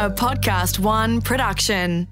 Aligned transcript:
A 0.00 0.08
Podcast 0.08 0.78
One 0.78 1.20
production. 1.20 2.06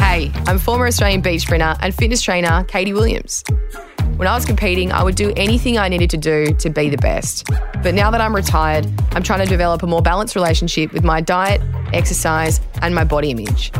Hey, 0.00 0.30
I'm 0.46 0.58
former 0.58 0.86
Australian 0.86 1.22
beach 1.22 1.40
sprinter 1.40 1.76
and 1.80 1.94
fitness 1.94 2.20
trainer 2.20 2.62
Katie 2.64 2.92
Williams. 2.92 3.42
When 4.16 4.28
I 4.28 4.34
was 4.34 4.44
competing, 4.44 4.92
I 4.92 5.02
would 5.02 5.14
do 5.14 5.32
anything 5.34 5.78
I 5.78 5.88
needed 5.88 6.10
to 6.10 6.18
do 6.18 6.52
to 6.56 6.68
be 6.68 6.90
the 6.90 6.98
best. 6.98 7.48
But 7.82 7.94
now 7.94 8.10
that 8.10 8.20
I'm 8.20 8.36
retired, 8.36 8.86
I'm 9.12 9.22
trying 9.22 9.40
to 9.40 9.46
develop 9.46 9.82
a 9.82 9.86
more 9.86 10.02
balanced 10.02 10.34
relationship 10.34 10.92
with 10.92 11.04
my 11.04 11.22
diet, 11.22 11.62
exercise, 11.94 12.60
and 12.82 12.94
my 12.94 13.04
body 13.04 13.30
image. 13.30 13.72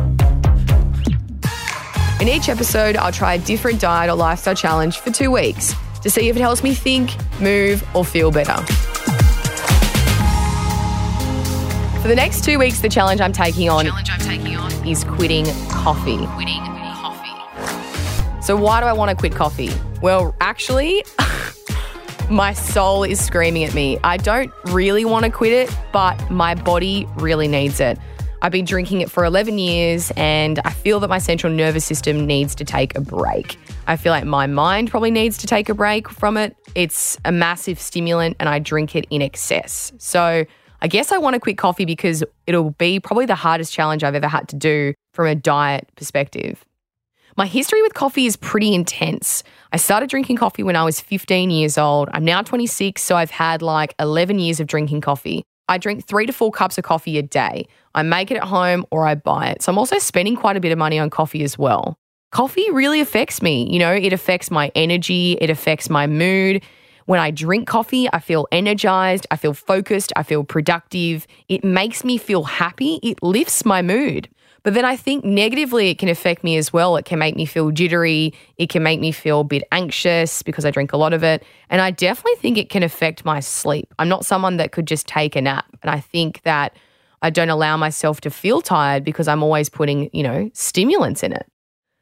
In 2.21 2.27
each 2.27 2.49
episode, 2.49 2.97
I'll 2.97 3.11
try 3.11 3.33
a 3.33 3.39
different 3.39 3.81
diet 3.81 4.07
or 4.07 4.13
lifestyle 4.13 4.53
challenge 4.53 4.99
for 4.99 5.09
two 5.09 5.31
weeks 5.31 5.73
to 6.03 6.09
see 6.11 6.29
if 6.29 6.35
it 6.35 6.39
helps 6.39 6.61
me 6.61 6.75
think, 6.75 7.09
move, 7.39 7.83
or 7.95 8.05
feel 8.05 8.29
better. 8.29 8.61
For 11.99 12.07
the 12.07 12.13
next 12.15 12.43
two 12.43 12.59
weeks, 12.59 12.79
the 12.79 12.89
challenge 12.89 13.21
I'm 13.21 13.33
taking 13.33 13.71
on, 13.71 13.87
is 14.87 15.03
quitting 15.03 15.45
coffee. 15.71 16.23
Quitting 16.27 16.61
coffee. 16.63 18.43
So 18.43 18.55
why 18.55 18.81
do 18.81 18.85
I 18.85 18.93
want 18.93 19.09
to 19.09 19.15
quit 19.15 19.33
coffee? 19.33 19.71
Well, 20.03 20.35
actually, 20.41 21.03
my 22.29 22.53
soul 22.53 23.03
is 23.03 23.19
screaming 23.19 23.63
at 23.63 23.73
me. 23.73 23.97
I 24.03 24.17
don't 24.17 24.53
really 24.65 25.05
want 25.05 25.25
to 25.25 25.31
quit 25.31 25.53
it, 25.53 25.75
but 25.91 26.29
my 26.29 26.53
body 26.53 27.07
really 27.15 27.47
needs 27.47 27.79
it. 27.79 27.97
I've 28.43 28.51
been 28.51 28.65
drinking 28.65 29.01
it 29.01 29.11
for 29.11 29.23
11 29.23 29.59
years 29.59 30.11
and 30.17 30.59
I 30.65 30.71
feel 30.71 30.99
that 31.01 31.09
my 31.09 31.19
central 31.19 31.53
nervous 31.53 31.85
system 31.85 32.25
needs 32.25 32.55
to 32.55 32.65
take 32.65 32.95
a 32.97 33.01
break. 33.01 33.59
I 33.85 33.97
feel 33.97 34.11
like 34.11 34.25
my 34.25 34.47
mind 34.47 34.89
probably 34.89 35.11
needs 35.11 35.37
to 35.39 35.47
take 35.47 35.69
a 35.69 35.75
break 35.75 36.09
from 36.09 36.37
it. 36.37 36.55
It's 36.73 37.19
a 37.23 37.31
massive 37.31 37.79
stimulant 37.79 38.37
and 38.39 38.49
I 38.49 38.57
drink 38.57 38.95
it 38.95 39.05
in 39.11 39.21
excess. 39.21 39.93
So 39.99 40.45
I 40.81 40.87
guess 40.87 41.11
I 41.11 41.19
want 41.19 41.35
to 41.35 41.39
quit 41.39 41.59
coffee 41.59 41.85
because 41.85 42.23
it'll 42.47 42.71
be 42.71 42.99
probably 42.99 43.27
the 43.27 43.35
hardest 43.35 43.71
challenge 43.73 44.03
I've 44.03 44.15
ever 44.15 44.27
had 44.27 44.47
to 44.49 44.55
do 44.55 44.95
from 45.13 45.27
a 45.27 45.35
diet 45.35 45.87
perspective. 45.95 46.65
My 47.37 47.45
history 47.45 47.81
with 47.83 47.93
coffee 47.93 48.25
is 48.25 48.35
pretty 48.35 48.73
intense. 48.73 49.43
I 49.71 49.77
started 49.77 50.09
drinking 50.09 50.37
coffee 50.37 50.63
when 50.63 50.75
I 50.75 50.83
was 50.83 50.99
15 50.99 51.51
years 51.51 51.77
old. 51.77 52.09
I'm 52.11 52.25
now 52.25 52.41
26, 52.41 53.01
so 53.01 53.15
I've 53.15 53.31
had 53.31 53.61
like 53.61 53.93
11 53.99 54.39
years 54.39 54.59
of 54.59 54.67
drinking 54.67 55.01
coffee. 55.01 55.45
I 55.71 55.77
drink 55.77 56.05
three 56.05 56.25
to 56.25 56.33
four 56.33 56.51
cups 56.51 56.77
of 56.77 56.83
coffee 56.83 57.17
a 57.17 57.21
day. 57.21 57.65
I 57.95 58.03
make 58.03 58.29
it 58.29 58.35
at 58.35 58.43
home 58.43 58.85
or 58.91 59.07
I 59.07 59.15
buy 59.15 59.47
it. 59.47 59.61
So 59.61 59.71
I'm 59.71 59.77
also 59.77 59.99
spending 59.99 60.35
quite 60.35 60.57
a 60.57 60.59
bit 60.59 60.73
of 60.73 60.77
money 60.77 60.99
on 60.99 61.09
coffee 61.09 61.43
as 61.43 61.57
well. 61.57 61.95
Coffee 62.33 62.69
really 62.71 62.99
affects 62.99 63.41
me. 63.41 63.71
You 63.71 63.79
know, 63.79 63.93
it 63.93 64.11
affects 64.11 64.51
my 64.51 64.69
energy, 64.75 65.37
it 65.39 65.49
affects 65.49 65.89
my 65.89 66.07
mood. 66.07 66.61
When 67.05 67.21
I 67.21 67.31
drink 67.31 67.69
coffee, 67.69 68.09
I 68.11 68.19
feel 68.19 68.47
energized, 68.51 69.25
I 69.31 69.37
feel 69.37 69.53
focused, 69.53 70.11
I 70.17 70.23
feel 70.23 70.43
productive. 70.43 71.25
It 71.47 71.63
makes 71.63 72.03
me 72.03 72.17
feel 72.17 72.43
happy, 72.43 72.99
it 73.01 73.23
lifts 73.23 73.63
my 73.63 73.81
mood. 73.81 74.27
But 74.63 74.75
then 74.75 74.85
I 74.85 74.95
think 74.95 75.25
negatively 75.25 75.89
it 75.89 75.97
can 75.97 76.07
affect 76.07 76.43
me 76.43 76.55
as 76.57 76.71
well. 76.71 76.95
It 76.95 77.05
can 77.05 77.17
make 77.17 77.35
me 77.35 77.45
feel 77.45 77.71
jittery. 77.71 78.33
It 78.57 78.69
can 78.69 78.83
make 78.83 78.99
me 78.99 79.11
feel 79.11 79.41
a 79.41 79.43
bit 79.43 79.63
anxious 79.71 80.43
because 80.43 80.65
I 80.65 80.71
drink 80.71 80.93
a 80.93 80.97
lot 80.97 81.13
of 81.13 81.23
it. 81.23 81.43
And 81.69 81.81
I 81.81 81.89
definitely 81.89 82.35
think 82.35 82.57
it 82.57 82.69
can 82.69 82.83
affect 82.83 83.25
my 83.25 83.39
sleep. 83.39 83.91
I'm 83.97 84.09
not 84.09 84.25
someone 84.25 84.57
that 84.57 84.71
could 84.71 84.85
just 84.85 85.07
take 85.07 85.35
a 85.35 85.41
nap. 85.41 85.65
And 85.81 85.89
I 85.89 85.99
think 85.99 86.43
that 86.43 86.75
I 87.23 87.31
don't 87.31 87.49
allow 87.49 87.75
myself 87.75 88.21
to 88.21 88.29
feel 88.29 88.61
tired 88.61 89.03
because 89.03 89.27
I'm 89.27 89.41
always 89.41 89.69
putting, 89.69 90.09
you 90.13 90.23
know, 90.23 90.51
stimulants 90.53 91.23
in 91.23 91.33
it. 91.33 91.47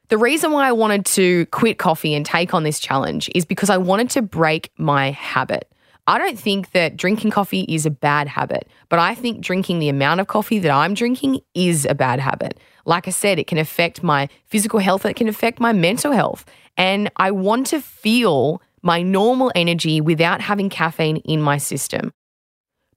The 0.10 0.18
reason 0.18 0.52
why 0.52 0.68
I 0.68 0.72
wanted 0.72 1.06
to 1.06 1.46
quit 1.48 1.78
coffee 1.78 2.16
and 2.16 2.26
take 2.26 2.54
on 2.54 2.64
this 2.64 2.80
challenge 2.80 3.30
is 3.36 3.46
because 3.46 3.70
I 3.70 3.78
wanted 3.78 4.10
to 4.12 4.22
break 4.22 4.72
my 4.78 5.12
habit. 5.12 5.69
I 6.10 6.18
don't 6.18 6.40
think 6.40 6.72
that 6.72 6.98
drinking 6.98 7.30
coffee 7.30 7.68
is 7.70 7.86
a 7.86 7.92
bad 7.92 8.28
habit, 8.28 8.68
but 8.90 8.98
I 8.98 9.14
think 9.14 9.42
drinking 9.42 9.78
the 9.78 9.90
amount 9.90 10.20
of 10.20 10.26
coffee 10.26 10.58
that 10.58 10.72
I'm 10.72 10.96
drinking 10.96 11.42
is 11.54 11.86
a 11.86 11.94
bad 11.94 12.20
habit. 12.20 12.60
Like 12.86 13.08
I 13.08 13.12
said, 13.12 13.38
it 13.38 13.46
can 13.46 13.60
affect 13.60 14.02
my 14.02 14.28
physical 14.48 14.80
health, 14.80 15.06
it 15.06 15.16
can 15.16 15.28
affect 15.28 15.60
my 15.60 15.72
mental 15.72 16.12
health. 16.12 16.46
And 16.78 17.12
I 17.18 17.30
want 17.30 17.68
to 17.68 17.80
feel 17.80 18.60
my 18.82 19.04
normal 19.04 19.52
energy 19.54 20.02
without 20.02 20.42
having 20.42 20.68
caffeine 20.68 21.18
in 21.18 21.44
my 21.44 21.60
system. 21.60 22.12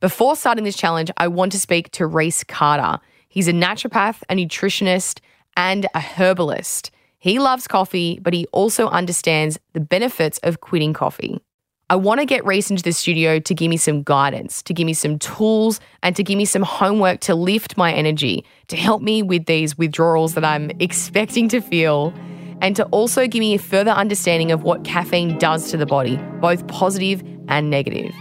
Before 0.00 0.34
starting 0.34 0.64
this 0.64 0.78
challenge, 0.78 1.10
I 1.18 1.28
want 1.28 1.52
to 1.52 1.60
speak 1.60 1.90
to 1.90 2.06
Reece 2.06 2.44
Carter. 2.44 2.98
He's 3.28 3.46
a 3.46 3.52
naturopath, 3.52 4.22
a 4.30 4.34
nutritionist, 4.34 5.20
and 5.54 5.86
a 5.94 6.00
herbalist. 6.00 6.90
He 7.18 7.38
loves 7.38 7.68
coffee, 7.68 8.18
but 8.22 8.32
he 8.32 8.46
also 8.52 8.88
understands 8.88 9.58
the 9.74 9.80
benefits 9.80 10.38
of 10.38 10.62
quitting 10.62 10.94
coffee. 10.94 11.42
I 11.92 11.94
want 11.94 12.20
to 12.20 12.24
get 12.24 12.42
Reece 12.46 12.70
into 12.70 12.82
the 12.82 12.92
studio 12.92 13.38
to 13.38 13.54
give 13.54 13.68
me 13.68 13.76
some 13.76 14.02
guidance, 14.02 14.62
to 14.62 14.72
give 14.72 14.86
me 14.86 14.94
some 14.94 15.18
tools, 15.18 15.78
and 16.02 16.16
to 16.16 16.22
give 16.22 16.38
me 16.38 16.46
some 16.46 16.62
homework 16.62 17.20
to 17.20 17.34
lift 17.34 17.76
my 17.76 17.92
energy, 17.92 18.46
to 18.68 18.76
help 18.76 19.02
me 19.02 19.22
with 19.22 19.44
these 19.44 19.76
withdrawals 19.76 20.32
that 20.32 20.42
I'm 20.42 20.70
expecting 20.80 21.50
to 21.50 21.60
feel, 21.60 22.14
and 22.62 22.74
to 22.76 22.86
also 22.86 23.26
give 23.26 23.40
me 23.40 23.52
a 23.52 23.58
further 23.58 23.90
understanding 23.90 24.52
of 24.52 24.62
what 24.62 24.84
caffeine 24.84 25.36
does 25.36 25.70
to 25.70 25.76
the 25.76 25.84
body, 25.84 26.16
both 26.40 26.66
positive 26.66 27.22
and 27.48 27.68
negative. 27.68 28.14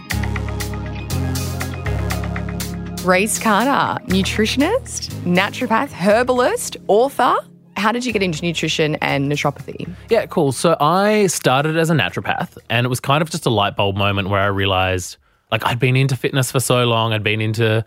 Reece 3.06 3.38
Carter, 3.38 4.04
nutritionist, 4.04 5.08
naturopath, 5.24 5.88
herbalist, 5.92 6.76
author, 6.88 7.36
how 7.76 7.92
did 7.92 8.04
you 8.04 8.12
get 8.12 8.22
into 8.22 8.42
nutrition 8.42 8.96
and 8.96 9.30
naturopathy? 9.30 9.88
Yeah, 10.10 10.26
cool. 10.26 10.52
So 10.52 10.76
I 10.80 11.26
started 11.26 11.76
as 11.76 11.90
a 11.90 11.94
naturopath, 11.94 12.58
and 12.68 12.84
it 12.84 12.88
was 12.88 13.00
kind 13.00 13.22
of 13.22 13.30
just 13.30 13.46
a 13.46 13.50
light 13.50 13.76
bulb 13.76 13.96
moment 13.96 14.28
where 14.28 14.40
I 14.40 14.46
realized 14.46 15.16
like 15.50 15.64
I'd 15.66 15.78
been 15.78 15.96
into 15.96 16.16
fitness 16.16 16.50
for 16.50 16.60
so 16.60 16.84
long, 16.84 17.12
I'd 17.12 17.22
been 17.22 17.40
into 17.40 17.84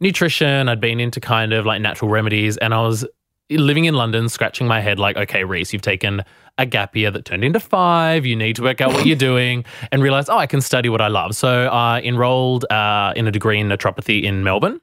nutrition, 0.00 0.68
I'd 0.68 0.80
been 0.80 0.98
into 0.98 1.20
kind 1.20 1.52
of 1.52 1.66
like 1.66 1.80
natural 1.80 2.10
remedies, 2.10 2.56
and 2.56 2.72
I 2.74 2.80
was 2.80 3.04
living 3.50 3.84
in 3.84 3.94
London, 3.94 4.28
scratching 4.28 4.66
my 4.66 4.80
head 4.80 4.98
like, 4.98 5.16
okay, 5.16 5.44
Reece, 5.44 5.72
you've 5.72 5.82
taken 5.82 6.24
a 6.58 6.66
gap 6.66 6.96
year 6.96 7.10
that 7.10 7.24
turned 7.24 7.44
into 7.44 7.60
five. 7.60 8.24
You 8.26 8.36
need 8.36 8.56
to 8.56 8.62
work 8.62 8.80
out 8.80 8.92
what 8.92 9.06
you're 9.06 9.16
doing 9.16 9.64
and 9.90 10.02
realize, 10.02 10.28
oh, 10.28 10.38
I 10.38 10.46
can 10.46 10.60
study 10.60 10.88
what 10.88 11.00
I 11.00 11.08
love. 11.08 11.34
So 11.34 11.66
I 11.68 12.00
enrolled 12.00 12.64
uh, 12.70 13.12
in 13.16 13.26
a 13.26 13.30
degree 13.30 13.58
in 13.58 13.68
naturopathy 13.68 14.22
in 14.22 14.44
Melbourne, 14.44 14.80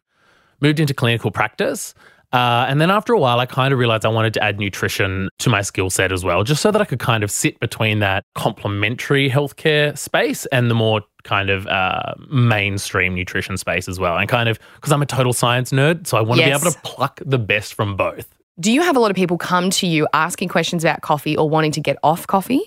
moved 0.61 0.79
into 0.79 0.93
clinical 0.93 1.31
practice. 1.31 1.93
Uh, 2.31 2.65
and 2.69 2.79
then 2.79 2.91
after 2.91 3.13
a 3.13 3.19
while, 3.19 3.39
I 3.39 3.45
kind 3.47 3.73
of 3.73 3.79
realized 3.79 4.05
I 4.05 4.09
wanted 4.09 4.33
to 4.35 4.43
add 4.43 4.59
nutrition 4.59 5.29
to 5.39 5.49
my 5.49 5.61
skill 5.61 5.89
set 5.89 6.11
as 6.11 6.23
well, 6.23 6.43
just 6.43 6.61
so 6.61 6.69
that 6.71 6.81
I 6.81 6.85
could 6.85 6.99
kind 6.99 7.23
of 7.23 7.31
sit 7.31 7.59
between 7.59 7.99
that 7.99 8.23
complementary 8.35 9.29
healthcare 9.29 9.97
space 9.97 10.45
and 10.47 10.69
the 10.69 10.75
more 10.75 11.01
kind 11.23 11.49
of 11.49 11.65
uh, 11.67 12.13
mainstream 12.31 13.15
nutrition 13.15 13.57
space 13.57 13.87
as 13.87 13.99
well. 13.99 14.17
And 14.17 14.29
kind 14.29 14.47
of 14.49 14.59
because 14.75 14.91
I'm 14.91 15.01
a 15.01 15.05
total 15.07 15.33
science 15.33 15.71
nerd, 15.71 16.05
so 16.07 16.17
I 16.17 16.21
want 16.21 16.39
Yes. 16.39 16.59
to 16.59 16.65
be 16.65 16.69
able 16.69 16.73
to 16.73 16.79
pluck 16.83 17.19
the 17.25 17.39
best 17.39 17.73
from 17.73 17.95
both. 17.95 18.27
Do 18.59 18.71
you 18.71 18.81
have 18.81 18.95
a 18.95 18.99
lot 18.99 19.09
of 19.09 19.15
people 19.15 19.37
come 19.37 19.69
to 19.71 19.87
you 19.87 20.07
asking 20.13 20.49
questions 20.49 20.83
about 20.83 21.01
coffee 21.01 21.35
or 21.37 21.49
wanting 21.49 21.71
to 21.71 21.81
get 21.81 21.97
off 22.03 22.27
coffee? 22.27 22.61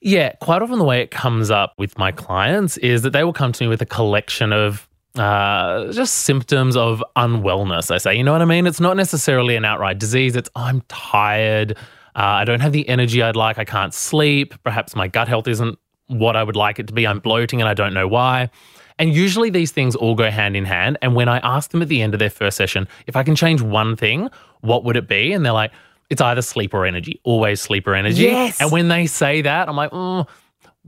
Yeah, 0.00 0.32
quite 0.40 0.62
often 0.62 0.78
the 0.78 0.84
way 0.84 1.00
it 1.02 1.10
comes 1.10 1.50
up 1.50 1.72
with 1.78 1.98
my 1.98 2.12
clients 2.12 2.76
is 2.78 3.02
that 3.02 3.10
they 3.12 3.24
will 3.24 3.32
come 3.32 3.52
to 3.52 3.64
me 3.64 3.68
with 3.68 3.80
a 3.82 3.86
collection 3.86 4.52
of 4.52 4.87
uh, 5.18 5.92
just 5.92 6.14
symptoms 6.14 6.76
of 6.76 7.02
unwellness. 7.16 7.90
I 7.90 7.98
say, 7.98 8.14
you 8.16 8.24
know 8.24 8.32
what 8.32 8.42
I 8.42 8.46
mean? 8.46 8.66
It's 8.66 8.80
not 8.80 8.96
necessarily 8.96 9.56
an 9.56 9.64
outright 9.64 9.98
disease. 9.98 10.36
It's 10.36 10.50
I'm 10.54 10.82
tired. 10.88 11.72
Uh, 12.16 12.22
I 12.40 12.44
don't 12.44 12.60
have 12.60 12.72
the 12.72 12.88
energy 12.88 13.22
I'd 13.22 13.36
like. 13.36 13.58
I 13.58 13.64
can't 13.64 13.94
sleep. 13.94 14.54
Perhaps 14.64 14.96
my 14.96 15.08
gut 15.08 15.28
health 15.28 15.48
isn't 15.48 15.78
what 16.08 16.36
I 16.36 16.42
would 16.42 16.56
like 16.56 16.78
it 16.78 16.86
to 16.88 16.92
be. 16.92 17.06
I'm 17.06 17.20
bloating 17.20 17.60
and 17.60 17.68
I 17.68 17.74
don't 17.74 17.94
know 17.94 18.08
why. 18.08 18.50
And 18.98 19.14
usually 19.14 19.50
these 19.50 19.70
things 19.70 19.94
all 19.94 20.14
go 20.14 20.30
hand 20.30 20.56
in 20.56 20.64
hand. 20.64 20.98
And 21.02 21.14
when 21.14 21.28
I 21.28 21.38
ask 21.38 21.70
them 21.70 21.82
at 21.82 21.88
the 21.88 22.02
end 22.02 22.14
of 22.14 22.18
their 22.18 22.30
first 22.30 22.56
session, 22.56 22.88
if 23.06 23.14
I 23.14 23.22
can 23.22 23.36
change 23.36 23.62
one 23.62 23.94
thing, 23.94 24.28
what 24.60 24.84
would 24.84 24.96
it 24.96 25.06
be? 25.06 25.32
And 25.32 25.44
they're 25.44 25.52
like, 25.52 25.70
it's 26.10 26.20
either 26.20 26.42
sleep 26.42 26.74
or 26.74 26.86
energy, 26.86 27.20
always 27.22 27.60
sleep 27.60 27.86
or 27.86 27.94
energy. 27.94 28.22
Yes. 28.22 28.60
And 28.60 28.72
when 28.72 28.88
they 28.88 29.06
say 29.06 29.42
that, 29.42 29.68
I'm 29.68 29.76
like, 29.76 29.90
mm, 29.90 30.26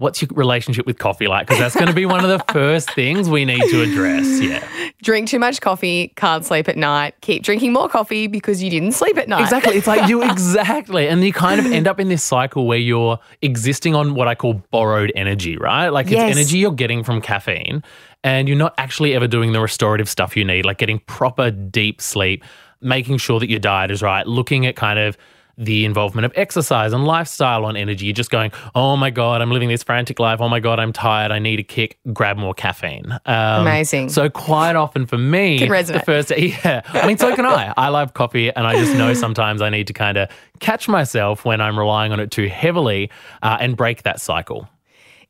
what's 0.01 0.23
your 0.23 0.31
relationship 0.33 0.87
with 0.87 0.99
coffee 0.99 1.29
like? 1.29 1.47
Because 1.47 1.61
that's 1.61 1.75
going 1.75 1.87
to 1.87 1.93
be 1.93 2.07
one 2.07 2.25
of 2.25 2.31
the 2.31 2.43
first 2.53 2.91
things 2.93 3.29
we 3.29 3.45
need 3.45 3.61
to 3.71 3.83
address. 3.83 4.41
Yeah. 4.41 4.67
Drink 5.03 5.29
too 5.29 5.39
much 5.39 5.61
coffee, 5.61 6.09
can't 6.17 6.45
sleep 6.45 6.69
at 6.71 6.77
night. 6.79 7.15
Keep 7.21 7.43
drinking 7.43 7.73
more 7.75 7.87
coffee 7.89 8.27
because 8.27 8.63
you 8.63 8.71
didn't 8.71 8.93
sleep 8.93 9.19
at 9.19 9.29
night. 9.29 9.43
Exactly. 9.43 9.75
It's 9.77 9.87
like 9.87 10.09
you 10.09 10.23
exactly. 10.31 11.07
And 11.07 11.23
you 11.23 11.33
kind 11.35 11.61
of 11.61 11.67
end 11.71 11.87
up 11.87 12.01
in 12.01 12.09
this 12.09 12.25
cycle 12.25 12.67
where 12.67 12.79
you're 12.79 13.19
existing 13.43 13.95
on 13.95 14.15
what 14.15 14.27
I 14.27 14.35
call 14.35 14.55
borrowed 14.71 15.13
energy, 15.15 15.57
right? 15.59 15.91
Like 15.91 16.07
it's 16.07 16.15
Yes. 16.15 16.35
energy 16.37 16.59
you're 16.59 16.73
getting 16.73 17.05
from 17.05 17.21
caffeine 17.21 17.85
and 18.25 18.49
you're 18.49 18.57
not 18.59 18.75
actually 18.79 19.15
ever 19.15 19.29
doing 19.29 19.53
the 19.53 19.61
restorative 19.61 20.09
stuff 20.09 20.35
you 20.37 20.45
need, 20.45 20.65
like 20.65 20.79
getting 20.79 20.99
proper 21.01 21.51
deep 21.51 22.01
sleep, 22.01 22.43
making 22.81 23.19
sure 23.19 23.39
that 23.39 23.51
your 23.51 23.61
diet 23.61 23.91
is 23.91 24.03
right, 24.03 24.27
looking 24.27 24.65
at 24.67 24.77
kind 24.77 24.99
of 24.99 25.17
the 25.61 25.85
involvement 25.85 26.25
of 26.25 26.33
exercise 26.37 26.95
and 26.95 27.05
lifestyle 27.05 27.67
on 27.67 27.77
energy. 27.77 28.07
You're 28.07 28.15
just 28.15 28.31
going, 28.31 28.51
oh 28.75 28.97
my 28.97 29.11
God, 29.11 29.43
I'm 29.43 29.51
living 29.51 29.69
this 29.69 29.83
frantic 29.83 30.19
life. 30.19 30.41
Oh 30.41 30.49
my 30.49 30.59
God, 30.59 30.81
I'm 30.81 30.93
tired. 30.93 31.31
I 31.31 31.39
need 31.39 31.61
a 31.61 31.63
kick. 31.63 31.99
Grab 32.15 32.39
more 32.39 32.55
caffeine. 32.55 33.13
Um, 33.27 33.63
Amazing. 33.63 34.09
So, 34.09 34.31
quite 34.31 34.75
often 34.75 35.05
for 35.05 35.19
me, 35.19 35.59
the 35.59 36.03
first, 36.05 36.33
yeah, 36.37 36.81
I 36.89 37.07
mean, 37.07 37.19
so 37.19 37.37
can 37.37 37.45
I. 37.45 37.75
I 37.77 37.89
love 37.89 38.15
coffee, 38.15 38.51
and 38.51 38.67
I 38.67 38.75
just 38.75 38.95
know 38.97 39.13
sometimes 39.13 39.61
I 39.61 39.69
need 39.69 39.87
to 39.89 39.93
kind 39.93 40.17
of 40.17 40.31
catch 40.61 40.89
myself 40.89 41.45
when 41.45 41.61
I'm 41.61 41.79
relying 41.79 42.13
on 42.13 42.21
it 42.21 42.31
too 42.31 42.49
heavily 42.49 43.11
uh, 43.43 43.59
and 43.61 43.77
break 43.77 44.03
that 44.05 44.21
cycle. 44.21 44.67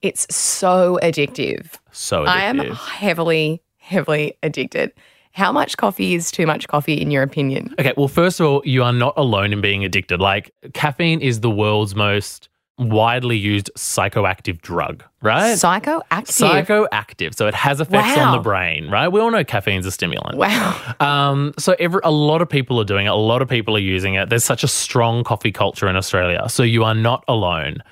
It's 0.01 0.33
so 0.35 0.99
addictive. 1.03 1.75
So, 1.91 2.25
addictive. 2.25 2.29
I 2.29 2.45
am 2.45 2.59
heavily, 2.59 3.63
heavily 3.79 4.39
addicted. 4.45 4.93
How 5.33 5.53
much 5.53 5.77
coffee 5.77 6.15
is 6.15 6.31
too 6.31 6.47
much 6.47 6.67
coffee 6.69 6.95
in 6.95 7.11
your 7.11 7.23
opinion? 7.23 7.75
Okay, 7.79 7.93
well, 7.97 8.09
first 8.09 8.41
of 8.41 8.47
all, 8.47 8.63
you 8.65 8.83
are 8.83 8.93
not 8.93 9.15
alone 9.17 9.53
in 9.53 9.61
being 9.61 9.85
addicted. 9.85 10.21
Like, 10.21 10.53
caffeine 10.75 11.21
is 11.21 11.41
the 11.41 11.51
world's 11.51 11.95
most 11.95 12.49
widely 12.81 13.37
used 13.37 13.71
psychoactive 13.77 14.61
drug, 14.63 15.05
right? 15.23 15.55
Psychoactive. 15.55 16.67
Psychoactive. 16.89 17.35
So 17.37 17.47
it 17.47 17.55
has 17.55 17.81
effects 17.81 18.19
on 18.19 18.33
the 18.33 18.43
brain, 18.43 18.91
right? 18.91 19.09
We 19.09 19.21
all 19.21 19.31
know 19.31 19.45
caffeine's 19.45 19.87
a 19.87 19.91
stimulant. 19.91 20.39
wow. 20.39 20.95
Um, 20.99 21.53
so 21.59 21.77
every, 21.79 22.01
a 22.05 22.11
lot 22.11 22.41
of 22.43 22.49
people 22.49 22.81
are 22.81 22.85
doing 22.85 23.07
it. 23.07 23.11
A 23.11 23.15
lot 23.15 23.43
of 23.43 23.49
people 23.49 23.77
are 23.77 23.81
using 23.81 24.15
it. 24.15 24.31
There's 24.31 24.45
such 24.45 24.65
a 24.65 24.69
strong 24.69 25.25
coffee 25.25 25.53
culture 25.53 25.89
in 25.89 25.97
Australia. 25.97 26.49
So 26.49 26.63
you 26.63 26.85
are 26.85 26.95
not 26.95 27.23
alone. 27.29 27.83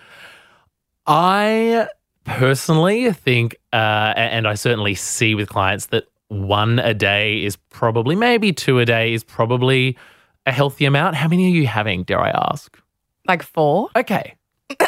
I 1.07 1.89
personally 2.25 3.13
think, 3.13 3.57
uh, 3.73 4.15
and 4.17 4.49
I 4.49 4.55
certainly 4.55 4.95
see 4.95 5.35
with 5.35 5.49
clients 5.49 5.87
that 5.87 6.05
one 6.29 6.79
a 6.79 6.95
day 6.95 7.43
is 7.45 7.57
probably, 7.71 8.15
maybe 8.15 8.53
two 8.53 8.79
a 8.79 8.85
day 8.85 9.13
is 9.13 9.25
probably 9.25 9.97
a 10.47 10.53
healthy 10.53 10.85
amount. 10.85 11.17
How 11.17 11.29
many 11.29 11.47
are 11.47 11.55
you 11.55 11.67
having, 11.67 12.05
dare 12.05 12.21
I 12.21 12.31
ask? 12.31 12.79
Like 13.27 13.43
four? 13.43 13.89
Okay. 13.97 14.35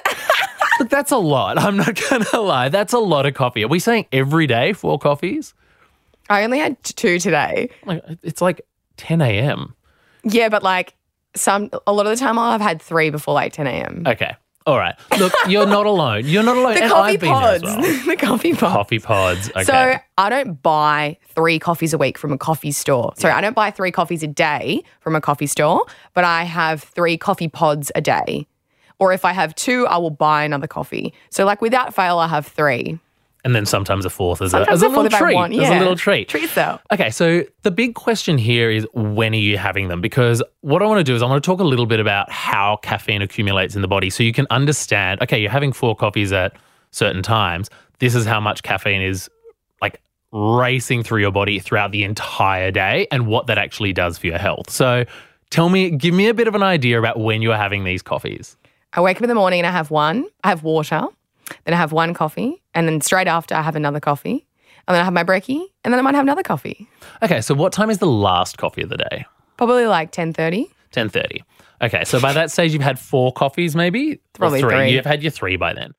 Look, 0.81 0.88
that's 0.88 1.12
a 1.12 1.19
lot. 1.19 1.58
I'm 1.58 1.76
not 1.76 2.00
going 2.10 2.25
to 2.25 2.40
lie. 2.40 2.69
That's 2.69 2.92
a 2.92 2.98
lot 2.98 3.26
of 3.26 3.34
coffee. 3.34 3.64
Are 3.64 3.69
we 3.69 3.78
saying 3.78 4.06
every 4.12 4.46
day 4.46 4.72
four 4.72 4.98
coffees? 4.98 5.54
I 6.31 6.44
only 6.44 6.58
had 6.58 6.82
two 6.82 7.19
today. 7.19 7.70
Like 7.84 8.02
It's 8.22 8.40
like 8.40 8.62
10 8.96 9.20
a.m. 9.20 9.75
Yeah, 10.25 10.48
but 10.48 10.62
like 10.62 10.94
some 11.34 11.70
a 11.86 11.93
lot 11.93 12.06
of 12.06 12.10
the 12.10 12.16
time 12.16 12.38
I've 12.38 12.60
had 12.60 12.81
three 12.81 13.10
before 13.10 13.34
like 13.34 13.52
10 13.52 13.66
a.m. 13.66 14.04
Okay. 14.06 14.34
All 14.66 14.76
right. 14.78 14.94
Look, 15.18 15.32
you're 15.48 15.66
not 15.66 15.86
alone. 15.94 16.24
You're 16.26 16.42
not 16.42 16.56
alone. 16.56 16.74
the 16.74 16.82
and 16.82 16.92
coffee 16.92 17.12
I've 17.14 17.20
been 17.20 17.32
there 17.32 17.42
as 17.54 17.62
pods. 17.62 17.76
well. 17.86 18.06
the 18.06 18.16
coffee 18.16 18.52
pods. 18.52 18.72
Coffee 18.74 18.98
pods. 18.98 19.50
Okay. 19.50 19.64
So 19.64 19.94
I 20.18 20.28
don't 20.28 20.62
buy 20.62 21.16
three 21.28 21.58
coffees 21.58 21.94
a 21.94 21.98
week 21.98 22.18
from 22.18 22.32
a 22.32 22.38
coffee 22.38 22.72
store. 22.72 23.12
Sorry, 23.16 23.32
I 23.32 23.40
don't 23.40 23.56
buy 23.56 23.70
three 23.70 23.90
coffees 23.90 24.22
a 24.22 24.26
day 24.26 24.82
from 25.00 25.16
a 25.16 25.20
coffee 25.20 25.46
store, 25.46 25.82
but 26.14 26.24
I 26.24 26.44
have 26.44 26.82
three 26.82 27.16
coffee 27.16 27.48
pods 27.48 27.90
a 27.94 28.00
day. 28.00 28.46
Or 28.98 29.12
if 29.14 29.24
I 29.24 29.32
have 29.32 29.54
two, 29.54 29.86
I 29.86 29.96
will 29.96 30.10
buy 30.10 30.44
another 30.44 30.66
coffee. 30.66 31.14
So 31.30 31.46
like 31.46 31.62
without 31.62 31.94
fail, 31.94 32.18
I 32.18 32.28
have 32.28 32.46
three. 32.46 32.98
And 33.44 33.54
then 33.54 33.66
sometimes 33.66 34.04
a 34.04 34.10
fourth 34.10 34.42
as 34.42 34.52
a, 34.52 34.69
as 34.70 34.82
a 34.82 34.87
a 34.87 34.88
little 34.88 35.02
fourth 35.02 35.06
if 35.06 35.14
I 35.14 35.19
treat. 35.19 35.34
want, 35.34 35.54
As 35.54 35.70
a 35.70 35.78
little 35.78 35.96
treat. 35.96 36.28
Treat 36.28 36.42
yourself. 36.42 36.82
Okay, 36.92 37.10
so 37.10 37.42
the 37.62 37.70
big 37.70 37.94
question 37.94 38.38
here 38.38 38.70
is 38.70 38.87
when 38.94 39.32
are 39.32 39.37
you 39.37 39.56
having 39.56 39.88
them? 39.88 40.00
Because 40.00 40.42
what 40.60 40.82
I 40.82 40.87
want 40.87 40.98
to 40.98 41.04
do 41.04 41.14
is 41.14 41.22
I 41.22 41.26
want 41.26 41.42
to 41.42 41.46
talk 41.46 41.60
a 41.60 41.64
little 41.64 41.87
bit 41.87 42.00
about 42.00 42.31
how 42.31 42.76
caffeine 42.82 43.22
accumulates 43.22 43.75
in 43.75 43.82
the 43.82 43.88
body 43.88 44.10
so 44.10 44.22
you 44.22 44.32
can 44.32 44.46
understand, 44.50 45.22
okay, 45.22 45.40
you're 45.40 45.50
having 45.50 45.72
four 45.72 45.96
coffees 45.96 46.32
at 46.32 46.54
certain 46.90 47.22
times. 47.22 47.70
This 47.98 48.14
is 48.14 48.26
how 48.26 48.40
much 48.40 48.62
caffeine 48.62 49.02
is 49.02 49.31
like 49.81 50.00
racing 50.32 51.02
through 51.02 51.20
your 51.20 51.32
body 51.32 51.58
throughout 51.58 51.93
the 51.93 52.04
entire 52.04 52.70
day 52.70 53.06
and 53.10 53.26
what 53.26 53.46
that 53.46 53.58
actually 53.58 53.93
does 53.93 54.19
for 54.19 54.26
your 54.26 54.38
health. 54.38 54.70
So 54.70 55.04
tell 55.50 55.69
me, 55.69 55.90
give 55.90 56.14
me 56.14 56.28
a 56.28 56.34
bit 56.34 56.48
of 56.48 56.54
an 56.54 56.62
idea 56.62 56.98
about 56.98 57.19
when 57.19 57.43
you're 57.43 57.56
having 57.56 57.84
these 57.84 58.02
coffees. 58.02 58.56
I 58.93 59.00
wake 59.00 59.19
up 59.19 59.22
in 59.22 59.28
the 59.28 59.34
morning 59.34 59.60
and 59.60 59.66
I 59.66 59.70
have 59.70 59.90
one. 59.90 60.26
I 60.43 60.48
have 60.48 60.62
water. 60.62 61.06
Then 61.64 61.74
I 61.74 61.76
have 61.76 61.92
one 61.92 62.14
coffee. 62.14 62.62
And 62.74 62.86
then 62.86 63.00
straight 63.00 63.26
after, 63.26 63.54
I 63.54 63.62
have 63.62 63.76
another 63.76 64.00
coffee. 64.00 64.46
And 64.88 64.94
then 64.94 65.00
I 65.00 65.04
have 65.04 65.12
my 65.12 65.24
brekkie. 65.24 65.64
And 65.84 65.92
then 65.92 65.98
I 65.98 66.02
might 66.02 66.14
have 66.14 66.24
another 66.24 66.42
coffee. 66.42 66.88
Okay, 67.22 67.40
so 67.40 67.54
what 67.54 67.72
time 67.72 67.90
is 67.90 67.98
the 67.98 68.06
last 68.06 68.58
coffee 68.58 68.82
of 68.82 68.88
the 68.88 68.96
day? 68.96 69.24
Probably 69.56 69.86
like 69.86 70.12
10.30. 70.12 70.70
10.30. 70.92 71.42
Okay, 71.82 72.04
so 72.04 72.20
by 72.20 72.32
that 72.32 72.50
stage, 72.50 72.72
you've 72.72 72.82
had 72.82 72.98
four 72.98 73.32
coffees 73.32 73.74
maybe? 73.74 74.14
Or 74.14 74.18
Probably 74.34 74.60
three. 74.60 74.92
You've 74.92 75.06
had 75.06 75.22
your 75.22 75.30
three 75.30 75.56
by 75.56 75.72
then. 75.72 75.92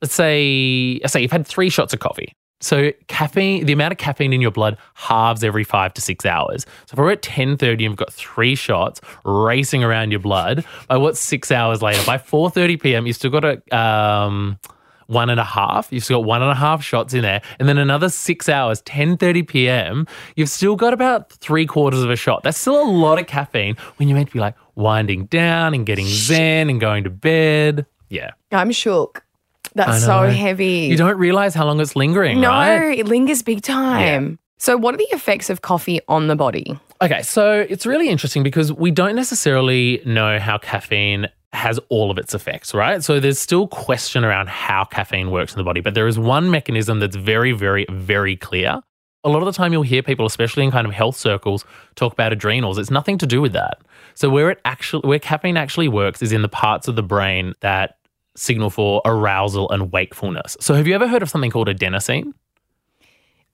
Let's 0.00 0.14
say, 0.14 0.98
let's 1.02 1.12
say 1.12 1.22
you've 1.22 1.32
had 1.32 1.46
three 1.46 1.70
shots 1.70 1.92
of 1.92 2.00
coffee. 2.00 2.34
So 2.60 2.92
caffeine, 3.08 3.66
the 3.66 3.72
amount 3.72 3.92
of 3.92 3.98
caffeine 3.98 4.32
in 4.32 4.40
your 4.40 4.50
blood 4.50 4.78
halves 4.94 5.44
every 5.44 5.64
five 5.64 5.92
to 5.94 6.00
six 6.00 6.24
hours. 6.24 6.64
So 6.86 6.94
if 6.94 6.98
we're 6.98 7.10
at 7.10 7.22
10.30 7.22 7.72
and 7.72 7.80
you've 7.80 7.96
got 7.96 8.12
three 8.12 8.54
shots 8.54 9.00
racing 9.24 9.84
around 9.84 10.10
your 10.10 10.20
blood, 10.20 10.64
by 10.88 10.96
what, 10.96 11.18
six 11.18 11.50
hours 11.50 11.82
later? 11.82 12.02
By 12.06 12.16
4.30 12.16 12.80
p.m., 12.80 13.06
you've 13.06 13.16
still 13.16 13.30
got 13.30 13.44
a... 13.44 13.76
Um, 13.76 14.58
one 15.06 15.30
and 15.30 15.38
a 15.40 15.44
half. 15.44 15.88
You've 15.92 16.04
still 16.04 16.20
got 16.20 16.26
one 16.26 16.42
and 16.42 16.50
a 16.50 16.54
half 16.54 16.82
shots 16.82 17.14
in 17.14 17.22
there, 17.22 17.42
and 17.58 17.68
then 17.68 17.78
another 17.78 18.08
six 18.08 18.48
hours, 18.48 18.82
10:30 18.82 19.46
p.m. 19.48 20.06
You've 20.36 20.48
still 20.50 20.76
got 20.76 20.92
about 20.92 21.30
three 21.32 21.66
quarters 21.66 22.02
of 22.02 22.10
a 22.10 22.16
shot. 22.16 22.42
That's 22.42 22.58
still 22.58 22.80
a 22.80 22.88
lot 22.90 23.18
of 23.18 23.26
caffeine 23.26 23.76
when 23.96 24.08
you're 24.08 24.16
meant 24.16 24.28
to 24.28 24.34
be 24.34 24.40
like 24.40 24.54
winding 24.74 25.26
down 25.26 25.74
and 25.74 25.86
getting 25.86 26.06
zen 26.06 26.68
and 26.70 26.80
going 26.80 27.04
to 27.04 27.10
bed. 27.10 27.86
Yeah, 28.08 28.30
I'm 28.52 28.70
shook. 28.72 29.24
That's 29.74 30.04
so 30.04 30.22
heavy. 30.30 30.86
you 30.90 30.96
don't 30.96 31.18
realize 31.18 31.54
how 31.54 31.66
long 31.66 31.80
it's 31.80 31.94
lingering, 31.96 32.40
No, 32.40 32.48
right? 32.48 32.98
it 32.98 33.06
lingers 33.06 33.42
big 33.42 33.60
time. 33.62 34.38
So, 34.58 34.76
what 34.78 34.94
are 34.94 34.98
the 34.98 35.08
effects 35.12 35.50
of 35.50 35.60
coffee 35.60 36.00
on 36.08 36.28
the 36.28 36.36
body? 36.36 36.78
Okay, 37.02 37.20
so 37.20 37.66
it's 37.68 37.84
really 37.84 38.08
interesting 38.08 38.42
because 38.42 38.72
we 38.72 38.90
don't 38.90 39.14
necessarily 39.14 40.00
know 40.06 40.38
how 40.38 40.56
caffeine 40.56 41.26
has 41.56 41.80
all 41.88 42.10
of 42.10 42.18
its 42.18 42.34
effects, 42.34 42.74
right? 42.74 43.02
So 43.02 43.18
there's 43.18 43.38
still 43.38 43.66
question 43.66 44.24
around 44.24 44.48
how 44.48 44.84
caffeine 44.84 45.30
works 45.30 45.52
in 45.52 45.58
the 45.58 45.64
body, 45.64 45.80
but 45.80 45.94
there 45.94 46.06
is 46.06 46.18
one 46.18 46.50
mechanism 46.50 47.00
that's 47.00 47.16
very, 47.16 47.52
very, 47.52 47.86
very 47.90 48.36
clear. 48.36 48.80
A 49.24 49.28
lot 49.28 49.38
of 49.38 49.46
the 49.46 49.52
time 49.52 49.72
you'll 49.72 49.82
hear 49.82 50.02
people, 50.02 50.26
especially 50.26 50.62
in 50.62 50.70
kind 50.70 50.86
of 50.86 50.92
health 50.92 51.16
circles, 51.16 51.64
talk 51.96 52.12
about 52.12 52.32
adrenals. 52.32 52.78
It's 52.78 52.90
nothing 52.90 53.18
to 53.18 53.26
do 53.26 53.40
with 53.40 53.54
that. 53.54 53.78
So 54.14 54.30
where 54.30 54.50
it 54.50 54.60
actually 54.64 55.08
where 55.08 55.18
caffeine 55.18 55.56
actually 55.56 55.88
works 55.88 56.22
is 56.22 56.32
in 56.32 56.42
the 56.42 56.48
parts 56.48 56.86
of 56.86 56.94
the 56.94 57.02
brain 57.02 57.54
that 57.60 57.98
signal 58.36 58.70
for 58.70 59.02
arousal 59.04 59.68
and 59.70 59.90
wakefulness. 59.90 60.56
So 60.60 60.74
have 60.74 60.86
you 60.86 60.94
ever 60.94 61.08
heard 61.08 61.22
of 61.22 61.30
something 61.30 61.50
called 61.50 61.68
adenosine? 61.68 62.32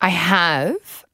I 0.01 0.09
have. 0.09 1.07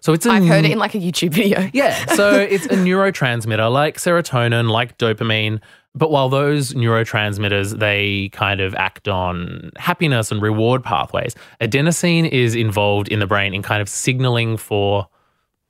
So 0.00 0.12
it's 0.12 0.26
a 0.26 0.30
I've 0.30 0.46
heard 0.46 0.64
it 0.64 0.72
in 0.72 0.78
like 0.78 0.96
a 0.96 0.98
YouTube 0.98 1.30
video. 1.30 1.70
Yeah, 1.72 2.06
so 2.14 2.34
it's 2.40 2.66
a 2.66 2.70
neurotransmitter 2.70 3.72
like 3.72 3.98
serotonin, 3.98 4.68
like 4.68 4.98
dopamine. 4.98 5.60
But 5.94 6.10
while 6.10 6.30
those 6.30 6.72
neurotransmitters, 6.72 7.78
they 7.78 8.30
kind 8.30 8.60
of 8.60 8.74
act 8.76 9.08
on 9.08 9.70
happiness 9.76 10.32
and 10.32 10.40
reward 10.40 10.82
pathways, 10.82 11.34
adenosine 11.60 12.28
is 12.30 12.54
involved 12.54 13.08
in 13.08 13.18
the 13.18 13.26
brain 13.26 13.52
in 13.52 13.62
kind 13.62 13.82
of 13.82 13.88
signaling 13.88 14.56
for 14.56 15.06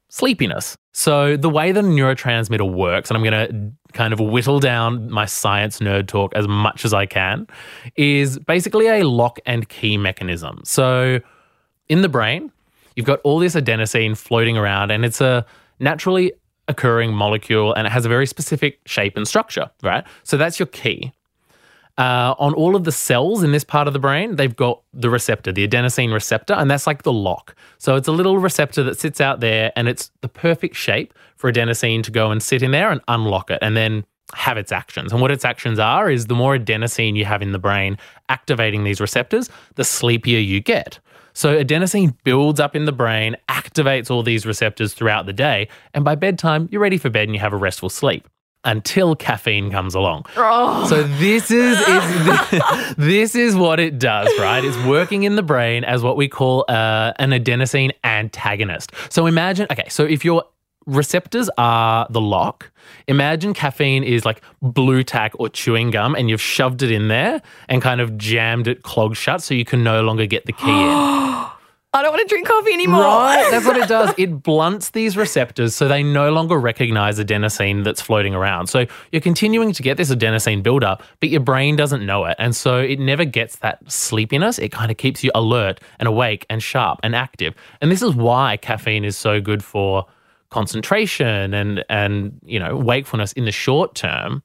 sleepiness. 0.09 0.77
So 0.93 1.37
the 1.37 1.49
way 1.49 1.73
the 1.73 1.81
neurotransmitter 1.81 2.71
works, 2.71 3.11
and 3.11 3.17
I'm 3.17 3.25
going 3.25 3.49
to 3.49 3.93
kind 3.95 4.13
of 4.13 4.21
whittle 4.21 4.61
down 4.61 5.11
my 5.11 5.25
science 5.25 5.81
nerd 5.81 6.07
talk 6.07 6.35
as 6.35 6.47
much 6.47 6.85
as 6.85 6.95
I 6.95 7.07
can, 7.07 7.47
is 7.97 8.39
basically 8.39 8.87
a 8.87 9.03
lock 9.03 9.41
and 9.47 9.69
key 9.69 9.97
mechanism. 9.97 10.61
So 10.65 11.19
in 11.89 12.03
the 12.03 12.09
brain, 12.09 12.53
you've 12.95 13.07
got 13.07 13.21
all 13.25 13.39
this 13.39 13.55
adenosine 13.55 14.17
floating 14.17 14.57
around, 14.57 14.91
and 14.91 15.05
it's 15.05 15.21
a 15.21 15.45
naturally 15.81 16.33
occurring 16.69 17.13
molecule 17.13 17.73
and 17.75 17.87
it 17.87 17.91
has 17.91 18.05
a 18.05 18.09
very 18.09 18.27
specific 18.27 18.81
shape 18.87 19.17
and 19.17 19.27
structure, 19.27 19.71
right? 19.83 20.05
So 20.23 20.37
that's 20.37 20.59
your 20.59 20.67
key. 20.67 21.13
Uh, 21.99 22.35
on 22.39 22.55
all 22.55 22.75
of 22.75 22.85
the 22.85 22.93
cells 22.93 23.43
in 23.43 23.53
this 23.53 23.65
part 23.65 23.87
of 23.87 23.93
the 23.93 23.99
brain, 23.99 24.37
they've 24.37 24.57
got 24.57 24.83
the 24.95 25.11
receptor, 25.11 25.53
the 25.53 25.67
adenosine 25.69 26.13
receptor, 26.13 26.55
and 26.55 26.71
that's 26.71 26.87
like 26.87 27.03
the 27.03 27.13
lock. 27.13 27.55
So 27.77 27.97
it's 27.97 28.09
a 28.09 28.13
little 28.13 28.39
receptor 28.39 28.83
that 28.85 28.99
sits 28.99 29.21
out 29.21 29.41
there, 29.41 29.73
and 29.77 29.89
it's 29.89 30.11
the 30.23 30.29
perfect 30.29 30.75
shape 30.75 31.13
for 31.37 31.53
adenosine 31.53 32.03
to 32.05 32.11
go 32.11 32.31
and 32.31 32.43
sit 32.43 32.63
in 32.63 32.71
there 32.71 32.91
and 32.91 33.03
unlock 33.09 33.51
it, 33.51 33.59
and 33.61 33.77
then 33.77 34.07
have 34.33 34.57
its 34.57 34.73
actions. 34.73 35.13
And 35.13 35.21
what 35.21 35.31
its 35.31 35.45
actions 35.45 35.79
are 35.79 36.11
is 36.11 36.29
the 36.29 36.35
more 36.35 36.57
adenosine 36.57 37.15
you 37.15 37.27
have 37.27 37.43
in 37.43 37.53
the 37.53 37.59
brain 37.59 37.99
activating 38.31 38.85
these 38.85 38.99
receptors, 39.01 39.51
the 39.75 39.85
sleepier 39.85 40.39
you 40.39 40.61
get. 40.61 40.99
So 41.35 41.63
adenosine 41.63 42.17
builds 42.25 42.61
up 42.61 42.77
in 42.77 42.85
the 42.85 42.93
brain, 42.93 43.37
activates 43.49 44.11
all 44.11 44.23
these 44.23 44.47
receptors 44.47 44.95
throughout 44.95 45.27
the 45.27 45.33
day, 45.33 45.69
and 45.95 46.05
by 46.05 46.15
bedtime, 46.15 46.69
you're 46.71 46.81
ready 46.81 46.99
for 46.99 47.11
bed 47.11 47.29
and 47.29 47.35
you 47.35 47.41
have 47.41 47.53
a 47.53 47.57
restful 47.57 47.89
sleep 47.89 48.29
until 48.65 49.17
caffeine 49.17 49.71
comes 49.71 49.95
along. 49.95 50.25
So 50.87 51.03
this 51.03 51.51
is, 51.51 51.79
is 51.81 52.63
this 52.97 53.35
is 53.35 53.57
what 53.57 53.81
it 53.81 53.99
does, 53.99 54.29
right? 54.39 54.65
It's 54.65 54.77
working 54.85 55.25
in 55.25 55.37
the 55.37 55.43
brain 55.43 55.85
as 55.85 56.03
what 56.03 56.17
we 56.17 56.29
call 56.29 56.65
uh, 56.69 57.13
an 57.19 57.31
adenosine 57.31 57.93
antagonist. 58.05 58.93
So 59.09 59.27
imagine, 59.27 59.67
okay, 59.71 59.89
so 59.89 60.05
if 60.05 60.25
your 60.25 60.45
receptors 60.87 61.49
are 61.59 62.07
the 62.11 62.21
lock, 62.21 62.71
imagine 63.07 63.55
caffeine 63.55 64.05
is 64.05 64.25
like 64.25 64.43
Blu 64.61 65.03
Tack 65.03 65.33
or 65.39 65.49
chewing 65.49 65.91
gum, 65.91 66.15
and 66.15 66.29
you've 66.29 66.41
shoved 66.41 66.83
it 66.83 66.91
in 66.91 67.09
there 67.09 67.43
and 67.69 67.83
kind 67.83 68.01
of 68.01 68.17
jammed 68.19 68.69
it 68.69 68.83
clogged 68.83 69.17
shut, 69.17 69.43
so 69.43 69.55
you 69.55 69.65
can 69.65 69.83
no 69.85 70.03
longer 70.03 70.27
get 70.27 70.47
the 70.47 70.53
key 70.53 70.71
in. 70.71 71.43
I 71.95 72.01
don't 72.01 72.11
want 72.11 72.27
to 72.27 72.29
drink 72.35 72.49
coffee 72.49 72.73
anymore. 72.73 73.03
Right, 73.03 73.49
that's 73.51 73.67
what 73.67 73.77
it 73.77 73.87
does. 73.87 74.15
It 74.19 74.43
blunts 74.43 74.91
these 74.91 75.15
receptors 75.15 75.75
so 75.75 75.89
they 75.89 76.03
no 76.03 76.33
longer 76.33 76.59
recognize 76.59 77.19
adenosine 77.19 77.85
that's 77.85 78.01
floating 78.01 78.35
around. 78.35 78.69
So 78.69 78.87
you're 79.11 79.21
continuing 79.21 79.75
to 79.75 79.83
get 79.83 79.99
this 79.99 80.11
adenosine 80.11 80.63
buildup, 80.63 81.03
but 81.21 81.29
your 81.29 81.41
brain 81.41 81.77
doesn't 81.77 82.07
know 82.07 82.25
it. 82.25 82.37
And 82.39 82.57
so 82.57 82.79
it 82.79 82.99
never 82.99 83.27
gets 83.27 83.57
that 83.57 83.91
sleepiness. 83.93 84.59
It 84.59 84.73
kind 84.73 84.91
of 84.91 84.97
keeps 84.97 85.23
you 85.23 85.31
alert 85.35 85.81
and 85.99 86.09
awake 86.09 86.47
and 86.49 86.63
sharp 86.63 87.01
and 87.03 87.15
active. 87.15 87.55
And 87.83 87.91
this 87.91 88.01
is 88.01 88.15
why 88.15 88.57
caffeine 88.57 89.05
is 89.05 89.19
so 89.19 89.43
good 89.43 89.63
for 89.63 90.07
concentration 90.53 91.55
and 91.55 91.85
and 91.89 92.39
you 92.45 92.61
know 92.61 92.77
wakefulness 92.77 93.33
in 93.33 93.45
the 93.45 93.53
short 93.53 93.95
term. 93.95 94.43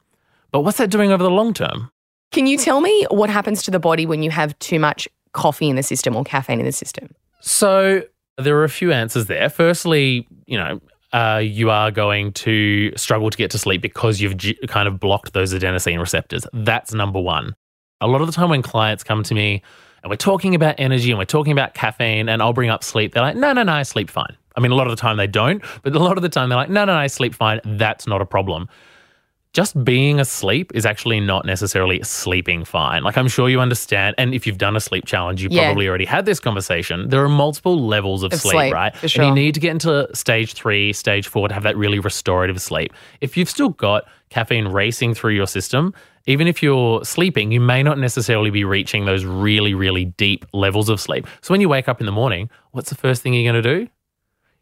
But 0.52 0.62
what's 0.62 0.78
that 0.78 0.90
doing 0.90 1.12
over 1.12 1.24
the 1.24 1.30
long 1.30 1.54
term? 1.54 1.92
Can 2.32 2.48
you 2.48 2.58
tell 2.58 2.82
me 2.82 3.06
what 3.10 3.30
happens 3.30 3.62
to 3.64 3.72
the 3.72 3.80
body 3.80 4.06
when 4.06 4.24
you 4.24 4.32
have 4.32 4.58
too 4.60 4.80
much 4.80 5.08
coffee 5.34 5.70
in 5.70 5.76
the 5.76 5.84
system 5.84 6.16
or 6.16 6.24
caffeine 6.24 6.60
in 6.60 6.66
the 6.66 6.72
system? 6.72 7.14
So 7.42 8.04
there 8.38 8.58
are 8.58 8.64
a 8.64 8.70
few 8.70 8.92
answers 8.92 9.28
there. 9.28 9.50
Firstly, 9.50 10.28
you 10.46 10.58
know, 10.58 10.82
uh, 11.14 11.42
you 11.44 11.70
are 11.70 11.92
going 11.92 12.34
to 12.34 12.92
struggle 12.98 13.30
to 13.30 13.38
get 13.38 13.52
to 13.52 13.58
sleep 13.58 13.82
because 13.82 14.20
you've 14.20 14.38
g- 14.38 14.58
kind 14.68 14.88
of 14.88 15.00
blocked 15.00 15.34
those 15.34 15.54
adenosine 15.54 16.00
receptors. 16.00 16.46
That's 16.54 16.94
number 16.94 17.20
one. 17.20 17.56
A 18.02 18.08
lot 18.08 18.22
of 18.22 18.28
the 18.28 18.34
time 18.34 18.50
when 18.50 18.62
clients 18.62 19.04
come 19.04 19.24
to 19.24 19.34
me 19.34 19.64
and 20.04 20.10
we're 20.10 20.18
talking 20.18 20.54
about 20.54 20.76
energy 20.78 21.10
and 21.10 21.18
we're 21.18 21.26
talking 21.26 21.52
about 21.52 21.74
caffeine 21.74 22.30
and 22.30 22.42
I'll 22.42 22.54
bring 22.54 22.70
up 22.70 22.84
sleep, 22.84 23.14
they're 23.14 23.24
like, 23.24 23.36
no, 23.36 23.54
no, 23.54 23.64
no, 23.64 23.74
I 23.74 23.84
sleep 23.84 24.10
fine. 24.10 24.36
I 24.58 24.60
mean, 24.60 24.72
a 24.72 24.76
lot 24.76 24.88
of 24.88 24.92
the 24.92 25.00
time 25.02 25.16
they 25.18 25.28
don't, 25.28 25.64
but 25.84 25.96
a 25.96 26.00
lot 26.00 26.18
of 26.18 26.24
the 26.24 26.30
time 26.30 26.50
they're 26.50 26.58
like, 26.58 26.70
no, 26.70 26.84
no, 26.84 26.94
no, 26.94 27.00
I 27.00 27.08
sleep 27.08 27.34
fine. 27.36 27.62
That's 27.64 28.08
not 28.08 28.22
a 28.22 28.26
problem 28.26 28.68
just 29.58 29.84
being 29.84 30.20
asleep 30.20 30.72
is 30.76 30.86
actually 30.86 31.20
not 31.20 31.44
necessarily 31.44 32.00
sleeping 32.04 32.64
fine. 32.64 33.04
Like 33.04 33.18
I'm 33.18 33.28
sure 33.28 33.50
you 33.50 33.60
understand, 33.60 34.14
and 34.20 34.36
if 34.36 34.46
you've 34.46 34.60
done 34.60 34.76
a 34.76 34.80
sleep 34.80 35.06
challenge, 35.08 35.42
you 35.42 35.50
Yeah. 35.52 35.64
probably 35.66 35.88
already 35.88 36.06
had 36.06 36.28
this 36.28 36.40
conversation. 36.40 37.10
There 37.10 37.24
are 37.24 37.30
multiple 37.30 37.88
levels 37.88 38.22
of, 38.22 38.34
Of 38.34 38.40
sleep, 38.40 38.52
sleep, 38.52 38.74
right? 38.74 38.96
sure. 39.10 39.24
And 39.26 39.30
you 39.30 39.34
need 39.44 39.56
to 39.56 39.60
get 39.60 39.72
into 39.72 40.08
stage 40.14 40.54
three, 40.54 40.94
stage 40.94 41.28
four 41.28 41.48
to 41.48 41.56
have 41.56 41.64
that 41.64 41.76
really 41.76 41.98
restorative 41.98 42.62
sleep. 42.62 42.94
If 43.20 43.36
you've 43.36 43.50
still 43.50 43.70
got 43.70 44.04
caffeine 44.30 44.68
racing 44.68 45.16
through 45.16 45.34
your 45.34 45.48
system, 45.48 45.92
even 46.28 46.46
if 46.46 46.62
you're 46.62 47.04
sleeping, 47.04 47.52
you 47.52 47.60
may 47.62 47.82
not 47.82 47.98
necessarily 47.98 48.52
be 48.52 48.64
reaching 48.64 49.06
those 49.06 49.26
really, 49.26 49.74
really 49.74 50.06
deep 50.06 50.46
levels 50.54 50.88
of 50.88 51.00
sleep. 51.02 51.26
So 51.42 51.52
when 51.52 51.62
you 51.62 51.70
wake 51.70 51.88
up 51.90 52.00
in 52.00 52.06
the 52.06 52.12
morning, 52.12 52.50
what's 52.74 52.90
the 52.90 52.96
first 52.96 53.24
thing 53.24 53.34
you're 53.34 53.52
going 53.52 53.64
to 53.64 53.86
do? 53.86 53.88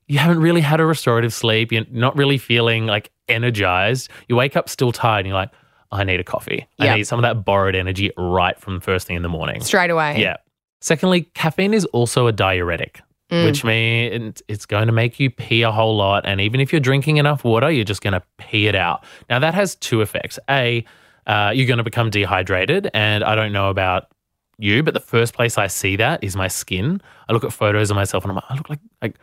You 0.07 0.19
haven't 0.19 0.39
really 0.39 0.61
had 0.61 0.79
a 0.79 0.85
restorative 0.85 1.33
sleep. 1.33 1.71
You're 1.71 1.85
not 1.91 2.15
really 2.15 2.37
feeling 2.37 2.85
like 2.85 3.11
energized. 3.27 4.09
You 4.27 4.35
wake 4.35 4.55
up 4.55 4.69
still 4.69 4.91
tired 4.91 5.19
and 5.19 5.27
you're 5.27 5.35
like, 5.37 5.51
I 5.91 6.03
need 6.03 6.19
a 6.19 6.23
coffee. 6.23 6.67
Yeah. 6.77 6.93
I 6.93 6.97
need 6.97 7.03
some 7.05 7.19
of 7.19 7.23
that 7.23 7.45
borrowed 7.45 7.75
energy 7.75 8.11
right 8.17 8.59
from 8.59 8.75
the 8.75 8.81
first 8.81 9.07
thing 9.07 9.15
in 9.15 9.21
the 9.23 9.29
morning. 9.29 9.61
Straight 9.61 9.89
away. 9.89 10.19
Yeah. 10.21 10.37
Secondly, 10.81 11.23
caffeine 11.33 11.73
is 11.73 11.85
also 11.85 12.27
a 12.27 12.31
diuretic, 12.31 13.01
Mm. 13.31 13.45
which 13.45 13.63
means 13.63 14.43
it's 14.47 14.67
going 14.67 14.85
to 14.85 14.93
make 14.93 15.19
you 15.19 15.31
pee 15.31 15.63
a 15.63 15.71
whole 15.71 15.97
lot. 15.97 16.27
And 16.27 16.39
even 16.39 16.59
if 16.59 16.71
you're 16.71 16.79
drinking 16.79 17.17
enough 17.17 17.43
water, 17.43 17.71
you're 17.71 17.83
just 17.83 18.03
going 18.03 18.13
to 18.13 18.21
pee 18.37 18.67
it 18.67 18.75
out. 18.75 19.03
Now, 19.31 19.39
that 19.39 19.55
has 19.55 19.73
two 19.73 20.01
effects. 20.01 20.37
A, 20.47 20.85
uh, 21.25 21.51
you're 21.55 21.65
going 21.65 21.79
to 21.79 21.83
become 21.83 22.11
dehydrated. 22.11 22.91
And 22.93 23.23
I 23.23 23.33
don't 23.33 23.51
know 23.51 23.71
about 23.71 24.11
you, 24.59 24.83
but 24.83 24.93
the 24.93 24.99
first 24.99 25.33
place 25.33 25.57
I 25.57 25.65
see 25.65 25.95
that 25.95 26.23
is 26.23 26.35
my 26.35 26.47
skin. 26.47 27.01
I 27.27 27.33
look 27.33 27.43
at 27.43 27.51
photos 27.51 27.89
of 27.89 27.95
myself 27.95 28.23
and 28.23 28.29
I'm 28.29 28.35
like, 28.35 28.45
I 28.47 28.55
look 28.55 28.69
like, 28.69 28.79
like 29.01 29.15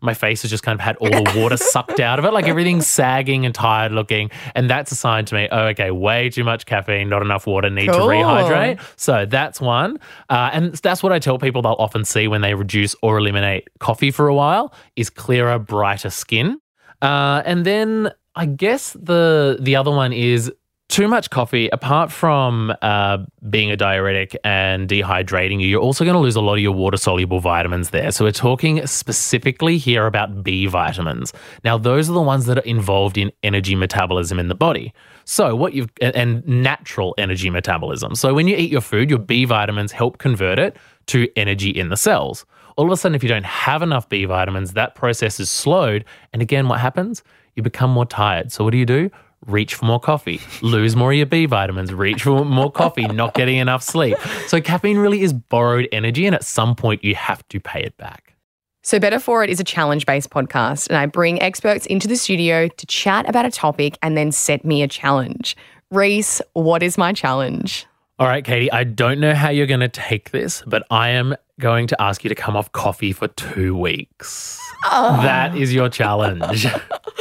my 0.00 0.14
face 0.14 0.42
has 0.42 0.50
just 0.50 0.62
kind 0.62 0.76
of 0.78 0.80
had 0.80 0.96
all 0.98 1.10
the 1.10 1.32
water 1.40 1.56
sucked 1.74 1.98
out 2.00 2.18
of 2.18 2.24
it. 2.24 2.32
Like 2.32 2.46
everything's 2.46 2.86
sagging 2.86 3.44
and 3.44 3.54
tired 3.54 3.92
looking. 3.92 4.30
And 4.54 4.70
that's 4.70 4.92
a 4.92 4.94
sign 4.94 5.24
to 5.26 5.34
me, 5.34 5.48
oh, 5.50 5.66
okay, 5.68 5.90
way 5.90 6.30
too 6.30 6.44
much 6.44 6.66
caffeine, 6.66 7.08
not 7.08 7.22
enough 7.22 7.46
water, 7.46 7.68
need 7.70 7.88
Cool. 7.90 8.00
to 8.00 8.14
rehydrate. 8.14 8.80
So 8.96 9.26
that's 9.26 9.60
one. 9.60 9.98
Uh, 10.30 10.50
and 10.52 10.74
that's 10.74 11.02
what 11.02 11.12
I 11.12 11.18
tell 11.18 11.38
people 11.38 11.62
they'll 11.62 11.72
often 11.78 12.04
see 12.04 12.28
when 12.28 12.40
they 12.42 12.54
reduce 12.54 12.94
or 13.02 13.18
eliminate 13.18 13.68
coffee 13.80 14.10
for 14.10 14.28
a 14.28 14.34
while 14.34 14.72
is 14.96 15.10
clearer, 15.10 15.58
brighter 15.58 16.10
skin. 16.10 16.60
Uh, 17.02 17.42
and 17.44 17.64
then 17.64 18.10
I 18.36 18.46
guess 18.46 18.92
the 18.92 19.56
the 19.60 19.74
other 19.76 19.90
one 19.90 20.12
is 20.12 20.52
too 20.88 21.06
much 21.06 21.28
coffee, 21.28 21.68
apart 21.68 22.10
from 22.10 22.72
uh, 22.80 23.18
being 23.50 23.70
a 23.70 23.76
diuretic 23.76 24.34
and 24.42 24.88
dehydrating 24.88 25.60
you, 25.60 25.66
you're 25.66 25.82
also 25.82 26.02
going 26.02 26.14
to 26.14 26.20
lose 26.20 26.34
a 26.34 26.40
lot 26.40 26.54
of 26.54 26.60
your 26.60 26.72
water 26.72 26.96
soluble 26.96 27.40
vitamins 27.40 27.90
there. 27.90 28.10
So, 28.10 28.24
we're 28.24 28.32
talking 28.32 28.86
specifically 28.86 29.76
here 29.76 30.06
about 30.06 30.42
B 30.42 30.66
vitamins. 30.66 31.34
Now, 31.62 31.76
those 31.76 32.08
are 32.08 32.14
the 32.14 32.22
ones 32.22 32.46
that 32.46 32.56
are 32.56 32.62
involved 32.62 33.18
in 33.18 33.30
energy 33.42 33.74
metabolism 33.74 34.38
in 34.38 34.48
the 34.48 34.54
body. 34.54 34.94
So, 35.24 35.54
what 35.54 35.74
you've 35.74 35.90
and- 36.00 36.16
and 36.16 36.48
natural 36.48 37.14
energy 37.18 37.50
metabolism. 37.50 38.14
So, 38.14 38.32
when 38.32 38.48
you 38.48 38.56
eat 38.56 38.70
your 38.70 38.80
food, 38.80 39.10
your 39.10 39.18
B 39.18 39.44
vitamins 39.44 39.92
help 39.92 40.16
convert 40.16 40.58
it 40.58 40.76
to 41.08 41.28
energy 41.36 41.68
in 41.68 41.90
the 41.90 41.96
cells. 41.98 42.46
All 42.76 42.86
of 42.86 42.92
a 42.92 42.96
sudden, 42.96 43.14
if 43.14 43.22
you 43.22 43.28
don't 43.28 43.44
have 43.44 43.82
enough 43.82 44.08
B 44.08 44.24
vitamins, 44.24 44.72
that 44.72 44.94
process 44.94 45.38
is 45.38 45.50
slowed. 45.50 46.06
And 46.32 46.40
again, 46.40 46.66
what 46.68 46.80
happens? 46.80 47.22
You 47.56 47.62
become 47.62 47.90
more 47.90 48.06
tired. 48.06 48.52
So, 48.52 48.64
what 48.64 48.70
do 48.70 48.78
you 48.78 48.86
do? 48.86 49.10
Reach 49.46 49.74
for 49.74 49.84
more 49.84 50.00
coffee, 50.00 50.40
lose 50.62 50.96
more 50.96 51.12
of 51.12 51.16
your 51.16 51.26
B 51.26 51.46
vitamins, 51.46 51.94
reach 51.94 52.24
for 52.24 52.44
more 52.44 52.72
coffee, 52.72 53.06
not 53.06 53.34
getting 53.34 53.56
enough 53.58 53.82
sleep. 53.82 54.18
So, 54.48 54.60
caffeine 54.60 54.98
really 54.98 55.22
is 55.22 55.32
borrowed 55.32 55.88
energy, 55.92 56.26
and 56.26 56.34
at 56.34 56.44
some 56.44 56.74
point, 56.74 57.04
you 57.04 57.14
have 57.14 57.46
to 57.48 57.60
pay 57.60 57.82
it 57.82 57.96
back. 57.96 58.34
So, 58.82 58.98
Better 58.98 59.20
For 59.20 59.44
It 59.44 59.50
is 59.50 59.60
a 59.60 59.64
challenge 59.64 60.06
based 60.06 60.30
podcast, 60.30 60.88
and 60.88 60.96
I 60.96 61.06
bring 61.06 61.40
experts 61.40 61.86
into 61.86 62.08
the 62.08 62.16
studio 62.16 62.68
to 62.68 62.86
chat 62.86 63.28
about 63.28 63.46
a 63.46 63.50
topic 63.50 63.96
and 64.02 64.16
then 64.16 64.32
set 64.32 64.64
me 64.64 64.82
a 64.82 64.88
challenge. 64.88 65.56
Reece, 65.90 66.42
what 66.54 66.82
is 66.82 66.98
my 66.98 67.12
challenge? 67.12 67.86
All 68.18 68.26
right, 68.26 68.44
Katie, 68.44 68.70
I 68.72 68.82
don't 68.82 69.20
know 69.20 69.32
how 69.32 69.50
you're 69.50 69.68
going 69.68 69.78
to 69.80 69.88
take 69.88 70.32
this, 70.32 70.62
but 70.66 70.84
I 70.90 71.10
am 71.10 71.36
going 71.60 71.86
to 71.86 72.02
ask 72.02 72.24
you 72.24 72.28
to 72.28 72.34
come 72.34 72.56
off 72.56 72.72
coffee 72.72 73.12
for 73.12 73.28
two 73.28 73.76
weeks. 73.76 74.60
Ah. 74.84 75.20
That 75.22 75.56
is 75.56 75.72
your 75.72 75.88
challenge. 75.88 76.66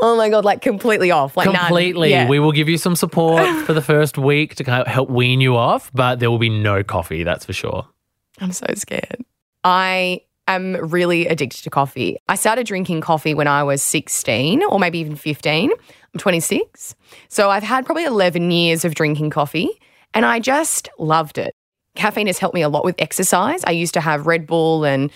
Oh 0.00 0.16
my 0.16 0.28
God, 0.28 0.44
like 0.44 0.62
completely 0.62 1.10
off. 1.10 1.36
Like. 1.36 1.50
Completely. 1.50 2.10
Yeah. 2.10 2.28
We 2.28 2.38
will 2.38 2.52
give 2.52 2.68
you 2.68 2.78
some 2.78 2.96
support 2.96 3.46
for 3.66 3.72
the 3.72 3.82
first 3.82 4.18
week 4.18 4.54
to 4.56 4.64
kind 4.64 4.80
of 4.80 4.86
help 4.86 5.10
wean 5.10 5.40
you 5.40 5.56
off, 5.56 5.90
but 5.92 6.20
there 6.20 6.30
will 6.30 6.38
be 6.38 6.48
no 6.48 6.82
coffee, 6.82 7.24
that's 7.24 7.44
for 7.44 7.52
sure. 7.52 7.86
I'm 8.40 8.52
so 8.52 8.66
scared. 8.74 9.24
I 9.64 10.20
am 10.46 10.74
really 10.76 11.26
addicted 11.26 11.62
to 11.64 11.70
coffee. 11.70 12.16
I 12.28 12.36
started 12.36 12.66
drinking 12.66 13.00
coffee 13.00 13.34
when 13.34 13.48
I 13.48 13.62
was 13.62 13.82
16 13.82 14.62
or 14.64 14.78
maybe 14.78 14.98
even 14.98 15.16
15. 15.16 15.70
I'm 15.70 16.18
26. 16.18 16.94
So 17.28 17.50
I've 17.50 17.62
had 17.62 17.84
probably 17.84 18.04
11 18.04 18.50
years 18.50 18.84
of 18.84 18.94
drinking 18.94 19.30
coffee 19.30 19.68
and 20.14 20.24
I 20.24 20.40
just 20.40 20.88
loved 20.98 21.38
it. 21.38 21.54
Caffeine 21.96 22.28
has 22.28 22.38
helped 22.38 22.54
me 22.54 22.62
a 22.62 22.68
lot 22.68 22.84
with 22.84 22.94
exercise. 22.98 23.62
I 23.64 23.72
used 23.72 23.94
to 23.94 24.00
have 24.00 24.26
Red 24.26 24.46
Bull 24.46 24.84
and 24.84 25.10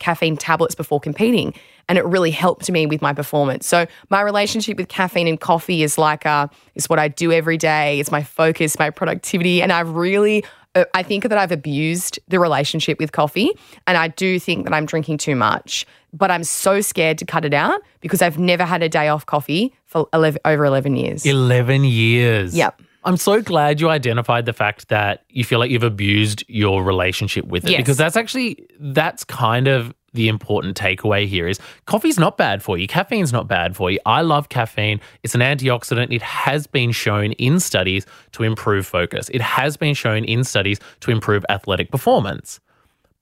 caffeine 0.00 0.36
tablets 0.36 0.74
before 0.74 1.00
competing 1.00 1.54
and 1.88 1.98
it 1.98 2.04
really 2.04 2.30
helped 2.30 2.70
me 2.70 2.86
with 2.86 3.02
my 3.02 3.12
performance. 3.12 3.66
So 3.66 3.86
my 4.10 4.20
relationship 4.22 4.78
with 4.78 4.88
caffeine 4.88 5.26
and 5.28 5.40
coffee 5.40 5.82
is 5.82 5.98
like 5.98 6.26
uh 6.26 6.48
is 6.74 6.88
what 6.88 6.98
I 6.98 7.08
do 7.08 7.32
every 7.32 7.56
day. 7.56 8.00
It's 8.00 8.10
my 8.10 8.22
focus, 8.22 8.78
my 8.78 8.90
productivity 8.90 9.62
and 9.62 9.72
I've 9.72 9.90
really 9.90 10.44
uh, 10.74 10.84
I 10.92 11.02
think 11.04 11.22
that 11.24 11.38
I've 11.38 11.52
abused 11.52 12.18
the 12.28 12.40
relationship 12.40 12.98
with 12.98 13.12
coffee 13.12 13.50
and 13.86 13.96
I 13.96 14.08
do 14.08 14.38
think 14.40 14.64
that 14.64 14.74
I'm 14.74 14.86
drinking 14.86 15.18
too 15.18 15.36
much, 15.36 15.86
but 16.12 16.30
I'm 16.30 16.42
so 16.44 16.80
scared 16.80 17.18
to 17.18 17.24
cut 17.24 17.44
it 17.44 17.54
out 17.54 17.80
because 18.00 18.20
I've 18.22 18.38
never 18.38 18.64
had 18.64 18.82
a 18.82 18.88
day 18.88 19.08
off 19.08 19.24
coffee 19.26 19.72
for 19.86 20.08
11, 20.12 20.40
over 20.44 20.64
11 20.64 20.96
years. 20.96 21.24
11 21.24 21.84
years. 21.84 22.56
Yep. 22.56 22.80
I'm 23.04 23.16
so 23.18 23.42
glad 23.42 23.80
you 23.80 23.90
identified 23.90 24.46
the 24.46 24.52
fact 24.54 24.88
that 24.88 25.24
you 25.28 25.44
feel 25.44 25.58
like 25.58 25.70
you've 25.70 25.82
abused 25.84 26.42
your 26.48 26.82
relationship 26.82 27.44
with 27.44 27.66
it 27.66 27.70
Yes. 27.72 27.78
because 27.78 27.96
that's 27.98 28.16
actually 28.16 28.66
that's 28.80 29.22
kind 29.24 29.68
of 29.68 29.94
the 30.14 30.28
important 30.28 30.76
takeaway 30.76 31.26
here 31.26 31.46
is 31.46 31.60
coffee's 31.86 32.18
not 32.18 32.38
bad 32.38 32.62
for 32.62 32.78
you. 32.78 32.86
Caffeine's 32.86 33.32
not 33.32 33.46
bad 33.46 33.76
for 33.76 33.90
you. 33.90 33.98
I 34.06 34.22
love 34.22 34.48
caffeine. 34.48 35.00
It's 35.22 35.34
an 35.34 35.40
antioxidant. 35.40 36.12
It 36.12 36.22
has 36.22 36.66
been 36.66 36.92
shown 36.92 37.32
in 37.32 37.60
studies 37.60 38.06
to 38.32 38.44
improve 38.44 38.86
focus. 38.86 39.28
It 39.30 39.42
has 39.42 39.76
been 39.76 39.94
shown 39.94 40.24
in 40.24 40.44
studies 40.44 40.80
to 41.00 41.10
improve 41.10 41.44
athletic 41.48 41.90
performance. 41.90 42.60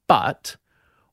But 0.06 0.56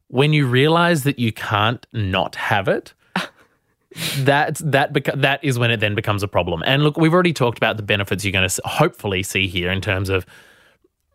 when 0.08 0.34
you 0.34 0.46
realize 0.46 1.04
that 1.04 1.18
you 1.18 1.32
can't 1.32 1.86
not 1.94 2.36
have 2.36 2.68
it, 2.68 2.94
that 4.18 4.56
that 4.58 4.94
beca- 4.94 5.22
that 5.22 5.44
is 5.44 5.58
when 5.58 5.72
it 5.72 5.80
then 5.80 5.96
becomes 5.96 6.24
a 6.24 6.28
problem. 6.28 6.62
And 6.66 6.84
look, 6.84 6.98
we've 6.98 7.14
already 7.14 7.34
talked 7.34 7.58
about 7.58 7.78
the 7.78 7.84
benefits 7.84 8.26
you're 8.26 8.34
going 8.34 8.48
to 8.48 8.62
hopefully 8.66 9.24
see 9.24 9.48
here 9.48 9.72
in 9.72 9.82
terms 9.82 10.10
of 10.10 10.26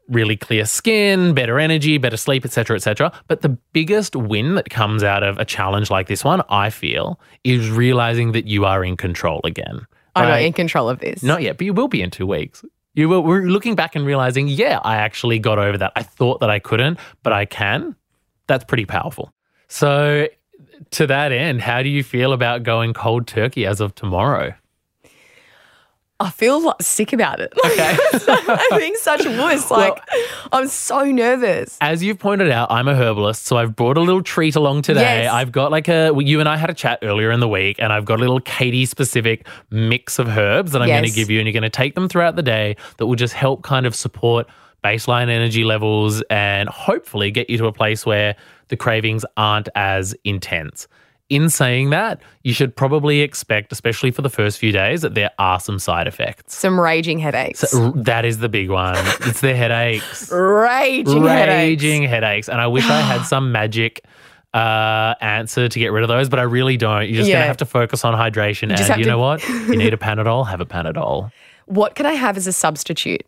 really 0.09 0.37
clear 0.37 0.65
skin, 0.65 1.35
better 1.35 1.59
energy, 1.59 1.99
better 1.99 2.17
sleep, 2.17 2.45
etc., 2.45 2.77
etc. 2.77 3.13
But 3.29 3.43
the 3.43 3.51
biggest 3.73 4.17
win 4.17 4.55
that 4.55 4.71
comes 4.71 5.03
out 5.03 5.23
of 5.23 5.39
a 5.39 5.45
challenge 5.45 5.91
like 5.91 6.09
this 6.09 6.25
one, 6.25 6.43
I 6.49 6.71
feel, 6.71 7.19
is 7.43 7.71
realizing 7.71 8.33
that 8.33 8.47
you 8.47 8.65
are 8.65 8.85
in 8.85 8.97
control 8.97 9.41
again. 9.45 9.87
I'm 10.17 10.29
not 10.29 10.43
in 10.43 10.53
control 10.53 10.89
of 10.89 11.01
this. 11.01 11.23
Not 11.23 11.43
yet, 11.43 11.59
but 11.59 11.65
you 11.65 11.75
will 11.75 11.89
be 11.89 12.01
in 12.03 12.11
two 12.11 12.27
weeks. 12.27 12.65
You 12.95 13.09
will. 13.09 13.23
We're 13.23 13.43
looking 13.43 13.75
back 13.75 13.97
and 13.97 14.07
realizing, 14.07 14.47
yeah, 14.47 14.79
I 14.85 14.97
actually 14.97 15.41
got 15.41 15.59
over 15.59 15.77
that. 15.79 15.93
I 15.97 16.03
thought 16.03 16.41
that 16.41 16.51
I 16.51 16.61
couldn't, 16.61 17.01
but 17.23 17.33
I 17.33 17.45
can. 17.45 17.97
That's 18.47 18.65
pretty 18.65 18.85
powerful. 18.85 19.33
So, 19.67 20.29
to 20.93 21.07
that 21.07 21.33
end, 21.33 21.61
how 21.61 21.83
do 21.83 21.89
you 21.89 22.05
feel 22.05 22.33
about 22.33 22.63
going 22.63 22.93
cold 22.93 23.27
turkey 23.27 23.67
as 23.67 23.81
of 23.81 23.95
tomorrow? 23.97 24.55
I 26.25 26.31
feel 26.31 26.59
like 26.63 26.81
sick 26.81 27.13
about 27.13 27.41
it. 27.41 27.53
Okay. 27.65 27.97
I'm 28.29 28.79
being 28.79 28.95
such 28.97 29.27
a 29.27 29.31
wuss. 29.31 29.71
Like, 29.71 29.99
I'm 30.53 30.69
so 30.69 31.05
nervous. 31.05 31.77
As 31.81 32.05
you've 32.05 32.19
pointed 32.19 32.51
out, 32.51 32.71
I'm 32.71 32.87
a 32.87 32.95
herbalist, 32.95 33.47
so 33.47 33.57
I've 33.57 33.75
brought 33.75 33.99
a 33.99 34.01
little 34.01 34.23
treat 34.23 34.55
along 34.55 34.83
today. 34.83 35.25
Yes. 35.25 35.33
I've 35.33 35.51
got 35.51 35.73
like 35.73 35.89
a, 35.89 36.13
you 36.17 36.39
and 36.41 36.49
I 36.49 36.57
had 36.57 36.71
a 36.71 36.75
chat 36.75 37.01
earlier 37.03 37.33
in 37.33 37.41
the 37.41 37.49
week, 37.49 37.77
and 37.81 37.93
I've 37.93 38.05
got 38.05 38.19
a 38.19 38.21
little 38.21 38.39
Katie 38.41 38.87
specific 38.87 39.47
mix 39.71 40.19
of 40.21 40.29
herbs 40.29 40.73
that 40.73 40.83
I'm 40.83 40.89
going 40.89 41.05
to 41.05 41.11
give 41.11 41.31
you, 41.31 41.41
and 41.41 41.49
you're 41.49 41.53
going 41.53 41.63
to 41.63 41.71
take 41.71 41.95
them 41.97 42.09
throughout 42.09 42.37
the 42.37 42.43
day 42.43 42.77
that 42.99 43.07
will 43.07 43.17
just 43.17 43.35
help 43.35 43.63
kind 43.63 43.85
of 43.87 43.95
support 43.95 44.47
baseline 44.85 45.31
energy 45.31 45.65
levels 45.65 46.23
and 46.31 46.69
hopefully 46.69 47.31
get 47.31 47.51
you 47.51 47.59
to 47.59 47.67
a 47.67 47.73
place 47.73 48.07
where 48.07 48.37
the 48.69 48.77
cravings 48.77 49.25
aren't 49.37 49.69
as 49.75 50.15
intense. 50.25 50.87
In 51.31 51.49
saying 51.49 51.89
that, 51.91 52.21
you 52.43 52.53
should 52.53 52.77
probably 52.77 53.21
expect, 53.21 53.73
especially 53.73 54.11
for 54.11 54.21
the 54.21 54.29
first 54.29 54.59
few 54.59 54.73
days, 54.73 55.01
that 55.01 55.15
there 55.15 55.31
are 55.39 55.59
some 55.59 55.79
side 55.79 56.07
effects. 56.07 56.55
Some 56.55 56.79
raging 56.79 57.19
headaches. 57.19 57.73
R- 57.75 57.93
That 57.97 58.27
is 58.27 58.39
the 58.39 58.49
big 58.51 58.69
one. 58.69 58.95
It's 59.23 59.41
the 59.41 59.57
headaches 59.57 60.31
raging, 60.33 61.23
headaches. 61.25 61.83
raging 61.83 62.03
headaches. 62.03 62.49
And 62.49 62.61
I 62.61 62.67
wish 62.67 62.85
I 62.89 63.01
had 63.01 63.23
some 63.27 63.53
magic 63.53 64.05
uh, 64.53 65.15
answer 65.23 65.67
to 65.69 65.79
get 65.79 65.93
rid 65.93 66.03
of 66.05 66.09
those, 66.09 66.29
but 66.29 66.39
I 66.39 66.43
really 66.43 66.77
don't. 66.77 67.07
You're 67.09 67.17
just 67.17 67.29
Yeah. 67.29 67.37
going 67.37 67.43
to 67.45 67.49
have 67.49 67.57
to 67.59 67.65
focus 67.67 68.05
on 68.05 68.13
hydration. 68.15 68.69
just 68.77 68.91
and 68.91 68.99
you 68.99 69.05
to- 69.05 69.11
know 69.11 69.19
what? 69.19 69.43
You 69.49 69.77
need 69.77 69.95
a 69.95 69.97
Panadol, 69.97 70.47
have 70.47 70.61
a 70.61 70.67
Panadol. 70.67 71.33
What 71.67 71.95
can 71.95 72.05
I 72.05 72.13
have 72.13 72.37
as 72.37 72.47
a 72.47 72.53
substitute? 72.53 73.23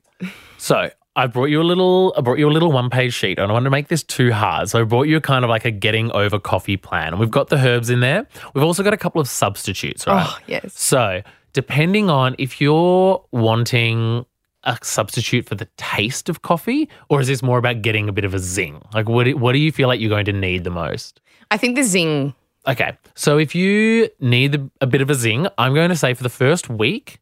So 0.58 0.90
I 1.16 1.26
brought 1.26 1.46
you 1.46 1.62
a 1.62 1.64
little. 1.64 2.14
I 2.16 2.20
brought 2.20 2.38
you 2.38 2.48
a 2.48 2.52
little 2.52 2.70
one-page 2.70 3.14
sheet. 3.14 3.38
I 3.38 3.42
don't 3.46 3.52
want 3.54 3.64
to 3.64 3.70
make 3.70 3.88
this 3.88 4.02
too 4.02 4.32
hard, 4.32 4.68
so 4.68 4.80
I 4.80 4.84
brought 4.84 5.08
you 5.08 5.18
kind 5.20 5.44
of 5.44 5.48
like 5.48 5.64
a 5.64 5.70
getting 5.70 6.12
over 6.12 6.38
coffee 6.38 6.76
plan. 6.76 7.08
And 7.08 7.18
we've 7.18 7.30
got 7.30 7.48
the 7.48 7.56
herbs 7.56 7.88
in 7.88 8.00
there. 8.00 8.26
We've 8.54 8.62
also 8.64 8.82
got 8.82 8.92
a 8.92 8.98
couple 8.98 9.20
of 9.20 9.28
substitutes, 9.28 10.06
right? 10.06 10.26
Oh, 10.28 10.38
yes. 10.46 10.78
So 10.78 11.22
depending 11.54 12.10
on 12.10 12.36
if 12.38 12.60
you're 12.60 13.24
wanting 13.32 14.26
a 14.64 14.78
substitute 14.82 15.46
for 15.46 15.54
the 15.54 15.68
taste 15.78 16.28
of 16.28 16.42
coffee, 16.42 16.88
or 17.08 17.20
is 17.20 17.28
this 17.28 17.42
more 17.42 17.56
about 17.56 17.80
getting 17.80 18.08
a 18.10 18.12
bit 18.12 18.26
of 18.26 18.34
a 18.34 18.38
zing? 18.38 18.82
Like, 18.92 19.08
what 19.08 19.26
what 19.36 19.52
do 19.52 19.58
you 19.58 19.72
feel 19.72 19.88
like 19.88 20.00
you're 20.00 20.10
going 20.10 20.26
to 20.26 20.32
need 20.32 20.64
the 20.64 20.70
most? 20.70 21.22
I 21.50 21.56
think 21.56 21.76
the 21.76 21.82
zing. 21.82 22.34
Okay, 22.66 22.98
so 23.14 23.38
if 23.38 23.54
you 23.54 24.10
need 24.20 24.68
a 24.80 24.86
bit 24.86 25.00
of 25.00 25.08
a 25.08 25.14
zing, 25.14 25.46
I'm 25.56 25.72
going 25.72 25.88
to 25.88 25.96
say 25.96 26.12
for 26.14 26.24
the 26.24 26.28
first 26.28 26.68
week, 26.68 27.20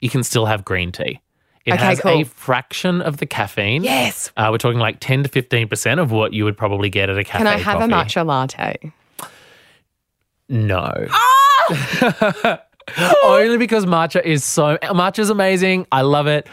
you 0.00 0.10
can 0.10 0.24
still 0.24 0.46
have 0.46 0.64
green 0.64 0.92
tea. 0.92 1.20
It 1.66 1.74
Okay, 1.74 1.84
has 1.84 2.00
a 2.04 2.24
fraction 2.24 3.02
of 3.02 3.18
the 3.18 3.26
caffeine. 3.26 3.84
Yes. 3.84 4.32
Uh, 4.36 4.48
we're 4.50 4.58
talking 4.58 4.78
like 4.78 4.96
10 5.00 5.24
to 5.24 5.28
15% 5.28 6.00
of 6.00 6.10
what 6.10 6.32
you 6.32 6.44
would 6.44 6.56
probably 6.56 6.88
get 6.88 7.10
at 7.10 7.18
a 7.18 7.24
cafe. 7.24 7.38
Can 7.38 7.46
I 7.46 7.58
have 7.58 7.78
coffee. 7.78 7.92
a 7.92 7.96
matcha 7.96 8.26
latte? 8.26 8.92
No. 10.48 11.06
Ah! 11.10 12.60
Only 13.22 13.56
because 13.56 13.86
matcha 13.86 14.20
is 14.24 14.42
so 14.42 14.76
matcha 14.82 15.20
is 15.20 15.30
amazing. 15.30 15.86
I 15.92 16.00
love 16.02 16.26
it, 16.26 16.48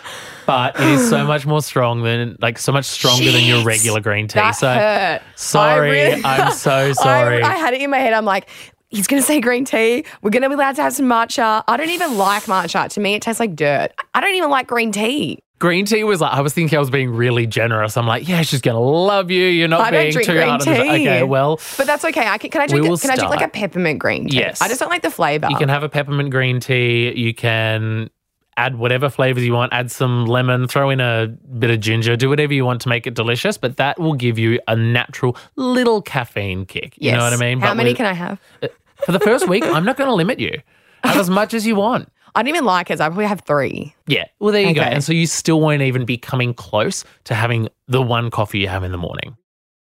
but 0.45 0.79
it 0.79 0.85
is 0.87 1.09
so 1.09 1.25
much 1.27 1.47
more 1.47 1.61
strong 1.63 2.03
than 2.03 2.37
like 2.39 2.59
so 2.59 2.71
much 2.71 2.85
stronger 2.85 3.31
than 3.31 3.43
your 3.43 3.63
regular 3.63 4.01
green 4.01 4.27
tea. 4.27 4.35
That 4.39 4.51
so 4.51 4.67
hurt. 4.71 5.21
sorry, 5.35 6.01
I 6.01 6.09
really- 6.11 6.23
I'm 6.25 6.51
so 6.51 6.71
I- 6.75 6.91
sorry. 6.91 7.41
I, 7.41 7.55
had 7.55 7.73
it 7.73 7.81
in 7.81 7.89
my 7.89 7.97
head. 7.97 8.13
I'm 8.13 8.25
like, 8.25 8.49
he's 8.89 9.07
going 9.07 9.21
to 9.21 9.25
say 9.25 9.39
green 9.41 9.65
tea. 9.65 10.03
We're 10.21 10.29
going 10.31 10.43
to 10.43 10.49
be 10.49 10.55
allowed 10.55 10.75
to 10.77 10.81
have 10.83 10.93
some 10.93 11.05
matcha. 11.07 11.63
I 11.67 11.77
don't 11.77 11.89
even 11.89 12.17
like 12.17 12.43
matcha. 12.43 12.89
To 12.89 12.99
me, 12.99 13.15
it 13.15 13.21
tastes 13.21 13.39
like 13.39 13.55
dirt. 13.55 13.89
I 14.13 14.21
don't 14.21 14.35
even 14.35 14.49
like 14.49 14.67
green 14.67 14.91
tea. 14.91 15.39
green 15.59 15.85
tea 15.85 16.03
was 16.03 16.21
like 16.21 16.33
I 16.33 16.41
was 16.41 16.53
thinking 16.53 16.75
I 16.77 16.79
was 16.79 16.89
being 16.91 17.09
really 17.09 17.47
generous. 17.47 17.97
I'm 17.97 18.05
like, 18.05 18.27
yeah, 18.27 18.41
she's 18.43 18.61
gonna 18.61 18.79
love 18.79 19.31
you. 19.31 19.45
You're 19.45 19.67
not 19.67 19.81
I 19.81 19.91
don't 19.91 20.01
being 20.01 20.11
drink 20.13 20.27
too 20.27 20.33
green 20.33 20.47
hard 20.47 20.61
tea. 20.61 20.71
Okay, 20.71 21.23
well, 21.23 21.59
But 21.77 21.87
that's 21.87 22.05
okay. 22.05 22.27
I 22.27 22.37
can, 22.37 22.49
can 22.51 22.61
I 22.61 22.67
drink? 22.67 22.83
We 22.83 22.87
a- 22.87 22.91
will 22.91 22.97
Can 22.97 23.09
I 23.11 23.15
drink 23.15 23.31
like 23.31 23.41
a 23.41 23.47
peppermint 23.49 23.99
green 23.99 24.29
tea? 24.29 24.37
Yes. 24.37 24.61
I 24.61 24.67
just 24.67 24.79
don't 24.79 24.89
like 24.89 25.01
the 25.01 25.09
flavor. 25.11 25.47
You 25.49 25.57
can 25.57 25.69
have 25.69 25.83
a 25.83 25.89
peppermint 25.89 26.29
green 26.29 26.59
tea. 26.59 27.11
You 27.15 27.33
can 27.33 28.09
add 28.57 28.77
whatever 28.77 29.09
flavors 29.09 29.43
you 29.45 29.53
want. 29.53 29.71
Add 29.71 29.89
some 29.91 30.25
lemon. 30.25 30.67
Throw 30.67 30.89
in 30.89 30.99
a 30.99 31.27
bit 31.27 31.69
of 31.69 31.79
ginger. 31.79 32.15
Do 32.15 32.27
whatever 32.29 32.53
you 32.53 32.65
want 32.65 32.81
to 32.81 32.89
make 32.89 33.07
it 33.07 33.13
delicious. 33.13 33.57
But 33.57 33.77
that 33.77 33.99
will 33.99 34.13
give 34.15 34.37
you 34.37 34.59
a 34.67 34.75
natural 34.75 35.37
little 35.55 36.01
caffeine 36.01 36.65
kick. 36.65 36.95
You 36.97 37.11
know 37.13 37.19
what 37.19 37.33
I 37.33 37.37
mean? 37.37 37.59
How 37.59 37.69
But 37.69 37.77
many 37.77 37.91
with- 37.91 37.97
can 37.97 38.05
I 38.07 38.13
have? 38.13 38.41
Uh, 38.61 38.67
for 39.05 39.11
the 39.11 39.19
first 39.19 39.47
week? 39.47 39.63
I'm 39.63 39.85
not 39.85 39.95
going 39.95 40.09
to 40.09 40.13
limit 40.15 40.39
you. 40.39 40.59
Have 41.03 41.17
as 41.17 41.29
much 41.29 41.53
as 41.53 41.65
you 41.67 41.75
want. 41.75 42.11
I 42.35 42.41
don't 42.43 42.49
even 42.49 42.65
like 42.65 42.89
it. 42.91 42.97
So 42.97 43.05
I 43.05 43.07
probably 43.07 43.25
have 43.25 43.41
three. 43.41 43.95
Yeah. 44.07 44.25
Well, 44.39 44.51
there 44.51 44.61
you 44.61 44.73
go. 44.73 44.81
And 44.81 45.03
so 45.03 45.13
you 45.13 45.25
still 45.27 45.61
won't 45.61 45.81
even 45.81 46.05
be 46.05 46.17
coming 46.17 46.53
close 46.53 47.03
to 47.25 47.33
having 47.35 47.69
the 47.87 48.01
one 48.01 48.29
coffee 48.29 48.59
you 48.59 48.67
have 48.67 48.83
in 48.83 48.91
the 48.91 48.97
morning. 48.97 49.37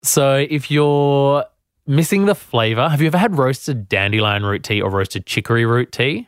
So 0.04 0.46
if 0.50 0.70
you're 0.70 1.46
missing 1.88 2.26
the 2.26 2.36
flavor, 2.36 2.90
have 2.90 3.02
you 3.02 3.08
ever 3.08 3.18
had 3.18 3.38
roasted 3.38 3.88
dandelion 3.90 4.44
root 4.44 4.64
tea 4.64 4.82
or 4.82 4.90
roasted 4.90 5.26
chicory 5.26 5.66
root 5.66 5.92
tea? 5.92 6.28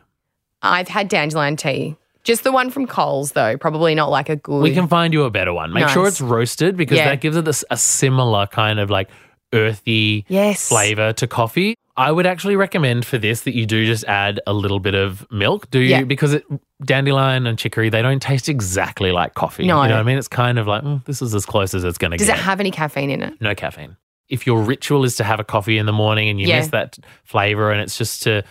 I've 0.61 0.87
had 0.87 1.09
dandelion 1.09 1.57
tea. 1.57 1.95
Just 2.25 2.43
the 2.43 2.51
one 2.51 2.69
from 2.71 2.85
Coles, 2.87 3.31
though. 3.31 3.57
Probably 3.57 3.95
not 3.95 4.09
like 4.09 4.27
a 4.29 4.35
good. 4.35 4.61
We 4.61 4.73
can 4.73 4.87
find 4.89 5.13
you 5.13 5.23
a 5.23 5.29
better 5.31 5.53
one. 5.53 5.71
Make 5.71 5.87
sure 5.87 6.03
Nice. 6.03 6.13
it's 6.13 6.21
roasted 6.21 6.75
because 6.75 6.97
Yeah. 6.97 7.05
that 7.09 7.21
gives 7.21 7.37
it 7.37 7.45
this, 7.45 7.63
a 7.71 7.77
similar 7.77 8.47
kind 8.47 8.79
of 8.79 8.89
like 8.89 9.09
earthy 9.53 10.25
Yes. 10.27 10.67
flavor 10.69 11.13
to 11.13 11.27
coffee. 11.27 11.75
I 11.97 12.11
would 12.11 12.25
actually 12.25 12.57
recommend 12.57 13.05
for 13.05 13.17
this 13.17 13.41
that 13.41 13.55
you 13.55 13.65
do 13.65 13.85
just 13.85 14.03
add 14.05 14.41
a 14.45 14.51
little 14.53 14.79
bit 14.81 14.95
of 14.95 15.25
milk. 15.31 15.69
Do 15.71 15.79
you? 15.79 15.89
Yeah. 15.91 16.03
Because 16.03 16.33
it, 16.33 16.43
dandelion 16.83 17.47
and 17.47 17.57
chicory, 17.57 17.89
they 17.89 18.01
don't 18.01 18.21
taste 18.21 18.49
exactly 18.49 19.13
like 19.13 19.33
coffee. 19.35 19.65
No. 19.65 19.81
You 19.83 19.89
know 19.89 19.95
what 19.95 20.01
I 20.01 20.03
mean? 20.03 20.17
It's 20.17 20.27
kind 20.27 20.59
of 20.59 20.67
like, 20.67 20.83
mm, 20.83 21.05
this 21.05 21.21
is 21.21 21.33
as 21.33 21.45
close 21.45 21.73
as 21.73 21.85
it's 21.85 21.97
going 21.97 22.11
to 22.11 22.17
get. 22.17 22.25
Does 22.25 22.29
it 22.37 22.41
have 22.41 22.59
any 22.59 22.71
caffeine 22.71 23.09
in 23.11 23.21
it? 23.21 23.39
no 23.39 23.55
caffeine. 23.55 23.95
If 24.27 24.45
your 24.45 24.61
ritual 24.61 25.05
is 25.05 25.15
to 25.17 25.23
have 25.23 25.39
a 25.39 25.43
coffee 25.45 25.77
in 25.77 25.85
the 25.85 25.93
morning 25.93 26.27
and 26.27 26.41
you 26.41 26.47
Yeah. 26.47 26.57
miss 26.59 26.69
that 26.69 26.97
flavor 27.23 27.71
and 27.71 27.79
it's 27.79 27.97
just 27.97 28.23
to 28.23 28.43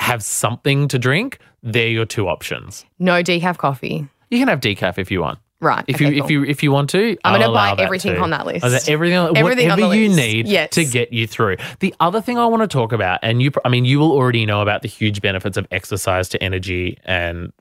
have 0.00 0.22
something 0.24 0.88
to 0.88 0.98
drink, 0.98 1.38
they're 1.62 1.88
your 1.88 2.06
two 2.06 2.26
options. 2.28 2.84
No 2.98 3.22
decaf 3.22 3.56
coffee. 3.58 4.08
You 4.30 4.38
can 4.38 4.48
have 4.48 4.60
decaf 4.60 4.98
if 4.98 5.10
you 5.10 5.20
want. 5.20 5.38
Right. 5.62 5.84
If 5.88 5.96
okay, 5.96 6.06
you 6.06 6.10
if 6.16 6.20
cool. 6.22 6.30
you 6.30 6.44
if 6.44 6.62
you 6.62 6.72
want 6.72 6.88
to, 6.90 7.18
I'm 7.22 7.32
going 7.34 7.42
gonna 7.42 7.46
to 7.46 7.76
buy 7.76 7.82
everything 7.84 8.16
on 8.18 8.30
that 8.30 8.46
list. 8.46 8.64
everything, 8.88 9.36
Everything 9.36 9.68
whatever 9.68 9.94
you 9.94 10.08
list. 10.08 10.16
need 10.16 10.48
Yes. 10.48 10.70
to 10.70 10.86
get 10.86 11.12
you 11.12 11.26
through. 11.26 11.58
The 11.80 11.94
other 12.00 12.22
thing 12.22 12.38
I 12.38 12.46
want 12.46 12.62
to 12.62 12.66
talk 12.66 12.92
about, 12.92 13.20
and 13.22 13.42
you, 13.42 13.50
I 13.62 13.68
mean, 13.68 13.84
you 13.84 13.98
will 13.98 14.12
already 14.12 14.46
know 14.46 14.62
about 14.62 14.80
the 14.80 14.88
huge 14.88 15.20
benefits 15.20 15.58
of 15.58 15.66
exercise 15.70 16.30
to 16.30 16.42
energy 16.42 16.96
and 17.04 17.52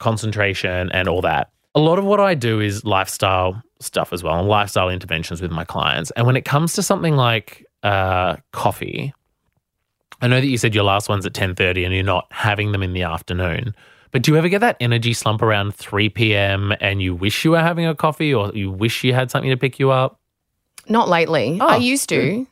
concentration 0.00 0.90
and 0.92 1.08
all 1.08 1.20
that. 1.22 1.50
A 1.76 1.80
lot 1.80 1.98
of 1.98 2.04
what 2.04 2.18
I 2.20 2.34
do 2.34 2.60
is 2.60 2.84
lifestyle 2.84 3.62
stuff 3.80 4.12
as 4.12 4.22
well, 4.24 4.38
and 4.38 4.48
lifestyle 4.48 4.88
interventions 4.90 5.40
with 5.40 5.50
my 5.52 5.64
clients. 5.64 6.10
And 6.12 6.26
when 6.26 6.36
it 6.36 6.44
comes 6.44 6.72
to 6.74 6.82
something 6.82 7.14
like 7.16 7.64
uh, 7.84 8.36
coffee, 8.52 9.12
I 10.20 10.28
know 10.28 10.40
that 10.40 10.46
you 10.46 10.58
said 10.58 10.74
your 10.74 10.84
last 10.84 11.08
one's 11.08 11.26
at 11.26 11.34
ten 11.34 11.54
thirty, 11.54 11.84
and 11.84 11.94
you're 11.94 12.04
not 12.04 12.26
having 12.30 12.72
them 12.72 12.82
in 12.82 12.92
the 12.92 13.02
afternoon. 13.02 13.74
But 14.14 14.22
do 14.22 14.30
you 14.30 14.38
ever 14.38 14.48
get 14.48 14.60
that 14.60 14.76
energy 14.78 15.12
slump 15.12 15.42
around 15.42 15.74
3 15.74 16.08
p.m. 16.10 16.72
and 16.80 17.02
you 17.02 17.16
wish 17.16 17.44
you 17.44 17.50
were 17.50 17.58
having 17.58 17.84
a 17.84 17.96
coffee 17.96 18.32
or 18.32 18.52
you 18.54 18.70
wish 18.70 19.02
you 19.02 19.12
had 19.12 19.28
something 19.28 19.50
to 19.50 19.56
pick 19.56 19.80
you 19.80 19.90
up? 19.90 20.20
Not 20.88 21.08
lately. 21.08 21.58
Oh, 21.60 21.66
I 21.66 21.74
ah, 21.74 21.78
used 21.78 22.08
to. 22.10 22.46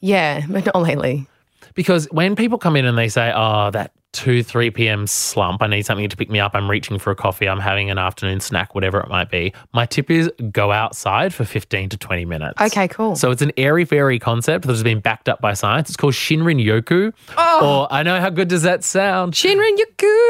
Yeah, 0.00 0.44
but 0.50 0.66
not 0.66 0.82
lately. 0.82 1.28
Because 1.74 2.08
when 2.10 2.34
people 2.34 2.58
come 2.58 2.74
in 2.74 2.84
and 2.84 2.98
they 2.98 3.08
say, 3.08 3.32
oh, 3.32 3.70
that 3.70 3.92
2, 4.12 4.42
3 4.42 4.70
p.m. 4.70 5.06
slump, 5.06 5.62
I 5.62 5.66
need 5.66 5.86
something 5.86 6.08
to 6.08 6.16
pick 6.16 6.30
me 6.30 6.40
up, 6.40 6.52
I'm 6.54 6.70
reaching 6.70 6.98
for 6.98 7.10
a 7.10 7.16
coffee, 7.16 7.48
I'm 7.48 7.60
having 7.60 7.90
an 7.90 7.98
afternoon 7.98 8.40
snack, 8.40 8.74
whatever 8.74 9.00
it 9.00 9.08
might 9.08 9.30
be, 9.30 9.52
my 9.72 9.86
tip 9.86 10.10
is 10.10 10.30
go 10.50 10.72
outside 10.72 11.32
for 11.32 11.44
15 11.44 11.90
to 11.90 11.96
20 11.96 12.24
minutes. 12.24 12.60
Okay, 12.60 12.88
cool. 12.88 13.16
So 13.16 13.30
it's 13.30 13.42
an 13.42 13.52
airy 13.56 13.84
fairy 13.84 14.18
concept 14.18 14.66
that 14.66 14.72
has 14.72 14.82
been 14.82 15.00
backed 15.00 15.28
up 15.28 15.40
by 15.40 15.54
science. 15.54 15.88
It's 15.88 15.96
called 15.96 16.14
Shinrin 16.14 16.64
Yoku. 16.64 17.12
Oh. 17.36 17.80
Or 17.82 17.92
I 17.92 18.02
know 18.02 18.20
how 18.20 18.30
good 18.30 18.48
does 18.48 18.62
that 18.62 18.84
sound? 18.84 19.34
Shinrin, 19.34 19.78
you're. 19.78 19.86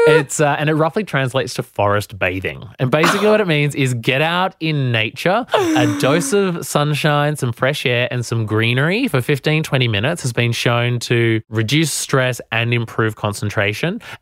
It's 0.07 0.39
uh, 0.39 0.55
and 0.57 0.69
it 0.69 0.73
roughly 0.73 1.03
translates 1.03 1.53
to 1.55 1.63
forest 1.63 2.17
bathing. 2.17 2.67
And 2.79 2.91
basically, 2.91 3.27
what 3.27 3.41
it 3.41 3.47
means 3.47 3.75
is 3.75 3.93
get 3.93 4.21
out 4.21 4.55
in 4.59 4.91
nature, 4.91 5.45
a 5.53 5.97
dose 5.99 6.33
of 6.33 6.65
sunshine, 6.65 7.35
some 7.35 7.53
fresh 7.53 7.85
air, 7.85 8.07
and 8.11 8.25
some 8.25 8.45
greenery 8.45 9.07
for 9.07 9.21
15, 9.21 9.63
20 9.63 9.87
minutes 9.87 10.21
has 10.23 10.33
been 10.33 10.51
shown 10.51 10.99
to 10.99 11.41
reduce 11.49 11.91
stress 11.91 12.41
and 12.51 12.73
improve 12.73 13.15
concentration. 13.15 13.70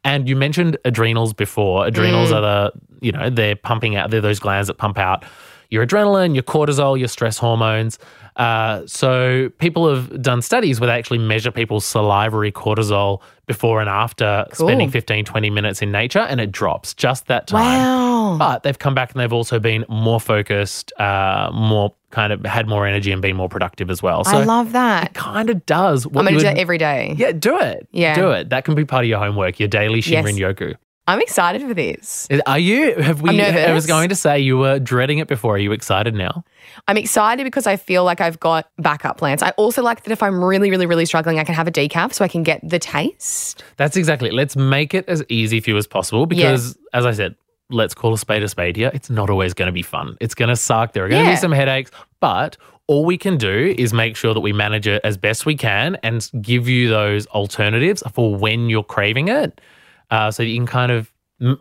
And 0.04 0.28
you 0.30 0.36
mentioned 0.36 0.78
adrenals 0.86 1.34
before. 1.34 1.86
Adrenals 1.88 2.32
are 2.32 2.42
the, 2.42 2.72
you 3.02 3.12
know, 3.12 3.30
they're 3.30 3.56
pumping 3.56 3.96
out, 3.96 4.12
they're 4.12 4.22
those 4.22 4.40
glands 4.40 4.68
that 4.68 4.76
pump 4.76 4.98
out 4.98 5.24
your 5.72 5.86
adrenaline, 5.86 6.34
your 6.34 6.42
cortisol, 6.44 6.98
your 6.98 7.08
stress 7.08 7.38
hormones. 7.38 8.00
Uh, 8.38 8.82
so 8.88 9.50
people 9.60 9.88
have 9.94 10.20
done 10.22 10.42
studies 10.42 10.80
where 10.80 10.88
they 10.88 10.98
actually 10.98 11.20
measure 11.20 11.52
people's 11.52 11.86
salivary 11.86 12.52
cortisol 12.52 13.22
before 13.46 13.80
and 13.80 13.88
after 13.90 14.46
Cool. 14.54 14.68
spending 14.68 14.90
15, 14.90 15.26
20 15.26 15.50
minutes 15.52 15.82
in 15.84 15.92
nature 15.92 16.20
and 16.22 16.42
it 16.42 16.52
drops 16.52 16.96
just 16.96 17.28
that 17.28 17.46
time. 17.48 17.62
wow. 17.84 18.09
But 18.38 18.64
they've 18.64 18.78
come 18.78 18.94
back 18.96 19.12
and 19.12 19.20
they've 19.22 19.34
also 19.34 19.60
been 19.60 19.86
more 19.90 20.20
focused, 20.20 20.92
uh, 21.00 21.50
more 21.54 21.94
kind 22.12 22.34
of 22.34 22.44
had 22.46 22.68
more 22.68 22.88
energy 22.88 23.12
and 23.12 23.22
been 23.22 23.36
more 23.36 23.50
productive 23.50 23.90
as 23.90 24.02
well. 24.02 24.24
So 24.24 24.38
I 24.38 24.44
love 24.44 24.72
that. 24.72 25.10
It 25.10 25.14
kind 25.14 25.50
of 25.50 25.66
does 25.66 26.08
what 26.08 26.20
I'm 26.22 26.26
going 26.26 26.34
to 26.36 26.40
do 26.40 26.48
would- 26.48 26.56
that 26.56 26.60
every 26.60 26.78
day. 26.78 27.16
Yeah, 27.18 27.32
do 27.32 27.58
it. 27.60 27.88
Yeah. 27.92 28.16
Do 28.16 28.32
it. 28.32 28.50
That 28.50 28.66
can 28.66 28.76
be 28.76 28.86
part 28.86 29.04
of 29.06 29.10
your 29.10 29.20
homework, 29.20 29.60
your 29.60 29.70
daily 29.70 30.02
Shinrin 30.02 30.38
Yes. 30.38 30.56
Yoku. 30.58 30.76
I'm 31.08 31.22
excited 31.22 31.64
for 31.64 31.74
this. 31.74 32.28
Are 32.46 32.60
you? 32.60 32.94
Have 33.02 33.24
we? 33.24 33.42
I'm 33.42 33.70
I 33.70 33.74
was 33.74 33.88
going 33.88 34.10
to 34.10 34.16
say 34.16 34.40
you 34.40 34.60
were 34.60 34.78
dreading 34.78 35.18
it 35.18 35.28
before. 35.28 35.56
Are 35.56 35.58
you 35.58 35.72
excited 35.72 36.14
now? 36.14 36.44
I'm 36.88 36.98
excited 36.98 37.46
because 37.46 37.66
I 37.66 37.78
feel 37.78 38.04
like 38.04 38.22
I've 38.22 38.40
got 38.40 38.70
backup 38.78 39.18
plans. 39.18 39.42
I 39.42 39.50
also 39.58 39.82
like 39.82 40.04
that 40.04 40.12
if 40.12 40.22
I'm 40.22 40.44
really, 40.44 40.70
really, 40.70 40.86
really 40.86 41.08
struggling, 41.08 41.40
I 41.40 41.44
can 41.46 41.56
have 41.56 41.68
a 41.68 41.72
decaf 41.72 42.14
so 42.14 42.24
I 42.24 42.28
can 42.28 42.44
get 42.44 42.62
the 42.64 42.78
taste. 42.78 43.64
That's 43.78 43.98
exactly 43.98 44.30
it. 44.30 44.36
Let's 44.36 44.56
make 44.56 44.94
it 44.94 45.06
as 45.08 45.24
easy 45.30 45.60
for 45.62 45.72
you 45.72 45.78
as 45.78 45.88
possible 45.88 46.28
because, 46.28 46.78
as 46.94 47.08
I 47.08 47.12
said, 47.14 47.36
let's 47.70 47.94
call 47.94 48.14
a 48.14 48.18
spade 48.18 48.44
a 48.44 48.48
spade 48.50 48.76
here. 48.76 48.92
It's 48.94 49.10
not 49.10 49.30
always 49.30 49.54
going 49.54 49.68
to 49.68 49.72
be 49.72 49.82
fun. 49.84 50.18
It's 50.20 50.36
going 50.36 50.50
to 50.50 50.56
suck. 50.56 50.94
There 50.94 51.06
are 51.06 51.10
going 51.10 51.24
to 51.24 51.30
Yeah. 51.30 51.36
be 51.36 51.40
some 51.40 51.52
headaches, 51.52 51.92
but 52.20 52.58
all 52.88 53.06
we 53.06 53.18
can 53.18 53.38
do 53.38 53.76
is 53.78 53.94
make 53.94 54.16
sure 54.16 54.34
that 54.34 54.40
we 54.40 54.52
manage 54.54 54.88
it 54.88 55.02
as 55.04 55.18
best 55.18 55.46
we 55.46 55.56
can 55.56 55.96
and 56.02 56.28
give 56.42 56.68
you 56.68 56.90
those 56.90 57.28
alternatives 57.28 58.02
for 58.14 58.36
when 58.36 58.70
you're 58.70 58.84
craving 58.84 59.28
it 59.28 59.62
uh, 60.10 60.32
so 60.32 60.42
that 60.44 60.50
you 60.50 60.58
can 60.58 60.66
kind 60.66 60.92
of, 60.92 61.12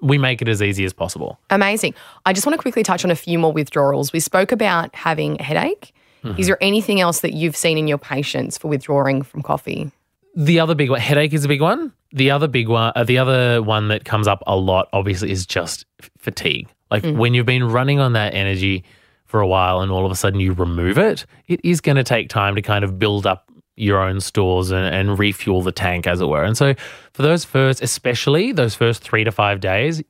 we 0.01 0.17
make 0.19 0.41
it 0.41 0.49
as 0.49 0.63
easy 0.63 0.85
as 0.87 0.93
possible. 0.95 1.39
Amazing. 1.51 1.95
I 2.25 2.33
just 2.33 2.47
want 2.47 2.55
to 2.59 2.63
quickly 2.63 2.83
touch 2.83 3.05
on 3.05 3.11
a 3.11 3.15
few 3.17 3.39
more 3.39 3.53
withdrawals. 3.53 4.13
We 4.13 4.21
spoke 4.21 4.51
about 4.53 4.95
having 4.95 5.39
a 5.41 5.43
headache. 5.43 5.93
Is 6.37 6.47
there 6.47 6.59
anything 6.61 7.01
else 7.01 7.21
that 7.21 7.33
you've 7.33 7.57
seen 7.57 7.79
in 7.79 7.87
your 7.89 7.97
patients 7.97 8.59
for 8.59 8.69
withdrawing 8.69 9.23
from 9.23 9.41
coffee? 9.41 9.93
The 10.39 10.61
other 10.61 10.77
big 10.77 10.89
one, 10.89 11.01
headache 11.01 11.33
is 11.33 11.45
a 11.45 11.49
big 11.49 11.61
one. 11.61 11.93
The 12.13 12.31
other 12.31 12.47
big 12.47 12.69
one, 12.69 12.93
uh, 12.95 13.03
the 13.03 13.19
other 13.19 13.61
one 13.61 13.89
that 13.89 14.05
comes 14.05 14.29
up 14.29 14.41
a 14.47 14.57
lot, 14.57 14.89
obviously, 14.93 15.33
is 15.33 15.45
just 15.45 15.85
f- 16.01 16.11
fatigue. 16.17 16.69
Like 16.93 17.05
when 17.05 17.35
you've 17.35 17.45
been 17.45 17.65
running 17.65 17.99
on 17.99 18.13
that 18.13 18.35
energy 18.35 18.85
for 19.27 19.41
a 19.41 19.49
while 19.49 19.81
and 19.81 19.91
all 19.91 20.07
of 20.07 20.13
a 20.13 20.15
sudden 20.15 20.39
you 20.39 20.53
remove 20.53 20.97
it, 20.97 21.27
it 21.49 21.61
is 21.65 21.81
going 21.81 21.97
to 21.97 22.05
take 22.05 22.29
time 22.29 22.55
to 22.55 22.63
kind 22.63 22.85
of 22.85 23.01
build 23.01 23.27
up 23.27 23.51
your 23.75 24.01
own 24.01 24.21
stores 24.21 24.71
and, 24.71 24.95
and 24.95 25.19
refuel 25.19 25.61
the 25.61 25.73
tank, 25.73 26.07
as 26.07 26.21
it 26.21 26.27
were. 26.27 26.45
And 26.45 26.57
so 26.57 26.73
for 27.13 27.23
those 27.23 27.45
first, 27.45 27.83
especially 27.83 28.53
those 28.53 28.77
first 28.77 29.03
three 29.03 29.25
to 29.25 29.33
five 29.33 29.59
days, 29.59 30.01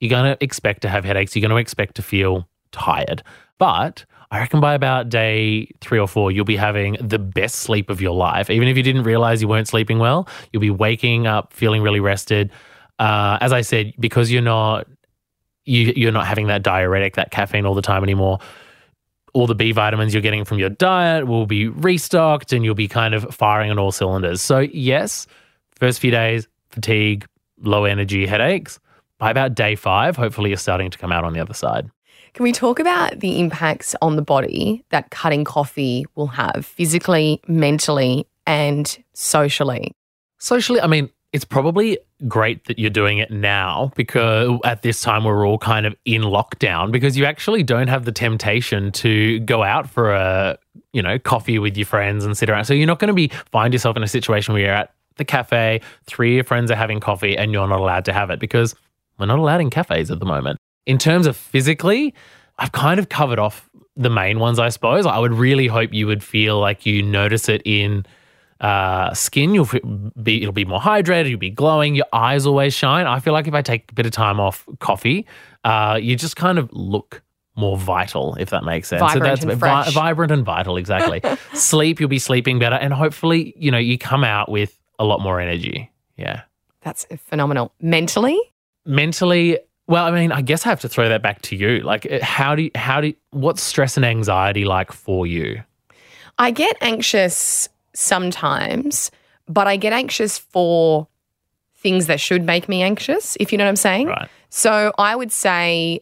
you're 0.00 0.10
going 0.10 0.36
to 0.36 0.44
expect 0.44 0.82
to 0.82 0.88
have 0.88 1.04
headaches. 1.04 1.36
You're 1.36 1.42
going 1.42 1.50
to 1.50 1.56
expect 1.56 1.94
to 1.94 2.02
feel 2.02 2.48
tired. 2.72 3.22
But 3.58 4.04
I 4.30 4.38
reckon 4.40 4.60
by 4.60 4.74
about 4.74 5.08
day 5.08 5.70
three 5.80 5.98
or 5.98 6.06
four, 6.06 6.30
you'll 6.30 6.44
be 6.44 6.56
having 6.56 6.96
the 7.00 7.18
best 7.18 7.56
sleep 7.56 7.88
of 7.88 8.00
your 8.00 8.14
life. 8.14 8.50
Even 8.50 8.68
if 8.68 8.76
you 8.76 8.82
didn't 8.82 9.04
realize 9.04 9.40
you 9.40 9.48
weren't 9.48 9.68
sleeping 9.68 9.98
well, 9.98 10.28
you'll 10.52 10.60
be 10.60 10.70
waking 10.70 11.26
up 11.26 11.52
feeling 11.52 11.82
really 11.82 12.00
rested. 12.00 12.50
Uh, 12.98 13.38
as 13.40 13.52
I 13.52 13.62
said, 13.62 13.94
because 13.98 14.30
you're 14.30 14.42
not 14.42 14.86
you, 15.64 15.92
you're 15.96 16.12
not 16.12 16.26
having 16.26 16.46
that 16.48 16.62
diuretic, 16.62 17.16
that 17.16 17.30
caffeine 17.30 17.66
all 17.66 17.74
the 17.74 17.82
time 17.82 18.02
anymore. 18.02 18.38
All 19.34 19.46
the 19.46 19.54
B 19.54 19.72
vitamins 19.72 20.14
you're 20.14 20.22
getting 20.22 20.44
from 20.44 20.58
your 20.58 20.70
diet 20.70 21.26
will 21.26 21.46
be 21.46 21.68
restocked, 21.68 22.52
and 22.52 22.64
you'll 22.64 22.74
be 22.74 22.88
kind 22.88 23.14
of 23.14 23.34
firing 23.34 23.70
on 23.70 23.78
all 23.78 23.92
cylinders. 23.92 24.40
So 24.40 24.60
yes, 24.60 25.26
first 25.76 26.00
few 26.00 26.10
days, 26.10 26.48
fatigue, 26.70 27.26
low 27.60 27.84
energy, 27.84 28.26
headaches. 28.26 28.80
By 29.18 29.30
about 29.30 29.54
day 29.54 29.74
five, 29.74 30.16
hopefully 30.16 30.50
you're 30.50 30.56
starting 30.56 30.90
to 30.90 30.98
come 30.98 31.12
out 31.12 31.24
on 31.24 31.32
the 31.34 31.40
other 31.40 31.54
side. 31.54 31.90
Can 32.38 32.44
we 32.44 32.52
talk 32.52 32.78
about 32.78 33.18
the 33.18 33.40
impacts 33.40 33.96
on 34.00 34.14
the 34.14 34.22
body 34.22 34.84
that 34.90 35.10
cutting 35.10 35.42
coffee 35.42 36.06
will 36.14 36.28
have 36.28 36.64
physically, 36.64 37.42
mentally, 37.48 38.28
and 38.46 38.96
socially? 39.12 39.90
Socially, 40.38 40.80
I 40.80 40.86
mean, 40.86 41.10
it's 41.32 41.44
probably 41.44 41.98
great 42.28 42.64
that 42.66 42.78
you're 42.78 42.90
doing 42.90 43.18
it 43.18 43.32
now 43.32 43.90
because 43.96 44.56
at 44.64 44.82
this 44.82 45.02
time 45.02 45.24
we're 45.24 45.44
all 45.44 45.58
kind 45.58 45.84
of 45.84 45.96
in 46.04 46.22
lockdown 46.22 46.92
because 46.92 47.18
you 47.18 47.24
actually 47.24 47.64
don't 47.64 47.88
have 47.88 48.04
the 48.04 48.12
temptation 48.12 48.92
to 48.92 49.40
go 49.40 49.64
out 49.64 49.90
for 49.90 50.12
a, 50.12 50.56
you 50.92 51.02
know, 51.02 51.18
coffee 51.18 51.58
with 51.58 51.76
your 51.76 51.86
friends 51.86 52.24
and 52.24 52.38
sit 52.38 52.48
around. 52.48 52.66
So 52.66 52.72
you're 52.72 52.86
not 52.86 53.00
going 53.00 53.08
to 53.08 53.14
be 53.14 53.32
find 53.50 53.74
yourself 53.74 53.96
in 53.96 54.04
a 54.04 54.08
situation 54.08 54.54
where 54.54 54.62
you're 54.62 54.72
at 54.72 54.94
the 55.16 55.24
cafe, 55.24 55.80
three 56.04 56.34
of 56.34 56.34
your 56.36 56.44
friends 56.44 56.70
are 56.70 56.76
having 56.76 57.00
coffee 57.00 57.36
and 57.36 57.50
you're 57.50 57.66
not 57.66 57.80
allowed 57.80 58.04
to 58.04 58.12
have 58.12 58.30
it 58.30 58.38
because 58.38 58.76
we're 59.18 59.26
not 59.26 59.40
allowed 59.40 59.60
in 59.60 59.70
cafes 59.70 60.12
at 60.12 60.20
the 60.20 60.24
moment. 60.24 60.60
In 60.88 60.96
terms 60.98 61.26
of 61.26 61.36
physically, 61.36 62.14
I've 62.58 62.72
kind 62.72 62.98
of 62.98 63.10
covered 63.10 63.38
off 63.38 63.68
the 63.94 64.08
main 64.08 64.38
ones, 64.38 64.58
I 64.58 64.70
suppose. 64.70 65.04
I 65.04 65.18
would 65.18 65.34
really 65.34 65.66
hope 65.66 65.92
you 65.92 66.06
would 66.06 66.24
feel 66.24 66.58
like 66.58 66.86
you 66.86 67.02
notice 67.02 67.48
it 67.48 67.60
in 67.64 68.06
uh, 68.60 69.12
skin. 69.12 69.54
You'll 69.54 69.68
be 70.20 70.40
it'll 70.40 70.52
be 70.52 70.64
more 70.64 70.80
hydrated. 70.80 71.28
You'll 71.28 71.38
be 71.38 71.50
glowing. 71.50 71.94
Your 71.94 72.06
eyes 72.12 72.46
always 72.46 72.74
shine. 72.74 73.06
I 73.06 73.20
feel 73.20 73.34
like 73.34 73.46
if 73.46 73.52
I 73.54 73.60
take 73.60 73.90
a 73.90 73.94
bit 73.94 74.06
of 74.06 74.12
time 74.12 74.40
off 74.40 74.66
coffee, 74.80 75.26
uh, 75.62 75.98
you 76.00 76.16
just 76.16 76.36
kind 76.36 76.58
of 76.58 76.70
look 76.72 77.22
more 77.54 77.76
vital, 77.76 78.34
if 78.36 78.48
that 78.50 78.64
makes 78.64 78.88
sense. 78.88 79.00
Vibrant 79.00 79.42
and 79.44 79.52
vi- 79.52 79.90
vibrant 79.90 80.32
and 80.32 80.44
vital, 80.44 80.78
exactly. 80.78 81.20
Sleep, 81.52 82.00
you'll 82.00 82.08
be 82.08 82.18
sleeping 82.18 82.58
better, 82.58 82.76
and 82.76 82.94
hopefully, 82.94 83.52
you 83.58 83.70
know, 83.70 83.78
you 83.78 83.98
come 83.98 84.24
out 84.24 84.48
with 84.48 84.78
a 84.98 85.04
lot 85.04 85.20
more 85.20 85.38
energy. 85.38 85.90
Yeah. 86.16 86.42
That's 86.80 87.04
phenomenal. 87.26 87.72
Mentally, 87.80 88.40
Mentally, 88.88 89.58
well, 89.88 90.04
I 90.04 90.10
mean, 90.12 90.30
I 90.30 90.42
guess 90.42 90.64
I 90.64 90.68
have 90.68 90.80
to 90.80 90.88
throw 90.88 91.08
that 91.08 91.22
back 91.22 91.42
to 91.42 91.56
you. 91.56 91.80
Like, 91.80 92.10
uh, 92.10 92.18
how 92.22 92.54
do 92.54 92.62
you, 92.62 92.70
how 92.74 93.00
do 93.00 93.08
you, 93.08 93.14
what's 93.30 93.62
stress 93.62 93.96
and 93.96 94.06
anxiety 94.06 94.64
like 94.64 94.92
for 94.92 95.26
you? 95.26 95.62
I 96.38 96.52
get 96.52 96.76
anxious 96.80 97.68
sometimes, 97.94 99.10
but 99.48 99.66
I 99.66 99.76
get 99.76 99.92
anxious 99.92 100.38
for 100.38 101.08
things 101.74 102.06
that 102.06 102.20
should 102.20 102.44
make 102.44 102.68
me 102.68 102.82
anxious, 102.82 103.36
if 103.40 103.50
you 103.50 103.58
know 103.58 103.64
what 103.64 103.70
I'm 103.70 103.76
saying. 103.76 104.06
Right. 104.06 104.28
So 104.50 104.92
I 104.98 105.16
would 105.16 105.32
say 105.32 106.00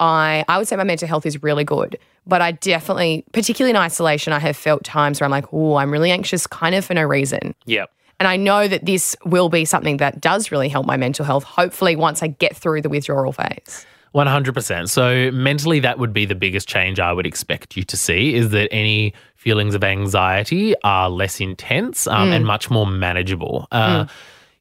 I 0.00 0.44
I 0.48 0.58
would 0.58 0.68
say 0.68 0.76
my 0.76 0.84
mental 0.84 1.08
health 1.08 1.26
is 1.26 1.42
really 1.42 1.64
good. 1.64 1.98
But 2.28 2.42
I 2.42 2.50
definitely, 2.50 3.24
particularly 3.32 3.70
in 3.70 3.76
isolation, 3.76 4.32
I 4.32 4.40
have 4.40 4.56
felt 4.56 4.82
times 4.82 5.20
where 5.20 5.26
I'm 5.26 5.30
like, 5.30 5.44
oh, 5.52 5.76
I'm 5.76 5.92
really 5.92 6.10
anxious 6.10 6.44
kind 6.48 6.74
of 6.74 6.84
for 6.84 6.92
no 6.92 7.04
reason. 7.04 7.54
Yep. 7.66 7.88
And 8.18 8.26
I 8.26 8.36
know 8.36 8.66
that 8.68 8.86
this 8.86 9.14
will 9.24 9.48
be 9.48 9.64
something 9.64 9.98
that 9.98 10.20
does 10.20 10.50
really 10.50 10.68
help 10.68 10.86
my 10.86 10.96
mental 10.96 11.24
health, 11.24 11.44
hopefully, 11.44 11.96
once 11.96 12.22
I 12.22 12.28
get 12.28 12.56
through 12.56 12.82
the 12.82 12.88
withdrawal 12.88 13.32
phase. 13.32 13.86
100%. 14.14 14.88
So 14.88 15.30
mentally 15.32 15.80
that 15.80 15.98
would 15.98 16.14
be 16.14 16.24
the 16.24 16.34
biggest 16.34 16.66
change 16.66 16.98
I 16.98 17.12
would 17.12 17.26
expect 17.26 17.76
you 17.76 17.82
to 17.84 17.96
see 17.96 18.34
is 18.34 18.48
that 18.50 18.72
any 18.72 19.12
feelings 19.34 19.74
of 19.74 19.84
anxiety 19.84 20.74
are 20.82 21.10
less 21.10 21.40
intense 21.40 22.06
um, 22.06 22.32
and 22.32 22.46
much 22.46 22.70
more 22.70 22.86
manageable. 22.86 23.68
Uh, 23.70 24.06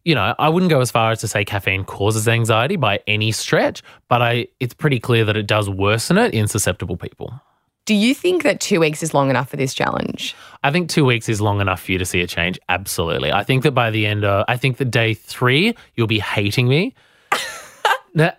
You 0.04 0.14
know, 0.14 0.36
I 0.38 0.50
wouldn't 0.50 0.70
go 0.70 0.82
as 0.82 0.92
far 0.92 1.12
as 1.12 1.22
to 1.22 1.28
say 1.28 1.44
caffeine 1.44 1.84
causes 1.84 2.28
anxiety 2.28 2.76
by 2.76 3.00
any 3.08 3.32
stretch, 3.32 3.82
but 4.08 4.22
I 4.22 4.48
it's 4.60 4.74
pretty 4.76 5.00
clear 5.00 5.26
that 5.26 5.36
it 5.36 5.48
does 5.48 5.68
worsen 5.68 6.20
it 6.20 6.32
in 6.36 6.48
susceptible 6.48 6.96
people. 6.96 7.34
Do 7.86 7.94
you 7.94 8.16
think 8.16 8.42
that 8.44 8.60
two 8.60 8.80
weeks 8.80 9.04
is 9.04 9.14
long 9.14 9.30
enough 9.30 9.50
for 9.50 9.58
this 9.58 9.74
challenge? 9.74 10.36
I 10.64 10.72
think 10.72 10.90
two 10.90 11.06
weeks 11.06 11.30
is 11.30 11.40
long 11.40 11.62
enough 11.62 11.84
for 11.84 11.92
you 11.92 12.00
to 12.00 12.06
see 12.06 12.22
a 12.22 12.28
change. 12.28 12.60
Absolutely. 12.68 13.32
I 13.32 13.44
think 13.44 13.62
that 13.64 13.72
by 13.72 13.92
the 13.92 14.08
end 14.08 14.26
of, 14.26 14.44
I 14.48 14.58
think 14.58 14.78
that 14.78 14.90
day 14.90 15.14
three, 15.14 15.76
you'll 15.96 16.08
be 16.08 16.18
hating 16.20 16.68
me. 16.68 16.96
I'm 18.18 18.32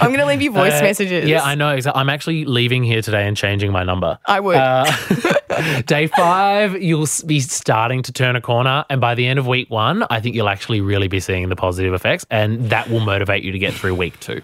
going 0.00 0.18
to 0.18 0.26
leave 0.26 0.42
you 0.42 0.50
voice 0.52 0.74
Uh, 0.74 0.82
messages. 0.82 1.28
Yeah, 1.30 1.42
I 1.42 1.54
know. 1.54 1.78
I'm 1.94 2.10
actually 2.10 2.44
leaving 2.44 2.82
here 2.82 3.00
today 3.00 3.26
and 3.26 3.36
changing 3.36 3.72
my 3.72 3.84
number. 3.84 4.18
I 4.26 4.40
would. 4.40 4.56
Uh, 4.56 5.80
day 5.86 6.08
five, 6.08 6.82
you'll 6.82 7.06
be 7.24 7.40
starting 7.40 8.02
to 8.02 8.12
turn 8.12 8.36
a 8.36 8.40
corner. 8.40 8.84
And 8.90 9.00
by 9.00 9.14
the 9.14 9.26
end 9.26 9.38
of 9.38 9.46
week 9.46 9.70
one, 9.70 10.04
I 10.10 10.20
think 10.20 10.34
you'll 10.34 10.48
actually 10.48 10.80
really 10.82 11.08
be 11.08 11.20
seeing 11.20 11.48
the 11.48 11.56
positive 11.56 11.94
effects. 11.94 12.26
And 12.30 12.68
that 12.70 12.90
will 12.90 13.00
motivate 13.00 13.44
you 13.44 13.52
to 13.52 13.58
get 13.58 13.72
through 13.72 13.94
week 13.94 14.18
two. 14.20 14.42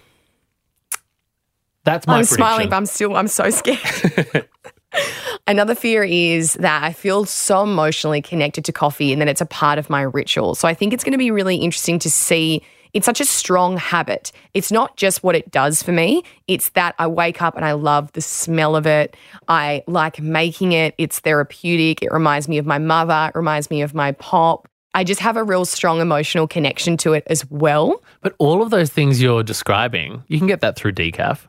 That's 1.84 2.06
my 2.06 2.14
I'm 2.14 2.18
prediction. 2.20 2.36
smiling, 2.36 2.68
but 2.68 2.76
I'm 2.76 2.86
still, 2.86 3.16
I'm 3.16 3.28
so 3.28 3.50
scared. 3.50 4.48
Another 5.46 5.74
fear 5.74 6.04
is 6.04 6.54
that 6.54 6.82
I 6.82 6.92
feel 6.92 7.24
so 7.24 7.62
emotionally 7.62 8.22
connected 8.22 8.64
to 8.66 8.72
coffee 8.72 9.12
and 9.12 9.20
that 9.20 9.28
it's 9.28 9.40
a 9.40 9.46
part 9.46 9.78
of 9.78 9.88
my 9.88 10.02
ritual. 10.02 10.54
So 10.54 10.68
I 10.68 10.74
think 10.74 10.92
it's 10.92 11.04
going 11.04 11.12
to 11.12 11.18
be 11.18 11.30
really 11.30 11.56
interesting 11.56 11.98
to 12.00 12.10
see. 12.10 12.62
It's 12.92 13.06
such 13.06 13.20
a 13.20 13.24
strong 13.24 13.76
habit. 13.76 14.32
It's 14.52 14.72
not 14.72 14.96
just 14.96 15.22
what 15.22 15.36
it 15.36 15.50
does 15.50 15.80
for 15.82 15.92
me, 15.92 16.24
it's 16.48 16.70
that 16.70 16.96
I 16.98 17.06
wake 17.06 17.40
up 17.40 17.54
and 17.54 17.64
I 17.64 17.72
love 17.72 18.10
the 18.12 18.20
smell 18.20 18.74
of 18.74 18.84
it. 18.84 19.16
I 19.46 19.84
like 19.86 20.20
making 20.20 20.72
it. 20.72 20.94
It's 20.98 21.20
therapeutic. 21.20 22.02
It 22.02 22.10
reminds 22.10 22.48
me 22.48 22.58
of 22.58 22.66
my 22.66 22.78
mother, 22.78 23.30
it 23.32 23.38
reminds 23.38 23.70
me 23.70 23.82
of 23.82 23.94
my 23.94 24.12
pop. 24.12 24.66
I 24.92 25.04
just 25.04 25.20
have 25.20 25.36
a 25.36 25.44
real 25.44 25.64
strong 25.64 26.00
emotional 26.00 26.48
connection 26.48 26.96
to 26.98 27.12
it 27.12 27.22
as 27.28 27.48
well. 27.48 28.02
But 28.22 28.34
all 28.38 28.60
of 28.60 28.70
those 28.70 28.90
things 28.90 29.22
you're 29.22 29.44
describing, 29.44 30.24
you 30.26 30.38
can 30.38 30.48
get 30.48 30.60
that 30.62 30.74
through 30.74 30.92
decaf. 30.92 31.46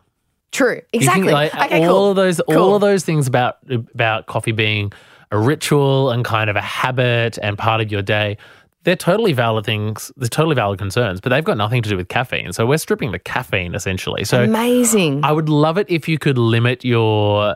True. 0.52 0.82
Exactly. 0.94 1.24
can, 1.26 1.32
like, 1.34 1.56
okay, 1.56 1.80
all 1.86 1.88
cool. 1.88 2.10
of 2.12 2.16
those, 2.18 2.40
all 2.42 2.76
of 2.76 2.82
those 2.82 3.04
things 3.06 3.28
about 3.28 3.58
about 3.70 4.26
coffee 4.28 4.52
being 4.52 4.92
a 5.32 5.38
ritual 5.40 6.10
and 6.12 6.26
kind 6.26 6.50
of 6.50 6.56
a 6.58 6.62
habit 6.62 7.38
and 7.42 7.58
part 7.58 7.80
of 7.82 7.92
your 7.92 8.02
day. 8.02 8.38
They're 8.84 8.96
totally 8.96 9.32
valid 9.32 9.64
things. 9.66 10.12
They're 10.18 10.28
totally 10.28 10.56
valid 10.56 10.80
concerns, 10.80 11.22
but 11.22 11.30
they've 11.30 11.44
got 11.44 11.56
nothing 11.56 11.84
to 11.84 11.90
do 11.90 11.96
with 11.96 12.08
caffeine. 12.08 12.52
So 12.52 12.66
we're 12.66 12.80
stripping 12.80 13.12
the 13.12 13.20
caffeine 13.20 13.76
essentially. 13.76 14.24
So 14.26 14.44
Amazing. 14.44 15.24
I 15.24 15.32
would 15.32 15.50
love 15.50 15.78
it 15.78 15.86
if 15.90 16.10
you 16.10 16.18
could 16.18 16.38
limit 16.40 16.84
your 16.84 17.56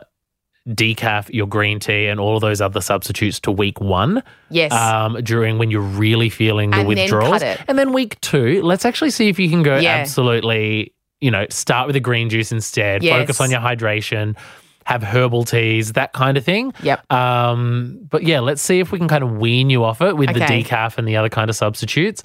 decaf, 0.68 1.28
your 1.32 1.46
green 1.46 1.78
tea, 1.80 2.06
and 2.06 2.18
all 2.18 2.36
of 2.36 2.40
those 2.40 2.60
other 2.60 2.80
substitutes 2.80 3.38
to 3.40 3.50
week 3.52 3.80
one. 3.80 4.22
yes. 4.50 4.72
Um, 4.72 5.18
during 5.22 5.58
when 5.58 5.70
you're 5.70 5.80
really 5.80 6.28
feeling 6.30 6.70
the 6.70 6.78
And 6.78 6.88
then 6.90 6.96
withdrawals, 6.96 7.42
it. 7.42 7.60
and 7.68 7.78
then 7.78 7.92
week 7.92 8.20
two, 8.20 8.62
let's 8.62 8.84
actually 8.84 9.10
see 9.10 9.28
if 9.28 9.38
you 9.38 9.48
can 9.50 9.62
go 9.62 9.76
Yeah. 9.76 9.90
absolutely. 9.96 10.92
You 11.20 11.30
know, 11.30 11.46
start 11.50 11.86
with 11.86 11.94
the 11.94 12.00
green 12.00 12.28
juice 12.28 12.52
instead. 12.52 13.02
Yes. 13.02 13.20
Focus 13.20 13.40
on 13.40 13.50
your 13.50 13.60
hydration. 13.60 14.36
Have 14.84 15.02
herbal 15.02 15.44
teas, 15.44 15.94
that 15.94 16.12
kind 16.12 16.36
of 16.36 16.44
thing. 16.44 16.72
Yep. 16.82 17.10
Um, 17.12 17.98
but 18.08 18.22
yeah, 18.22 18.38
let's 18.38 18.62
see 18.62 18.78
if 18.78 18.92
we 18.92 18.98
can 18.98 19.08
kind 19.08 19.24
of 19.24 19.32
wean 19.32 19.68
you 19.68 19.82
off 19.82 20.00
it 20.00 20.16
with 20.16 20.32
the 20.32 20.40
decaf 20.40 20.96
and 20.96 21.08
the 21.08 21.16
other 21.16 21.28
kind 21.28 21.50
of 21.50 21.56
substitutes. 21.56 22.22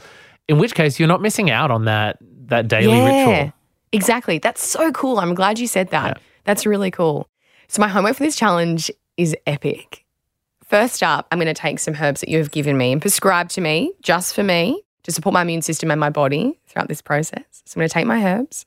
In 0.47 0.60
which 0.60 0.75
case, 0.75 0.99
you're 0.99 1.08
not 1.08 1.21
missing 1.21 1.49
out 1.49 1.71
on 1.71 1.86
that 1.86 2.17
that 2.47 2.67
daily 2.67 2.99
ritual. 2.99 3.54
Exactly. 3.93 4.38
That's 4.38 4.63
so 4.63 4.91
cool. 4.91 5.19
I'm 5.19 5.34
glad 5.34 5.58
you 5.58 5.67
said 5.67 5.89
that. 5.89 6.17
Yeah. 6.17 6.23
That's 6.43 6.65
really 6.65 6.91
cool. 6.91 7.27
So 7.67 7.82
my 7.82 7.88
homework 7.88 8.17
for 8.17 8.23
this 8.23 8.36
challenge 8.36 8.91
is 9.17 9.36
epic. 9.47 10.06
First 10.63 11.04
up, 11.04 11.27
I'm 11.32 11.38
going 11.38 11.47
to 11.47 11.54
take 11.54 11.80
some 11.80 11.95
herbs 11.95 12.21
that 12.21 12.30
you 12.30 12.38
have 12.38 12.51
given 12.51 12.77
me 12.77 12.91
and 12.91 13.01
prescribed 13.01 13.51
to 13.51 13.62
me 13.62 13.93
just 14.01 14.36
for 14.36 14.43
me 14.43 14.84
to 15.04 15.12
support 15.12 15.34
my 15.34 15.42
immune 15.42 15.62
system 15.62 15.92
and 15.92 16.00
my 16.00 16.10
body 16.10 16.60
throughout 16.68 16.88
this 16.88 17.02
process. 17.02 17.44
So 17.66 17.76
I'm 17.76 17.82
going 17.82 17.90
to 17.90 17.94
take 17.94 18.06
my 18.06 18.24
herbs. 18.24 18.66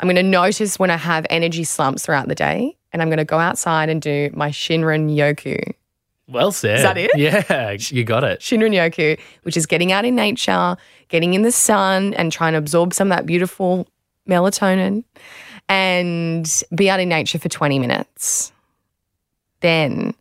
I'm 0.00 0.06
going 0.06 0.16
to 0.16 0.22
notice 0.22 0.78
when 0.78 0.90
I 0.90 0.96
have 0.96 1.26
energy 1.30 1.64
slumps 1.64 2.04
throughout 2.04 2.28
the 2.28 2.34
day, 2.34 2.76
and 2.92 3.00
I'm 3.00 3.08
going 3.08 3.18
to 3.18 3.24
go 3.24 3.38
outside 3.38 3.88
and 3.88 4.02
do 4.02 4.30
my 4.34 4.50
Shinrin 4.50 5.14
Yoku. 5.14 5.74
Well 6.26 6.52
said. 6.52 6.76
Is 6.76 6.82
that 6.82 6.96
it? 6.96 7.10
Yeah, 7.16 7.76
you 7.78 8.02
got 8.02 8.24
it. 8.24 8.40
Shinrin 8.40 8.72
Yoku, 8.72 9.18
which 9.42 9.56
is 9.56 9.66
getting 9.66 9.92
out 9.92 10.04
in 10.04 10.14
nature, 10.14 10.76
getting 11.08 11.34
in 11.34 11.42
the 11.42 11.52
sun, 11.52 12.14
and 12.14 12.32
trying 12.32 12.52
to 12.52 12.58
absorb 12.58 12.94
some 12.94 13.10
of 13.10 13.16
that 13.16 13.26
beautiful 13.26 13.86
melatonin 14.28 15.04
and 15.68 16.62
be 16.74 16.90
out 16.90 17.00
in 17.00 17.08
nature 17.08 17.38
for 17.38 17.48
20 17.48 17.78
minutes. 17.78 18.52
Then 19.60 20.14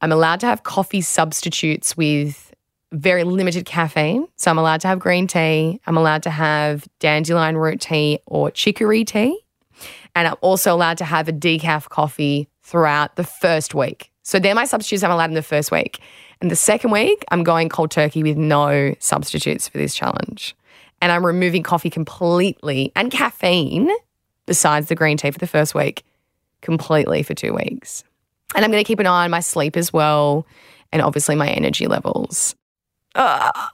I'm 0.00 0.12
allowed 0.12 0.40
to 0.40 0.46
have 0.46 0.62
coffee 0.62 1.00
substitutes 1.00 1.96
with 1.96 2.49
very 2.92 3.24
limited 3.24 3.64
caffeine. 3.64 4.26
So 4.36 4.50
I'm 4.50 4.58
allowed 4.58 4.80
to 4.82 4.88
have 4.88 4.98
green 4.98 5.26
tea. 5.26 5.80
I'm 5.86 5.96
allowed 5.96 6.22
to 6.24 6.30
have 6.30 6.88
dandelion 6.98 7.56
root 7.56 7.80
tea 7.80 8.18
or 8.26 8.50
chicory 8.50 9.04
tea. 9.04 9.40
And 10.14 10.28
I'm 10.28 10.34
also 10.40 10.74
allowed 10.74 10.98
to 10.98 11.04
have 11.04 11.28
a 11.28 11.32
decaf 11.32 11.88
coffee 11.88 12.48
throughout 12.62 13.16
the 13.16 13.24
first 13.24 13.74
week. 13.74 14.10
So 14.22 14.38
they're 14.38 14.54
my 14.54 14.64
substitutes 14.64 15.02
I'm 15.02 15.10
allowed 15.10 15.30
in 15.30 15.34
the 15.34 15.42
first 15.42 15.70
week. 15.70 16.00
And 16.40 16.50
the 16.50 16.56
second 16.56 16.90
week, 16.90 17.24
I'm 17.30 17.42
going 17.42 17.68
cold 17.68 17.90
turkey 17.90 18.22
with 18.22 18.36
no 18.36 18.94
substitutes 18.98 19.68
for 19.68 19.78
this 19.78 19.94
challenge. 19.94 20.56
And 21.02 21.12
I'm 21.12 21.24
removing 21.24 21.62
coffee 21.62 21.90
completely 21.90 22.92
and 22.96 23.10
caffeine, 23.10 23.90
besides 24.46 24.88
the 24.88 24.94
green 24.94 25.16
tea 25.16 25.30
for 25.30 25.38
the 25.38 25.46
first 25.46 25.74
week, 25.74 26.04
completely 26.60 27.22
for 27.22 27.34
two 27.34 27.54
weeks. 27.54 28.04
And 28.54 28.64
I'm 28.64 28.70
going 28.70 28.82
to 28.82 28.86
keep 28.86 28.98
an 28.98 29.06
eye 29.06 29.24
on 29.24 29.30
my 29.30 29.40
sleep 29.40 29.76
as 29.76 29.92
well, 29.92 30.46
and 30.92 31.00
obviously 31.02 31.36
my 31.36 31.48
energy 31.48 31.86
levels. 31.86 32.54
Ah, 33.14 33.70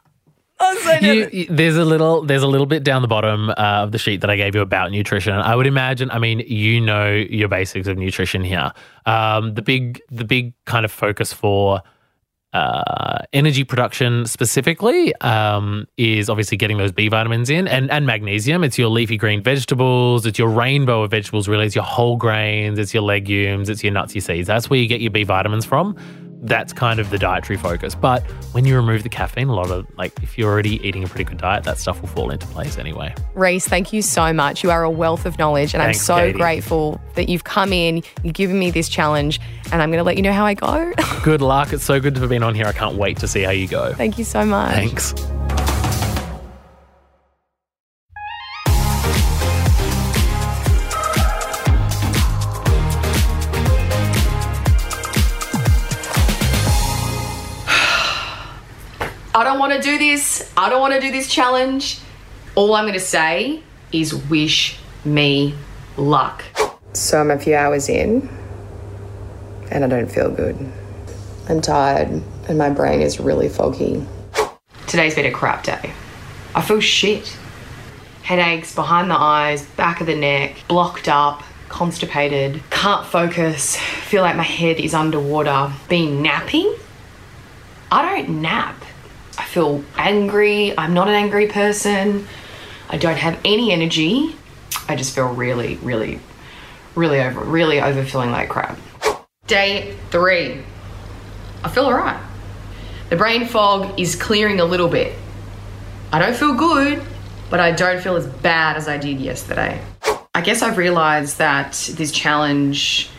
You, 1.03 1.29
you- 1.33 1.46
there's 1.51 1.77
a 1.77 1.85
little 1.85 2.22
there's 2.22 2.42
a 2.42 2.46
little 2.46 2.66
bit 2.66 2.83
down 2.83 3.03
the 3.03 3.09
bottom 3.09 3.51
uh, 3.51 3.55
of 3.57 3.92
the 3.92 3.99
sheet 3.99 4.22
that 4.22 4.31
I 4.31 4.37
gave 4.37 4.55
you 4.55 4.62
about 4.62 4.90
nutrition. 4.90 5.35
I 5.35 5.55
would 5.55 5.66
imagine. 5.66 6.11
I 6.11 6.18
mean, 6.18 6.40
you 6.40 6.81
know 6.81 7.12
your 7.12 7.49
basics 7.49 7.87
of 7.88 7.99
nutrition 7.99 8.42
here. 8.42 8.72
Um, 9.05 9.53
the 9.55 9.62
big 9.62 10.01
the 10.11 10.25
big 10.25 10.55
kind 10.64 10.85
of 10.87 10.90
focus 10.92 11.33
for 11.33 11.83
uh, 12.55 13.18
energy 13.35 13.64
production 13.64 14.25
specifically 14.25 15.14
um, 15.16 15.87
is 15.99 16.31
obviously 16.31 16.57
getting 16.57 16.79
those 16.79 16.90
B 16.92 17.09
vitamins 17.09 17.51
in 17.51 17.68
and, 17.68 17.90
and 17.90 18.07
magnesium. 18.07 18.64
It's 18.64 18.79
your 18.79 18.88
leafy 18.88 19.18
green 19.18 19.42
vegetables. 19.42 20.25
It's 20.25 20.38
your 20.38 20.49
rainbow 20.49 21.03
of 21.03 21.11
vegetables. 21.11 21.49
Really, 21.49 21.66
it's 21.66 21.75
your 21.75 21.85
whole 21.85 22.16
grains. 22.16 22.79
It's 22.79 22.94
your 22.94 23.03
legumes. 23.03 23.68
It's 23.68 23.85
your 23.85 23.92
nuts, 23.92 24.14
your 24.14 24.22
seeds. 24.22 24.46
That's 24.46 24.70
where 24.70 24.79
you 24.81 24.88
get 24.88 25.03
your 25.03 25.11
B 25.11 25.22
vitamins 25.25 25.66
from. 25.66 25.96
That's 26.42 26.72
kind 26.72 27.01
of 27.01 27.11
the 27.11 27.18
dietary 27.18 27.57
focus. 27.57 27.94
But 27.94 28.22
when 28.53 28.64
you 28.64 28.77
remove 28.77 29.03
the 29.03 29.09
caffeine, 29.09 29.49
a 29.49 29.55
lot 29.55 29.70
of 29.70 29.87
like 29.96 30.12
if 30.22 30.38
you're 30.38 30.51
already 30.51 30.87
eating 30.87 31.03
a 31.03 31.09
pretty 31.09 31.25
good 31.25 31.38
diet, 31.38 31.64
that 31.64 31.79
stuff 31.79 32.01
will 32.01 32.09
fall 32.09 32.31
into 32.31 32.46
place 32.49 32.79
anyway. 32.79 33.14
Reece, 33.35 33.66
thank 33.66 33.92
you 33.92 34.03
so 34.03 34.33
much. 34.33 34.62
You 34.62 34.70
are 34.70 34.83
a 34.83 34.90
wealth 34.90 35.27
of 35.27 35.38
knowledge, 35.38 35.75
and 35.75 35.83
Thanks, 35.83 35.99
I'm 35.99 36.05
so 36.05 36.27
Katie. 36.27 36.38
grateful 36.38 37.01
that 37.14 37.29
you've 37.29 37.44
come 37.44 37.72
in, 37.72 38.03
you've 38.22 38.35
given 38.35 38.59
me 38.59 38.70
this 38.70 38.88
challenge, 38.88 39.40
and 39.72 39.83
I'm 39.83 39.90
going 39.90 39.99
to 39.99 40.05
let 40.05 40.16
you 40.16 40.22
know 40.22 40.33
how 40.33 40.46
I 40.46 40.55
go. 40.55 40.92
Good 41.22 41.42
luck. 41.42 41.72
It's 41.72 41.85
so 41.85 41.99
good 42.01 42.14
to 42.14 42.20
have 42.20 42.31
been 42.31 42.42
on 42.42 42.55
here. 42.55 42.66
I 42.66 42.72
can't 42.72 42.96
wait 42.96 43.18
to 43.18 43.29
see 43.29 43.42
how 43.42 43.51
you 43.51 43.66
go. 43.66 43.92
thank 43.94 44.18
you 44.18 44.25
so 44.25 44.44
much. 44.44 44.75
Thanks. 44.75 45.14
This. 60.38 60.53
I 60.57 60.68
don't 60.68 60.81
want 60.81 60.94
to 60.94 61.01
do 61.01 61.11
this 61.11 61.29
challenge. 61.29 61.99
All 62.55 62.75
I'm 62.75 62.85
going 62.85 62.94
to 62.94 63.01
say 63.01 63.62
is 63.92 64.14
wish 64.14 64.79
me 65.05 65.55
luck. 65.96 66.44
So 66.92 67.20
I'm 67.20 67.31
a 67.31 67.38
few 67.38 67.55
hours 67.55 67.88
in 67.88 68.29
and 69.70 69.85
I 69.85 69.88
don't 69.88 70.11
feel 70.11 70.31
good. 70.31 70.57
I'm 71.49 71.61
tired 71.61 72.22
and 72.49 72.59
my 72.59 72.70
brain 72.70 73.01
is 73.03 73.20
really 73.20 73.49
foggy. 73.49 74.05
Today's 74.87 75.14
been 75.14 75.27
a 75.27 75.33
crap 75.33 75.64
day. 75.64 75.92
I 76.55 76.62
feel 76.62 76.81
shit. 76.81 77.37
Headaches 78.22 78.75
behind 78.75 79.11
the 79.11 79.16
eyes, 79.16 79.64
back 79.64 80.01
of 80.01 80.07
the 80.07 80.16
neck, 80.16 80.57
blocked 80.68 81.09
up, 81.09 81.42
constipated, 81.68 82.62
can't 82.70 83.07
focus, 83.07 83.77
feel 83.77 84.22
like 84.22 84.37
my 84.37 84.42
head 84.42 84.81
is 84.81 84.94
underwater, 84.94 85.72
been 85.88 86.22
napping. 86.22 86.75
I 87.92 88.03
don't 88.03 88.40
nap. 88.40 88.86
I 89.38 89.44
feel 89.44 89.85
angry. 89.96 90.77
I'm 90.77 90.94
not 90.94 91.09
an 91.09 91.14
angry 91.14 91.49
person. 91.49 92.27
I 92.88 92.96
don't 92.96 93.16
have 93.16 93.38
any 93.44 93.72
energy. 93.72 94.37
I 94.88 94.96
just 94.96 95.14
feel 95.14 95.29
really, 95.29 95.77
really, 95.77 96.20
really 96.94 97.20
over, 97.20 97.40
really 97.40 97.81
over 97.81 98.05
feeling 98.05 98.31
like 98.31 98.49
crap. 98.49 98.79
Day 99.46 99.96
three. 100.11 100.62
I 101.64 101.68
feel 101.68 101.87
alright. 101.87 102.20
The 103.11 103.16
brain 103.16 103.46
fog 103.46 103.99
is 103.99 104.16
clearing 104.16 104.61
a 104.61 104.64
little 104.64 104.88
bit. 104.88 105.14
I 106.12 106.18
don't 106.18 106.37
feel 106.37 106.55
good, 106.55 107.03
but 107.51 107.61
I 107.61 107.72
don't 107.72 108.01
feel 108.01 108.16
as 108.16 108.27
bad 108.27 108.77
as 108.77 108.88
I 108.88 108.96
did 108.99 109.20
yesterday. 109.20 109.81
I 110.35 110.40
guess 110.40 110.62
I've 110.62 110.77
realized 110.77 111.38
that 111.38 111.72
this 111.94 112.12
challenge 112.12 113.11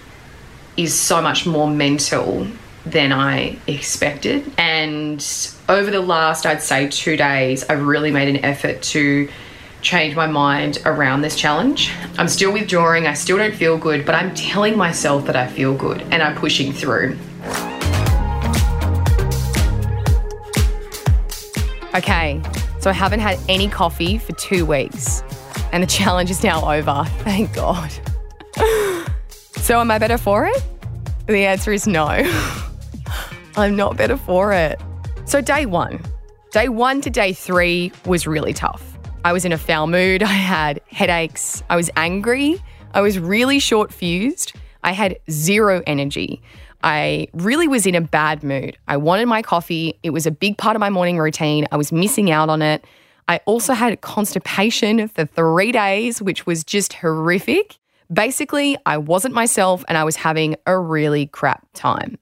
is 0.75 0.93
so 0.93 1.21
much 1.21 1.45
more 1.45 1.69
mental 1.69 2.47
than 2.91 3.11
I 3.11 3.57
expected. 3.67 4.51
And 4.57 5.25
over 5.69 5.91
the 5.91 6.01
last, 6.01 6.45
I'd 6.45 6.61
say, 6.61 6.87
two 6.87 7.17
days, 7.17 7.63
I've 7.69 7.83
really 7.83 8.11
made 8.11 8.27
an 8.27 8.43
effort 8.43 8.81
to 8.93 9.29
change 9.81 10.15
my 10.15 10.27
mind 10.27 10.79
around 10.85 11.21
this 11.21 11.35
challenge. 11.35 11.91
I'm 12.17 12.27
still 12.27 12.51
withdrawing, 12.51 13.07
I 13.07 13.13
still 13.13 13.37
don't 13.37 13.53
feel 13.53 13.77
good, 13.77 14.05
but 14.05 14.15
I'm 14.15 14.33
telling 14.33 14.77
myself 14.77 15.25
that 15.27 15.35
I 15.35 15.47
feel 15.47 15.75
good 15.75 16.01
and 16.11 16.21
I'm 16.23 16.35
pushing 16.35 16.73
through. 16.73 17.17
Okay, 21.95 22.41
so 22.79 22.89
I 22.89 22.93
haven't 22.93 23.21
had 23.21 23.39
any 23.49 23.67
coffee 23.67 24.17
for 24.17 24.33
two 24.33 24.65
weeks, 24.65 25.23
and 25.71 25.81
the 25.81 25.87
challenge 25.99 26.29
is 26.29 26.43
now 26.43 26.71
over. 26.71 27.05
Thank 27.19 27.53
God. 27.53 27.91
so, 29.29 29.79
am 29.79 29.89
I 29.89 29.97
better 29.97 30.17
for 30.17 30.45
it? 30.45 30.63
The 31.25 31.45
answer 31.45 31.73
is 31.73 31.87
no. 31.87 32.23
I'm 33.57 33.75
not 33.75 33.97
better 33.97 34.17
for 34.17 34.53
it. 34.53 34.79
So, 35.25 35.41
day 35.41 35.65
one, 35.65 35.99
day 36.51 36.69
one 36.69 37.01
to 37.01 37.09
day 37.09 37.33
three 37.33 37.91
was 38.05 38.27
really 38.27 38.53
tough. 38.53 38.83
I 39.25 39.33
was 39.33 39.45
in 39.45 39.51
a 39.51 39.57
foul 39.57 39.87
mood. 39.87 40.21
I 40.23 40.27
had 40.27 40.79
headaches. 40.91 41.63
I 41.67 41.75
was 41.75 41.89
angry. 41.97 42.61
I 42.93 43.01
was 43.01 43.17
really 43.17 43.57
short 43.57 43.91
fused. 43.91 44.53
I 44.83 44.91
had 44.91 45.17
zero 45.31 45.81
energy. 45.87 46.39
I 46.83 47.29
really 47.33 47.67
was 47.67 47.87
in 47.87 47.95
a 47.95 48.01
bad 48.01 48.43
mood. 48.43 48.77
I 48.87 48.97
wanted 48.97 49.25
my 49.25 49.41
coffee. 49.41 49.97
It 50.03 50.11
was 50.11 50.27
a 50.27 50.31
big 50.31 50.59
part 50.59 50.75
of 50.75 50.79
my 50.79 50.91
morning 50.91 51.17
routine. 51.17 51.67
I 51.71 51.77
was 51.77 51.91
missing 51.91 52.29
out 52.29 52.49
on 52.49 52.61
it. 52.61 52.85
I 53.27 53.41
also 53.45 53.73
had 53.73 53.99
constipation 54.01 55.07
for 55.07 55.25
three 55.25 55.71
days, 55.71 56.21
which 56.21 56.45
was 56.45 56.63
just 56.63 56.93
horrific. 56.93 57.79
Basically, 58.13 58.77
I 58.85 58.99
wasn't 58.99 59.33
myself 59.33 59.83
and 59.87 59.97
I 59.97 60.03
was 60.03 60.15
having 60.15 60.57
a 60.67 60.77
really 60.77 61.25
crap 61.25 61.65
time. 61.73 62.19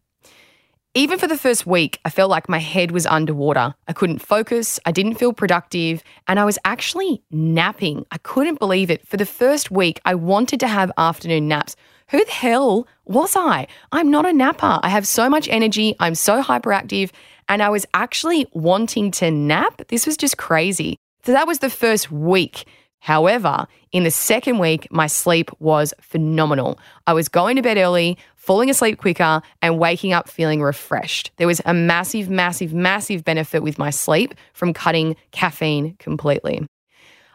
Even 0.97 1.19
for 1.19 1.27
the 1.27 1.37
first 1.37 1.67
week, 1.67 1.99
I 2.05 2.09
felt 2.09 2.31
like 2.31 2.47
my 2.47 2.59
head 2.59 2.91
was 2.91 3.05
underwater. 3.05 3.75
I 3.85 3.91
couldn't 3.91 4.19
focus, 4.19 4.79
I 4.85 4.93
didn't 4.93 5.15
feel 5.15 5.33
productive, 5.33 6.01
and 6.25 6.39
I 6.39 6.45
was 6.45 6.57
actually 6.63 7.21
napping. 7.29 8.05
I 8.11 8.17
couldn't 8.19 8.59
believe 8.59 8.89
it. 8.89 9.05
For 9.05 9.17
the 9.17 9.25
first 9.25 9.69
week, 9.69 9.99
I 10.05 10.15
wanted 10.15 10.61
to 10.61 10.69
have 10.69 10.93
afternoon 10.97 11.49
naps. 11.49 11.75
Who 12.11 12.23
the 12.23 12.31
hell 12.31 12.87
was 13.03 13.35
I? 13.35 13.67
I'm 13.91 14.09
not 14.09 14.25
a 14.25 14.31
napper. 14.31 14.79
I 14.83 14.87
have 14.87 15.05
so 15.05 15.29
much 15.29 15.49
energy, 15.49 15.97
I'm 15.99 16.15
so 16.15 16.41
hyperactive, 16.41 17.11
and 17.49 17.61
I 17.61 17.67
was 17.67 17.85
actually 17.93 18.47
wanting 18.53 19.11
to 19.19 19.31
nap. 19.31 19.81
This 19.89 20.07
was 20.07 20.15
just 20.15 20.37
crazy. 20.37 20.95
So 21.25 21.33
that 21.33 21.45
was 21.45 21.59
the 21.59 21.69
first 21.69 22.09
week. 22.09 22.63
However, 22.99 23.67
in 23.91 24.03
the 24.03 24.11
second 24.11 24.57
week, 24.57 24.87
my 24.91 25.05
sleep 25.05 25.51
was 25.59 25.93
phenomenal. 26.01 26.79
I 27.05 27.13
was 27.13 27.29
going 27.29 27.55
to 27.55 27.61
bed 27.61 27.77
early, 27.77 28.17
falling 28.45 28.69
asleep 28.69 28.99
quicker, 28.99 29.41
and 29.63 29.79
waking 29.79 30.13
up 30.13 30.29
feeling 30.29 30.61
refreshed. 30.61 31.31
There 31.37 31.47
was 31.47 31.61
a 31.65 31.73
massive, 31.73 32.29
massive, 32.29 32.73
massive 32.73 33.23
benefit 33.25 33.63
with 33.63 33.79
my 33.79 33.89
sleep 33.89 34.35
from 34.53 34.71
cutting 34.71 35.15
caffeine 35.31 35.95
completely. 35.97 36.63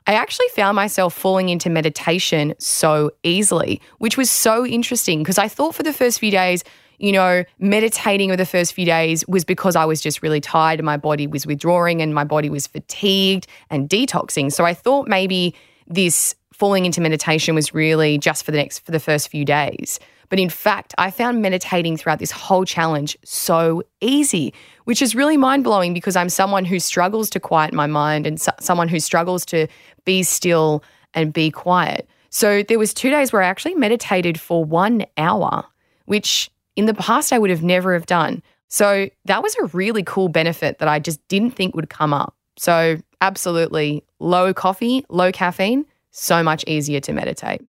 I 0.06 0.14
actually 0.14 0.46
found 0.54 0.76
myself 0.76 1.12
falling 1.12 1.48
into 1.48 1.68
meditation 1.68 2.54
so 2.58 3.10
easily, 3.24 3.80
which 3.98 4.16
was 4.16 4.30
so 4.30 4.64
interesting 4.64 5.22
because 5.22 5.36
I 5.36 5.48
thought 5.48 5.74
for 5.74 5.82
the 5.82 5.92
first 5.92 6.20
few 6.20 6.30
days, 6.30 6.62
you 6.98 7.10
know, 7.10 7.44
meditating 7.58 8.30
over 8.30 8.36
the 8.36 8.46
first 8.46 8.72
few 8.72 8.86
days 8.86 9.26
was 9.26 9.44
because 9.44 9.74
I 9.74 9.86
was 9.86 10.00
just 10.00 10.22
really 10.22 10.40
tired 10.40 10.78
and 10.78 10.86
my 10.86 10.96
body 10.96 11.26
was 11.26 11.44
withdrawing 11.44 12.02
and 12.02 12.14
my 12.14 12.24
body 12.24 12.50
was 12.50 12.68
fatigued 12.68 13.48
and 13.68 13.88
detoxing. 13.88 14.52
So 14.52 14.64
I 14.64 14.74
thought 14.74 15.08
maybe 15.08 15.54
this 15.88 16.36
falling 16.52 16.86
into 16.86 17.00
meditation 17.00 17.54
was 17.54 17.74
really 17.74 18.16
just 18.18 18.44
for 18.44 18.52
the 18.52 18.58
next 18.58 18.80
for 18.80 18.92
the 18.92 19.00
first 19.00 19.28
few 19.28 19.44
days. 19.44 19.98
But 20.30 20.38
in 20.38 20.48
fact, 20.48 20.94
I 20.96 21.10
found 21.10 21.42
meditating 21.42 21.96
throughout 21.96 22.20
this 22.20 22.30
whole 22.30 22.64
challenge 22.64 23.18
so 23.24 23.82
easy, 24.00 24.54
which 24.84 25.02
is 25.02 25.14
really 25.14 25.36
mind 25.36 25.64
blowing 25.64 25.92
because 25.92 26.16
I'm 26.16 26.30
someone 26.30 26.64
who 26.64 26.78
struggles 26.78 27.28
to 27.30 27.40
quiet 27.40 27.74
my 27.74 27.86
mind 27.86 28.26
and 28.26 28.40
so- 28.40 28.52
someone 28.60 28.88
who 28.88 29.00
struggles 29.00 29.44
to 29.46 29.66
be 30.04 30.22
still 30.22 30.82
and 31.12 31.32
be 31.32 31.50
quiet. 31.50 32.08
So 32.30 32.62
there 32.62 32.78
was 32.78 32.94
two 32.94 33.10
days 33.10 33.32
where 33.32 33.42
I 33.42 33.48
actually 33.48 33.74
meditated 33.74 34.38
for 34.40 34.64
one 34.64 35.04
hour, 35.18 35.64
which 36.06 36.48
in 36.76 36.86
the 36.86 36.94
past 36.94 37.32
I 37.32 37.38
would 37.38 37.50
have 37.50 37.64
never 37.64 37.92
have 37.92 38.06
done. 38.06 38.40
So 38.68 39.10
that 39.24 39.42
was 39.42 39.56
a 39.56 39.64
really 39.66 40.04
cool 40.04 40.28
benefit 40.28 40.78
that 40.78 40.86
I 40.86 41.00
just 41.00 41.26
didn't 41.26 41.50
think 41.50 41.74
would 41.74 41.90
come 41.90 42.14
up. 42.14 42.36
So 42.56 42.98
absolutely 43.20 44.04
low 44.20 44.54
coffee, 44.54 45.04
low 45.08 45.32
caffeine, 45.32 45.86
so 46.12 46.42
much 46.44 46.64
easier 46.68 47.00
to 47.00 47.12
meditate. 47.12 47.62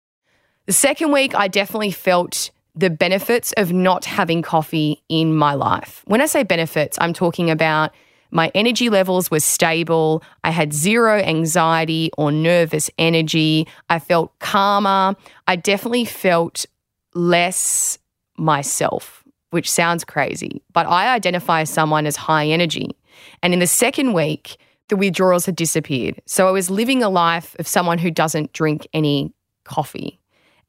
The 0.68 0.74
second 0.74 1.12
week, 1.12 1.34
I 1.34 1.48
definitely 1.48 1.92
felt 1.92 2.50
the 2.74 2.90
benefits 2.90 3.54
of 3.56 3.72
not 3.72 4.04
having 4.04 4.42
coffee 4.42 5.02
in 5.08 5.34
my 5.34 5.54
life. 5.54 6.02
When 6.04 6.20
I 6.20 6.26
say 6.26 6.42
benefits, 6.42 6.98
I'm 7.00 7.14
talking 7.14 7.48
about 7.48 7.94
my 8.32 8.52
energy 8.54 8.90
levels 8.90 9.30
were 9.30 9.40
stable. 9.40 10.22
I 10.44 10.50
had 10.50 10.74
zero 10.74 11.20
anxiety 11.20 12.10
or 12.18 12.30
nervous 12.30 12.90
energy. 12.98 13.66
I 13.88 13.98
felt 13.98 14.38
calmer. 14.40 15.16
I 15.46 15.56
definitely 15.56 16.04
felt 16.04 16.66
less 17.14 17.98
myself, 18.36 19.24
which 19.48 19.70
sounds 19.70 20.04
crazy, 20.04 20.60
but 20.74 20.84
I 20.86 21.14
identify 21.14 21.62
as 21.62 21.70
someone 21.70 22.04
as 22.04 22.16
high 22.16 22.46
energy. 22.46 22.94
And 23.42 23.54
in 23.54 23.60
the 23.60 23.66
second 23.66 24.12
week, 24.12 24.58
the 24.88 24.98
withdrawals 24.98 25.46
had 25.46 25.56
disappeared. 25.56 26.20
So 26.26 26.46
I 26.46 26.50
was 26.50 26.68
living 26.68 27.02
a 27.02 27.08
life 27.08 27.56
of 27.58 27.66
someone 27.66 27.96
who 27.96 28.10
doesn't 28.10 28.52
drink 28.52 28.86
any 28.92 29.32
coffee. 29.64 30.20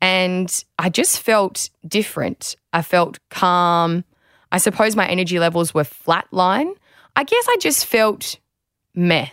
And 0.02 0.64
I 0.78 0.90
just 0.90 1.20
felt 1.22 1.70
different. 1.88 2.56
I 2.74 2.82
felt 2.82 3.20
calm. 3.30 4.04
I 4.52 4.58
suppose 4.58 4.96
my 4.96 5.08
energy 5.08 5.40
levels 5.40 5.74
were 5.74 5.84
flatline. 5.84 6.74
I 7.16 7.24
guess 7.24 7.46
I 7.50 7.58
just 7.60 7.86
felt 7.86 8.38
meh. 8.96 9.28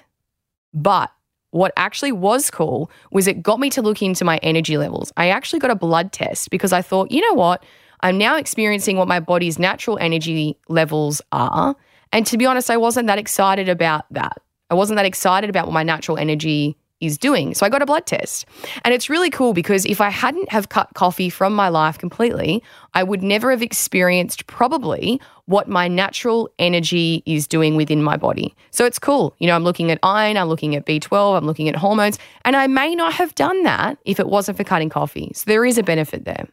But 0.74 1.10
what 1.50 1.72
actually 1.76 2.12
was 2.12 2.50
cool 2.50 2.90
was 3.12 3.26
it 3.26 3.42
got 3.42 3.60
me 3.60 3.70
to 3.70 3.82
look 3.82 4.02
into 4.02 4.24
my 4.24 4.38
energy 4.38 4.76
levels. 4.76 5.12
I 5.16 5.28
actually 5.30 5.60
got 5.60 5.70
a 5.70 5.76
blood 5.76 6.12
test 6.12 6.50
because 6.50 6.72
I 6.72 6.82
thought, 6.82 7.10
you 7.10 7.20
know 7.20 7.34
what? 7.34 7.64
I'm 8.00 8.18
now 8.18 8.36
experiencing 8.36 8.98
what 8.98 9.08
my 9.08 9.20
body's 9.20 9.58
natural 9.58 9.96
energy 9.98 10.58
levels 10.68 11.22
are. 11.32 11.74
And 12.12 12.26
to 12.26 12.36
be 12.36 12.44
honest, 12.44 12.70
I 12.70 12.76
wasn't 12.76 13.06
that 13.06 13.18
excited 13.18 13.68
about 13.68 14.04
that. 14.10 14.36
I 14.68 14.74
wasn't 14.74 14.96
that 14.96 15.06
excited 15.06 15.48
about 15.48 15.66
what 15.66 15.72
my 15.72 15.82
natural 15.82 16.18
energy 16.18 16.76
is 17.00 17.18
doing. 17.18 17.54
So 17.54 17.66
I 17.66 17.68
got 17.68 17.82
a 17.82 17.86
blood 17.86 18.06
test. 18.06 18.46
And 18.84 18.94
it's 18.94 19.10
really 19.10 19.30
cool 19.30 19.52
because 19.52 19.84
if 19.84 20.00
I 20.00 20.08
hadn't 20.08 20.50
have 20.50 20.68
cut 20.68 20.88
coffee 20.94 21.28
from 21.28 21.54
my 21.54 21.68
life 21.68 21.98
completely, 21.98 22.62
I 22.94 23.02
would 23.02 23.22
never 23.22 23.50
have 23.50 23.62
experienced 23.62 24.46
probably 24.46 25.20
what 25.44 25.68
my 25.68 25.88
natural 25.88 26.50
energy 26.58 27.22
is 27.26 27.46
doing 27.46 27.76
within 27.76 28.02
my 28.02 28.16
body. 28.16 28.54
So 28.70 28.84
it's 28.84 28.98
cool. 28.98 29.34
You 29.38 29.46
know, 29.46 29.54
I'm 29.54 29.64
looking 29.64 29.90
at 29.90 29.98
iron, 30.02 30.36
I'm 30.36 30.48
looking 30.48 30.74
at 30.74 30.86
B12, 30.86 31.36
I'm 31.36 31.46
looking 31.46 31.68
at 31.68 31.76
hormones, 31.76 32.18
and 32.44 32.56
I 32.56 32.66
may 32.66 32.94
not 32.94 33.12
have 33.14 33.34
done 33.34 33.62
that 33.62 33.98
if 34.04 34.18
it 34.18 34.28
wasn't 34.28 34.56
for 34.56 34.64
cutting 34.64 34.88
coffee. 34.88 35.30
So 35.34 35.44
there 35.46 35.64
is 35.64 35.78
a 35.78 35.82
benefit 35.82 36.24
there. 36.24 36.48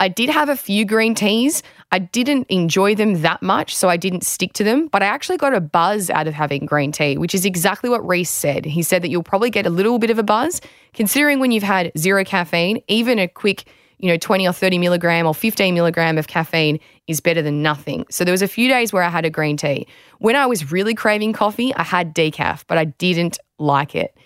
I 0.00 0.08
did 0.08 0.30
have 0.30 0.48
a 0.48 0.56
few 0.56 0.84
green 0.84 1.14
teas. 1.14 1.62
I 1.90 1.98
didn't 1.98 2.46
enjoy 2.48 2.94
them 2.94 3.22
that 3.22 3.42
much, 3.42 3.74
so 3.74 3.88
I 3.88 3.96
didn't 3.96 4.24
stick 4.24 4.52
to 4.54 4.64
them, 4.64 4.88
but 4.88 5.02
I 5.02 5.06
actually 5.06 5.38
got 5.38 5.54
a 5.54 5.60
buzz 5.60 6.10
out 6.10 6.26
of 6.26 6.34
having 6.34 6.66
green 6.66 6.92
tea, 6.92 7.16
which 7.16 7.34
is 7.34 7.44
exactly 7.44 7.88
what 7.88 8.06
Reece 8.06 8.30
said. 8.30 8.64
He 8.64 8.82
said 8.82 9.02
that 9.02 9.08
you'll 9.08 9.22
probably 9.22 9.50
get 9.50 9.66
a 9.66 9.70
little 9.70 9.98
bit 9.98 10.10
of 10.10 10.18
a 10.18 10.22
buzz, 10.22 10.60
considering 10.92 11.40
when 11.40 11.50
you've 11.50 11.62
had 11.62 11.92
zero 11.96 12.24
caffeine, 12.24 12.82
even 12.88 13.18
a 13.18 13.28
quick, 13.28 13.64
you 13.98 14.08
know, 14.08 14.16
20 14.16 14.46
or 14.46 14.52
30 14.52 14.78
milligram 14.78 15.26
or 15.26 15.34
15 15.34 15.74
milligram 15.74 16.18
of 16.18 16.28
caffeine 16.28 16.78
is 17.06 17.20
better 17.20 17.42
than 17.42 17.62
nothing. 17.62 18.04
So 18.10 18.24
there 18.24 18.32
was 18.32 18.42
a 18.42 18.48
few 18.48 18.68
days 18.68 18.92
where 18.92 19.02
I 19.02 19.08
had 19.08 19.24
a 19.24 19.30
green 19.30 19.56
tea. 19.56 19.86
When 20.18 20.36
I 20.36 20.46
was 20.46 20.70
really 20.70 20.94
craving 20.94 21.32
coffee, 21.32 21.74
I 21.74 21.82
had 21.82 22.14
decaf, 22.14 22.64
but 22.66 22.78
I 22.78 22.84
didn't 22.84 23.38
like 23.58 23.94
it. 23.94 24.16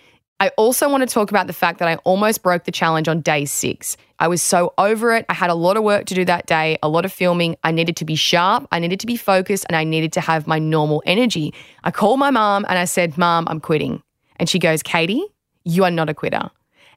I 0.43 0.49
also 0.57 0.89
want 0.89 1.07
to 1.07 1.07
talk 1.07 1.29
about 1.29 1.47
the 1.47 1.53
fact 1.53 1.79
that 1.79 1.87
I 1.87 1.95
almost 2.03 2.43
broke 2.43 2.65
the 2.65 2.71
challenge 2.73 3.07
on 3.07 3.21
day 3.21 3.45
six. 3.45 3.95
I 4.19 4.27
was 4.27 4.41
so 4.41 4.73
over 4.77 5.15
it. 5.15 5.25
I 5.29 5.33
had 5.33 5.49
a 5.49 5.55
lot 5.55 5.77
of 5.77 5.83
work 5.85 6.03
to 6.07 6.13
do 6.13 6.25
that 6.25 6.47
day, 6.47 6.77
a 6.83 6.89
lot 6.89 7.05
of 7.05 7.13
filming. 7.13 7.55
I 7.63 7.71
needed 7.71 7.95
to 7.95 8.03
be 8.03 8.15
sharp, 8.15 8.67
I 8.69 8.79
needed 8.79 8.99
to 8.99 9.07
be 9.07 9.15
focused, 9.15 9.65
and 9.69 9.77
I 9.77 9.85
needed 9.85 10.11
to 10.11 10.19
have 10.19 10.45
my 10.45 10.59
normal 10.59 11.01
energy. 11.05 11.53
I 11.85 11.91
called 11.91 12.19
my 12.19 12.29
mom 12.29 12.65
and 12.67 12.77
I 12.77 12.83
said, 12.83 13.17
Mom, 13.17 13.47
I'm 13.47 13.61
quitting. 13.61 14.03
And 14.35 14.49
she 14.49 14.59
goes, 14.59 14.83
Katie, 14.83 15.23
you 15.63 15.85
are 15.85 15.91
not 15.91 16.09
a 16.09 16.13
quitter. 16.13 16.49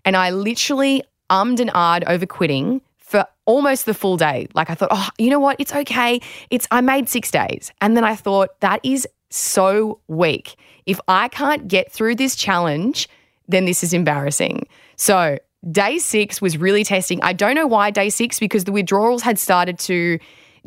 And 0.05 0.17
I 0.17 0.31
literally 0.31 1.05
ummed 1.31 1.61
and 1.61 1.71
ahed 1.71 2.03
over 2.09 2.27
quitting 2.27 2.81
for 2.99 3.25
almost 3.45 3.87
the 3.87 3.95
full 3.95 4.17
day. 4.17 4.49
Like 4.55 4.71
I 4.71 4.75
thought, 4.75 4.89
oh, 4.91 5.09
you 5.19 5.31
know 5.31 5.39
what? 5.39 5.55
It's 5.61 5.73
okay. 5.73 6.21
It's 6.51 6.67
I 6.73 6.81
made 6.81 7.09
six 7.09 7.31
days. 7.31 7.71
And 7.81 7.97
then 7.97 8.03
I 8.03 8.17
thought, 8.17 8.59
that 8.59 8.81
is 8.83 9.07
so 9.31 10.01
weak. 10.09 10.57
If 10.85 11.01
I 11.07 11.29
can't 11.29 11.69
get 11.69 11.93
through 11.93 12.17
this 12.17 12.35
challenge, 12.35 13.09
then 13.49 13.65
this 13.65 13.83
is 13.83 13.93
embarrassing. 13.93 14.67
So, 14.97 15.39
day 15.71 15.99
six 15.99 16.41
was 16.41 16.57
really 16.59 16.85
testing. 16.85 17.21
I 17.23 17.33
don't 17.33 17.55
know 17.55 17.67
why 17.67 17.91
day 17.91 18.11
six, 18.11 18.39
because 18.39 18.65
the 18.65 18.73
withdrawals 18.73 19.23
had 19.23 19.39
started 19.39 19.79
to 19.81 20.19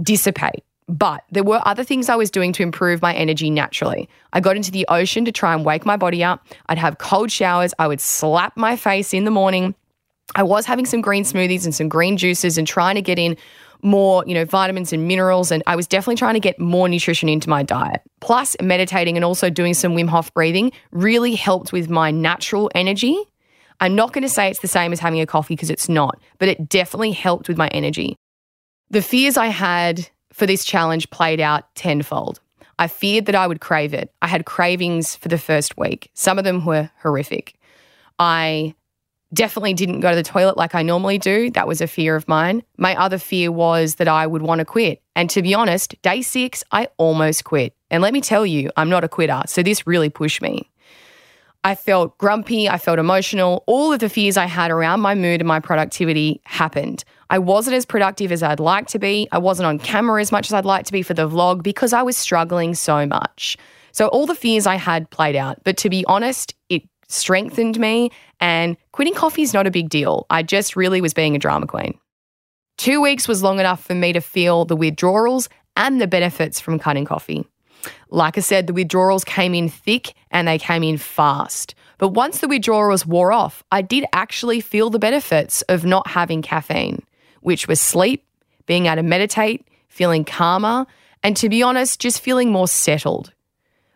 dissipate. 0.02 0.64
But 0.88 1.24
there 1.32 1.44
were 1.44 1.62
other 1.66 1.84
things 1.84 2.10
I 2.10 2.16
was 2.16 2.32
doing 2.32 2.52
to 2.54 2.64
improve 2.64 3.02
my 3.02 3.14
energy 3.14 3.52
naturally. 3.52 4.10
I 4.34 4.40
got 4.40 4.56
into 4.56 4.72
the 4.72 4.88
ocean 4.90 5.24
to 5.26 5.32
try 5.32 5.54
and 5.54 5.64
wake 5.64 5.86
my 5.86 5.98
body 5.98 6.24
up. 6.24 6.48
I'd 6.66 6.80
have 6.80 6.98
cold 6.98 7.32
showers. 7.32 7.76
I 7.78 7.88
would 7.88 8.02
slap 8.02 8.58
my 8.58 8.76
face 8.76 9.14
in 9.14 9.24
the 9.24 9.32
morning. 9.32 9.76
I 10.36 10.44
was 10.44 10.66
having 10.66 10.88
some 10.88 11.02
green 11.02 11.24
smoothies 11.24 11.64
and 11.64 11.76
some 11.76 11.90
green 11.90 12.18
juices 12.18 12.58
and 12.58 12.68
trying 12.68 12.96
to 12.96 13.04
get 13.04 13.20
in 13.20 13.38
more, 13.82 14.24
you 14.28 14.34
know, 14.34 14.46
vitamins 14.46 14.94
and 14.94 15.08
minerals. 15.08 15.52
And 15.52 15.64
I 15.68 15.76
was 15.76 15.88
definitely 15.88 16.16
trying 16.16 16.34
to 16.34 16.40
get 16.40 16.60
more 16.60 16.90
nutrition 16.90 17.30
into 17.30 17.50
my 17.50 17.64
diet. 17.64 18.02
Plus, 18.20 18.56
meditating 18.62 19.16
and 19.16 19.26
also 19.26 19.50
doing 19.50 19.74
some 19.74 19.96
Wim 19.96 20.10
Hof 20.10 20.34
breathing 20.34 20.72
really 20.92 21.36
helped 21.36 21.72
with 21.72 21.90
my 21.90 22.12
natural 22.12 22.70
energy. 22.76 23.18
I'm 23.80 23.96
not 23.96 24.12
going 24.12 24.24
to 24.24 24.30
say 24.30 24.50
it's 24.50 24.60
the 24.60 24.68
same 24.68 24.92
as 24.92 25.00
having 25.00 25.22
a 25.22 25.26
coffee 25.26 25.56
because 25.56 25.70
it's 25.70 25.88
not, 25.88 26.20
but 26.38 26.50
it 26.50 26.68
definitely 26.68 27.12
helped 27.12 27.48
with 27.48 27.58
my 27.58 27.68
energy. 27.70 28.16
The 28.90 29.02
fears 29.02 29.38
I 29.38 29.48
had 29.48 30.10
for 30.34 30.46
this 30.46 30.66
challenge 30.66 31.10
played 31.10 31.40
out 31.40 31.74
tenfold. 31.76 32.40
I 32.78 32.88
feared 32.88 33.26
that 33.26 33.36
I 33.36 33.46
would 33.46 33.62
crave 33.62 33.94
it. 33.94 34.12
I 34.22 34.28
had 34.28 34.46
cravings 34.46 35.16
for 35.16 35.28
the 35.28 35.38
first 35.38 35.78
week. 35.78 36.10
Some 36.14 36.38
of 36.38 36.46
them 36.46 36.66
were 36.66 36.90
horrific. 37.02 37.56
I 38.18 38.76
definitely 39.34 39.74
didn't 39.74 40.00
go 40.00 40.10
to 40.10 40.16
the 40.16 40.24
toilet 40.24 40.58
like 40.58 40.76
I 40.76 40.82
normally 40.82 41.18
do. 41.18 41.52
That 41.52 41.68
was 41.68 41.82
a 41.82 41.88
fear 41.88 42.16
of 42.16 42.28
mine. 42.28 42.64
My 42.78 42.96
other 42.96 43.18
fear 43.18 43.52
was 43.52 43.96
that 43.96 44.08
I 44.08 44.26
would 44.26 44.42
want 44.42 44.60
to 44.60 44.66
quit. 44.66 45.02
And 45.16 45.30
to 45.32 45.42
be 45.42 45.54
honest, 45.54 46.02
day 46.02 46.22
six, 46.22 46.64
I 46.72 46.88
almost 46.98 47.44
quit. 47.44 47.74
And 47.92 48.02
let 48.02 48.14
me 48.14 48.22
tell 48.22 48.46
you, 48.46 48.72
I'm 48.78 48.90
not 48.90 49.04
a 49.04 49.10
quitter. 49.10 49.42
So 49.46 49.64
this 49.64 49.86
really 49.86 50.10
pushed 50.10 50.42
me. 50.42 50.70
I 51.64 51.76
felt 51.76 52.18
grumpy, 52.18 52.70
I 52.70 52.78
felt 52.78 53.00
emotional. 53.00 53.64
All 53.68 53.92
of 53.92 54.00
the 54.00 54.08
fears 54.08 54.38
I 54.38 54.46
had 54.46 54.72
around 54.72 55.02
my 55.02 55.14
mood 55.14 55.42
and 55.42 55.48
my 55.48 55.60
productivity 55.60 56.42
happened. 56.46 57.04
I 57.30 57.38
wasn't 57.38 57.76
as 57.76 57.86
productive 57.86 58.32
as 58.32 58.42
I'd 58.42 58.62
like 58.62 58.88
to 58.88 59.00
be. 59.00 59.28
I 59.34 59.40
wasn't 59.40 59.68
on 59.68 59.78
camera 59.78 60.22
as 60.22 60.32
much 60.32 60.48
as 60.48 60.54
I'd 60.54 60.66
like 60.66 60.86
to 60.86 60.94
be 60.94 61.02
for 61.02 61.14
the 61.14 61.30
vlog 61.30 61.62
because 61.62 61.92
I 61.92 62.02
was 62.02 62.16
struggling 62.16 62.76
so 62.76 63.06
much. 63.06 63.58
So 63.92 64.08
all 64.08 64.26
the 64.26 64.36
fears 64.36 64.66
I 64.66 64.76
had 64.76 65.10
played 65.10 65.36
out. 65.36 65.62
But 65.64 65.76
to 65.78 65.90
be 65.90 66.06
honest, 66.06 66.56
it 66.70 66.84
strengthened 67.10 67.80
me. 67.80 68.12
And 68.40 68.78
quitting 68.92 69.14
coffee 69.14 69.42
is 69.42 69.54
not 69.54 69.68
a 69.68 69.72
big 69.72 69.90
deal. 69.90 70.26
I 70.30 70.44
just 70.44 70.76
really 70.76 71.02
was 71.02 71.14
being 71.14 71.36
a 71.36 71.40
drama 71.40 71.68
queen. 71.68 71.98
Two 72.78 73.02
weeks 73.02 73.28
was 73.28 73.44
long 73.44 73.60
enough 73.60 73.84
for 73.84 73.94
me 73.94 74.14
to 74.14 74.22
feel 74.22 74.64
the 74.64 74.76
withdrawals 74.76 75.50
and 75.76 76.00
the 76.00 76.08
benefits 76.08 76.60
from 76.60 76.80
cutting 76.80 77.06
coffee. 77.06 77.46
Like 78.10 78.38
I 78.38 78.42
said, 78.42 78.68
the 78.68 78.74
withdrawals 78.74 79.24
came 79.24 79.54
in 79.54 79.70
thick 79.70 80.14
and 80.32 80.48
they 80.48 80.58
came 80.58 80.84
in 80.84 80.98
fast. 80.98 81.76
But 81.98 82.10
once 82.10 82.40
the 82.40 82.48
withdrawals 82.48 83.06
wore 83.06 83.32
off, 83.32 83.64
I 83.72 83.82
did 83.82 84.06
actually 84.14 84.62
feel 84.62 84.90
the 84.90 85.00
benefits 85.00 85.62
of 85.64 85.84
not 85.84 86.08
having 86.08 86.42
caffeine, 86.42 87.04
which 87.42 87.68
was 87.68 87.82
sleep, 87.82 88.26
being 88.66 88.86
able 88.86 88.98
to 88.98 89.04
meditate, 89.04 89.68
feeling 89.90 90.24
calmer, 90.24 90.86
and 91.24 91.36
to 91.38 91.50
be 91.50 91.62
honest, 91.62 92.00
just 92.00 92.22
feeling 92.22 92.52
more 92.52 92.68
settled. 92.68 93.34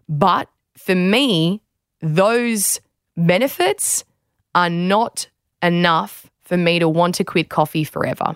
But 0.10 0.50
for 0.78 0.96
me, 0.96 1.62
those 2.02 2.82
benefits 3.18 4.04
are 4.56 4.70
not 4.70 5.28
enough 5.62 6.30
for 6.44 6.58
me 6.58 6.80
to 6.80 6.90
want 6.90 7.16
to 7.16 7.24
quit 7.24 7.50
coffee 7.50 7.84
forever. 7.84 8.36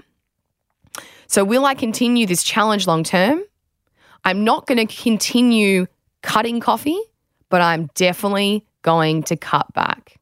So, 1.27 1.43
will 1.43 1.65
I 1.65 1.75
continue 1.75 2.25
this 2.25 2.43
challenge 2.43 2.87
long 2.87 3.03
term? 3.03 3.43
I'm 4.23 4.43
not 4.43 4.65
going 4.65 4.85
to 4.85 5.01
continue 5.01 5.87
cutting 6.21 6.59
coffee, 6.59 6.99
but 7.49 7.61
I'm 7.61 7.89
definitely 7.95 8.65
going 8.81 9.23
to 9.23 9.35
cut 9.35 9.71
back. 9.73 10.17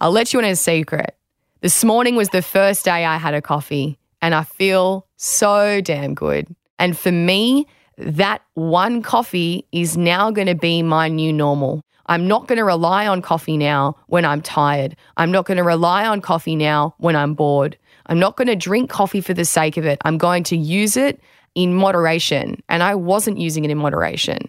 I'll 0.00 0.12
let 0.12 0.32
you 0.32 0.38
in 0.38 0.44
a 0.44 0.56
secret. 0.56 1.16
This 1.60 1.84
morning 1.84 2.14
was 2.14 2.28
the 2.28 2.42
first 2.42 2.84
day 2.84 3.04
I 3.04 3.16
had 3.16 3.34
a 3.34 3.42
coffee, 3.42 3.98
and 4.22 4.34
I 4.34 4.44
feel 4.44 5.06
so 5.16 5.80
damn 5.80 6.14
good. 6.14 6.46
And 6.78 6.96
for 6.96 7.10
me, 7.10 7.66
that 7.96 8.42
one 8.54 9.02
coffee 9.02 9.66
is 9.72 9.96
now 9.96 10.30
going 10.30 10.46
to 10.46 10.54
be 10.54 10.82
my 10.82 11.08
new 11.08 11.32
normal. 11.32 11.82
I'm 12.08 12.26
not 12.26 12.46
going 12.46 12.56
to 12.56 12.64
rely 12.64 13.06
on 13.06 13.22
coffee 13.22 13.56
now 13.56 13.96
when 14.06 14.24
I'm 14.24 14.40
tired. 14.40 14.96
I'm 15.16 15.30
not 15.30 15.44
going 15.44 15.58
to 15.58 15.64
rely 15.64 16.06
on 16.06 16.20
coffee 16.20 16.56
now 16.56 16.94
when 16.98 17.14
I'm 17.14 17.34
bored. 17.34 17.76
I'm 18.06 18.18
not 18.18 18.36
going 18.36 18.48
to 18.48 18.56
drink 18.56 18.90
coffee 18.90 19.20
for 19.20 19.34
the 19.34 19.44
sake 19.44 19.76
of 19.76 19.84
it. 19.84 19.98
I'm 20.04 20.18
going 20.18 20.42
to 20.44 20.56
use 20.56 20.96
it 20.96 21.20
in 21.54 21.74
moderation. 21.74 22.62
And 22.68 22.82
I 22.82 22.94
wasn't 22.94 23.38
using 23.38 23.64
it 23.64 23.70
in 23.70 23.78
moderation. 23.78 24.48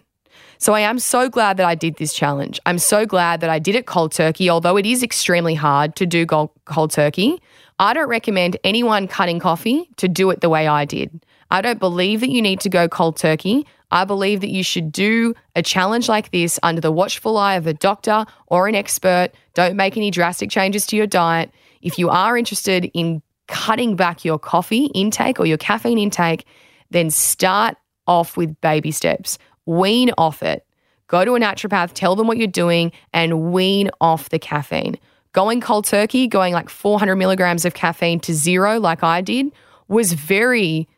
So 0.58 0.74
I 0.74 0.80
am 0.80 0.98
so 0.98 1.28
glad 1.28 1.56
that 1.56 1.66
I 1.66 1.74
did 1.74 1.96
this 1.96 2.12
challenge. 2.12 2.60
I'm 2.66 2.78
so 2.78 3.06
glad 3.06 3.40
that 3.40 3.50
I 3.50 3.58
did 3.58 3.74
it 3.74 3.86
cold 3.86 4.12
turkey, 4.12 4.50
although 4.50 4.76
it 4.76 4.86
is 4.86 5.02
extremely 5.02 5.54
hard 5.54 5.96
to 5.96 6.06
do 6.06 6.26
cold 6.26 6.90
turkey. 6.90 7.40
I 7.78 7.94
don't 7.94 8.08
recommend 8.08 8.58
anyone 8.62 9.08
cutting 9.08 9.38
coffee 9.38 9.88
to 9.96 10.06
do 10.06 10.28
it 10.30 10.42
the 10.42 10.50
way 10.50 10.68
I 10.68 10.84
did. 10.84 11.24
I 11.50 11.60
don't 11.60 11.80
believe 11.80 12.20
that 12.20 12.30
you 12.30 12.42
need 12.42 12.60
to 12.60 12.68
go 12.68 12.88
cold 12.88 13.16
turkey. 13.16 13.66
I 13.90 14.04
believe 14.04 14.40
that 14.40 14.50
you 14.50 14.62
should 14.62 14.92
do 14.92 15.34
a 15.56 15.62
challenge 15.62 16.08
like 16.08 16.30
this 16.30 16.60
under 16.62 16.80
the 16.80 16.92
watchful 16.92 17.36
eye 17.36 17.54
of 17.54 17.66
a 17.66 17.74
doctor 17.74 18.24
or 18.46 18.68
an 18.68 18.74
expert. 18.74 19.30
Don't 19.54 19.76
make 19.76 19.96
any 19.96 20.10
drastic 20.10 20.50
changes 20.50 20.86
to 20.86 20.96
your 20.96 21.08
diet. 21.08 21.50
If 21.82 21.98
you 21.98 22.08
are 22.08 22.36
interested 22.36 22.90
in 22.94 23.22
cutting 23.48 23.96
back 23.96 24.24
your 24.24 24.38
coffee 24.38 24.86
intake 24.86 25.40
or 25.40 25.46
your 25.46 25.58
caffeine 25.58 25.98
intake, 25.98 26.46
then 26.90 27.10
start 27.10 27.76
off 28.06 28.36
with 28.36 28.60
baby 28.60 28.92
steps. 28.92 29.38
Wean 29.66 30.12
off 30.16 30.42
it. 30.42 30.64
Go 31.08 31.24
to 31.24 31.34
a 31.34 31.40
naturopath, 31.40 31.92
tell 31.92 32.14
them 32.14 32.28
what 32.28 32.38
you're 32.38 32.46
doing, 32.46 32.92
and 33.12 33.52
wean 33.52 33.90
off 34.00 34.28
the 34.28 34.38
caffeine. 34.38 34.96
Going 35.32 35.60
cold 35.60 35.84
turkey, 35.84 36.28
going 36.28 36.52
like 36.54 36.68
400 36.68 37.16
milligrams 37.16 37.64
of 37.64 37.74
caffeine 37.74 38.20
to 38.20 38.32
zero, 38.32 38.78
like 38.78 39.02
I 39.02 39.20
did, 39.20 39.50
was 39.88 40.12
very 40.12 40.88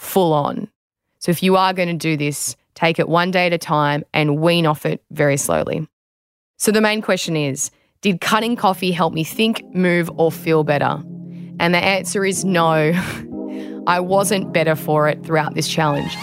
full 0.00 0.32
on. 0.32 0.68
So 1.18 1.30
if 1.30 1.42
you 1.42 1.56
are 1.56 1.72
going 1.72 1.88
to 1.88 1.94
do 1.94 2.16
this, 2.16 2.56
take 2.74 2.98
it 2.98 3.08
one 3.08 3.30
day 3.30 3.46
at 3.46 3.52
a 3.52 3.58
time 3.58 4.04
and 4.14 4.40
wean 4.40 4.66
off 4.66 4.86
it 4.86 5.02
very 5.10 5.36
slowly. 5.36 5.86
So 6.56 6.72
the 6.72 6.80
main 6.80 7.02
question 7.02 7.36
is 7.36 7.70
Did 8.00 8.20
cutting 8.20 8.56
coffee 8.56 8.90
help 8.90 9.12
me 9.12 9.24
think, 9.24 9.62
move, 9.74 10.10
or 10.16 10.32
feel 10.32 10.64
better? 10.64 11.02
And 11.60 11.74
the 11.74 11.78
answer 11.78 12.24
is 12.24 12.44
no. 12.44 12.92
I 13.86 14.00
wasn't 14.00 14.52
better 14.52 14.74
for 14.74 15.08
it 15.08 15.24
throughout 15.24 15.54
this 15.54 15.68
challenge. 15.68 16.14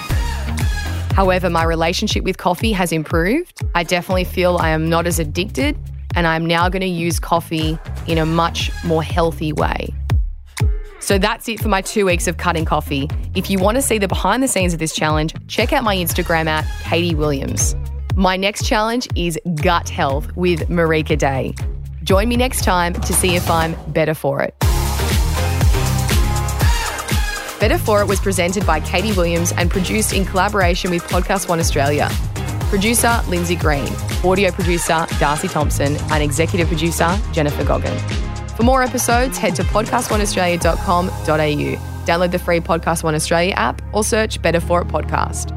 However, 1.14 1.50
my 1.50 1.64
relationship 1.64 2.24
with 2.24 2.38
coffee 2.38 2.72
has 2.72 2.92
improved. 2.92 3.62
I 3.74 3.84
definitely 3.84 4.24
feel 4.24 4.58
I 4.58 4.70
am 4.70 4.90
not 4.90 5.08
as 5.08 5.20
addicted, 5.20 5.76
and 6.16 6.28
I'm 6.28 6.46
now 6.46 6.70
going 6.70 6.82
to 6.82 6.88
use 6.88 7.20
coffee 7.20 7.78
in 8.08 8.18
a 8.18 8.26
much 8.26 8.72
more 8.84 9.04
healthy 9.04 9.54
way. 9.54 9.94
So 11.00 11.18
that's 11.18 11.48
it 11.48 11.60
for 11.60 11.68
my 11.68 11.82
two 11.82 12.06
weeks 12.06 12.28
of 12.28 12.38
cutting 12.38 12.66
coffee. 12.66 13.10
If 13.36 13.50
you 13.50 13.60
want 13.60 13.76
to 13.76 13.82
see 13.82 13.98
the 13.98 14.08
behind 14.08 14.42
the 14.42 14.48
scenes 14.48 14.74
of 14.74 14.80
this 14.80 14.94
challenge, 14.94 15.34
check 15.48 15.74
out 15.74 15.84
my 15.84 15.96
Instagram 15.96 16.48
at 16.48 16.66
Katie 16.84 17.16
Williams. 17.16 17.76
My 18.16 18.36
next 18.36 18.66
challenge 18.66 19.08
is 19.16 19.40
gut 19.62 19.90
health 19.90 20.36
with 20.36 20.70
Marika 20.70 21.18
Day. 21.18 21.54
Join 22.04 22.28
me 22.30 22.36
next 22.36 22.64
time 22.64 22.94
to 22.94 23.14
see 23.14 23.36
if 23.36 23.50
I'm 23.50 23.76
better 23.92 24.14
for 24.14 24.42
it. 24.42 24.56
Better 27.60 27.78
For 27.80 28.02
It 28.02 28.08
was 28.08 28.20
presented 28.20 28.66
by 28.66 28.80
Katie 28.80 29.14
Williams 29.14 29.52
and 29.52 29.72
produced 29.72 30.14
in 30.14 30.26
collaboration 30.26 30.92
with 30.92 31.04
Podcast 31.04 31.50
One 31.50 31.60
Australia. 31.60 32.08
Producer 32.70 33.22
Lindsay 33.28 33.56
Green, 33.56 33.88
audio 34.24 34.52
producer 34.52 35.08
Darcy 35.20 35.48
Thompson, 35.48 35.96
and 36.12 36.24
executive 36.24 36.68
producer 36.68 37.18
Jennifer 37.34 37.64
Goggin. 37.64 38.27
For 38.58 38.64
more 38.64 38.82
episodes, 38.82 39.38
head 39.38 39.56
to 39.58 39.64
podcastoneaustralia.com.au. 39.64 42.06
Download 42.06 42.32
the 42.32 42.40
free 42.40 42.60
Podcast 42.60 43.04
One 43.04 43.14
Australia 43.14 43.54
app 43.54 43.84
or 43.94 44.04
search 44.04 44.42
Better 44.42 44.60
For 44.60 44.82
It 44.82 44.88
Podcast. 44.88 45.57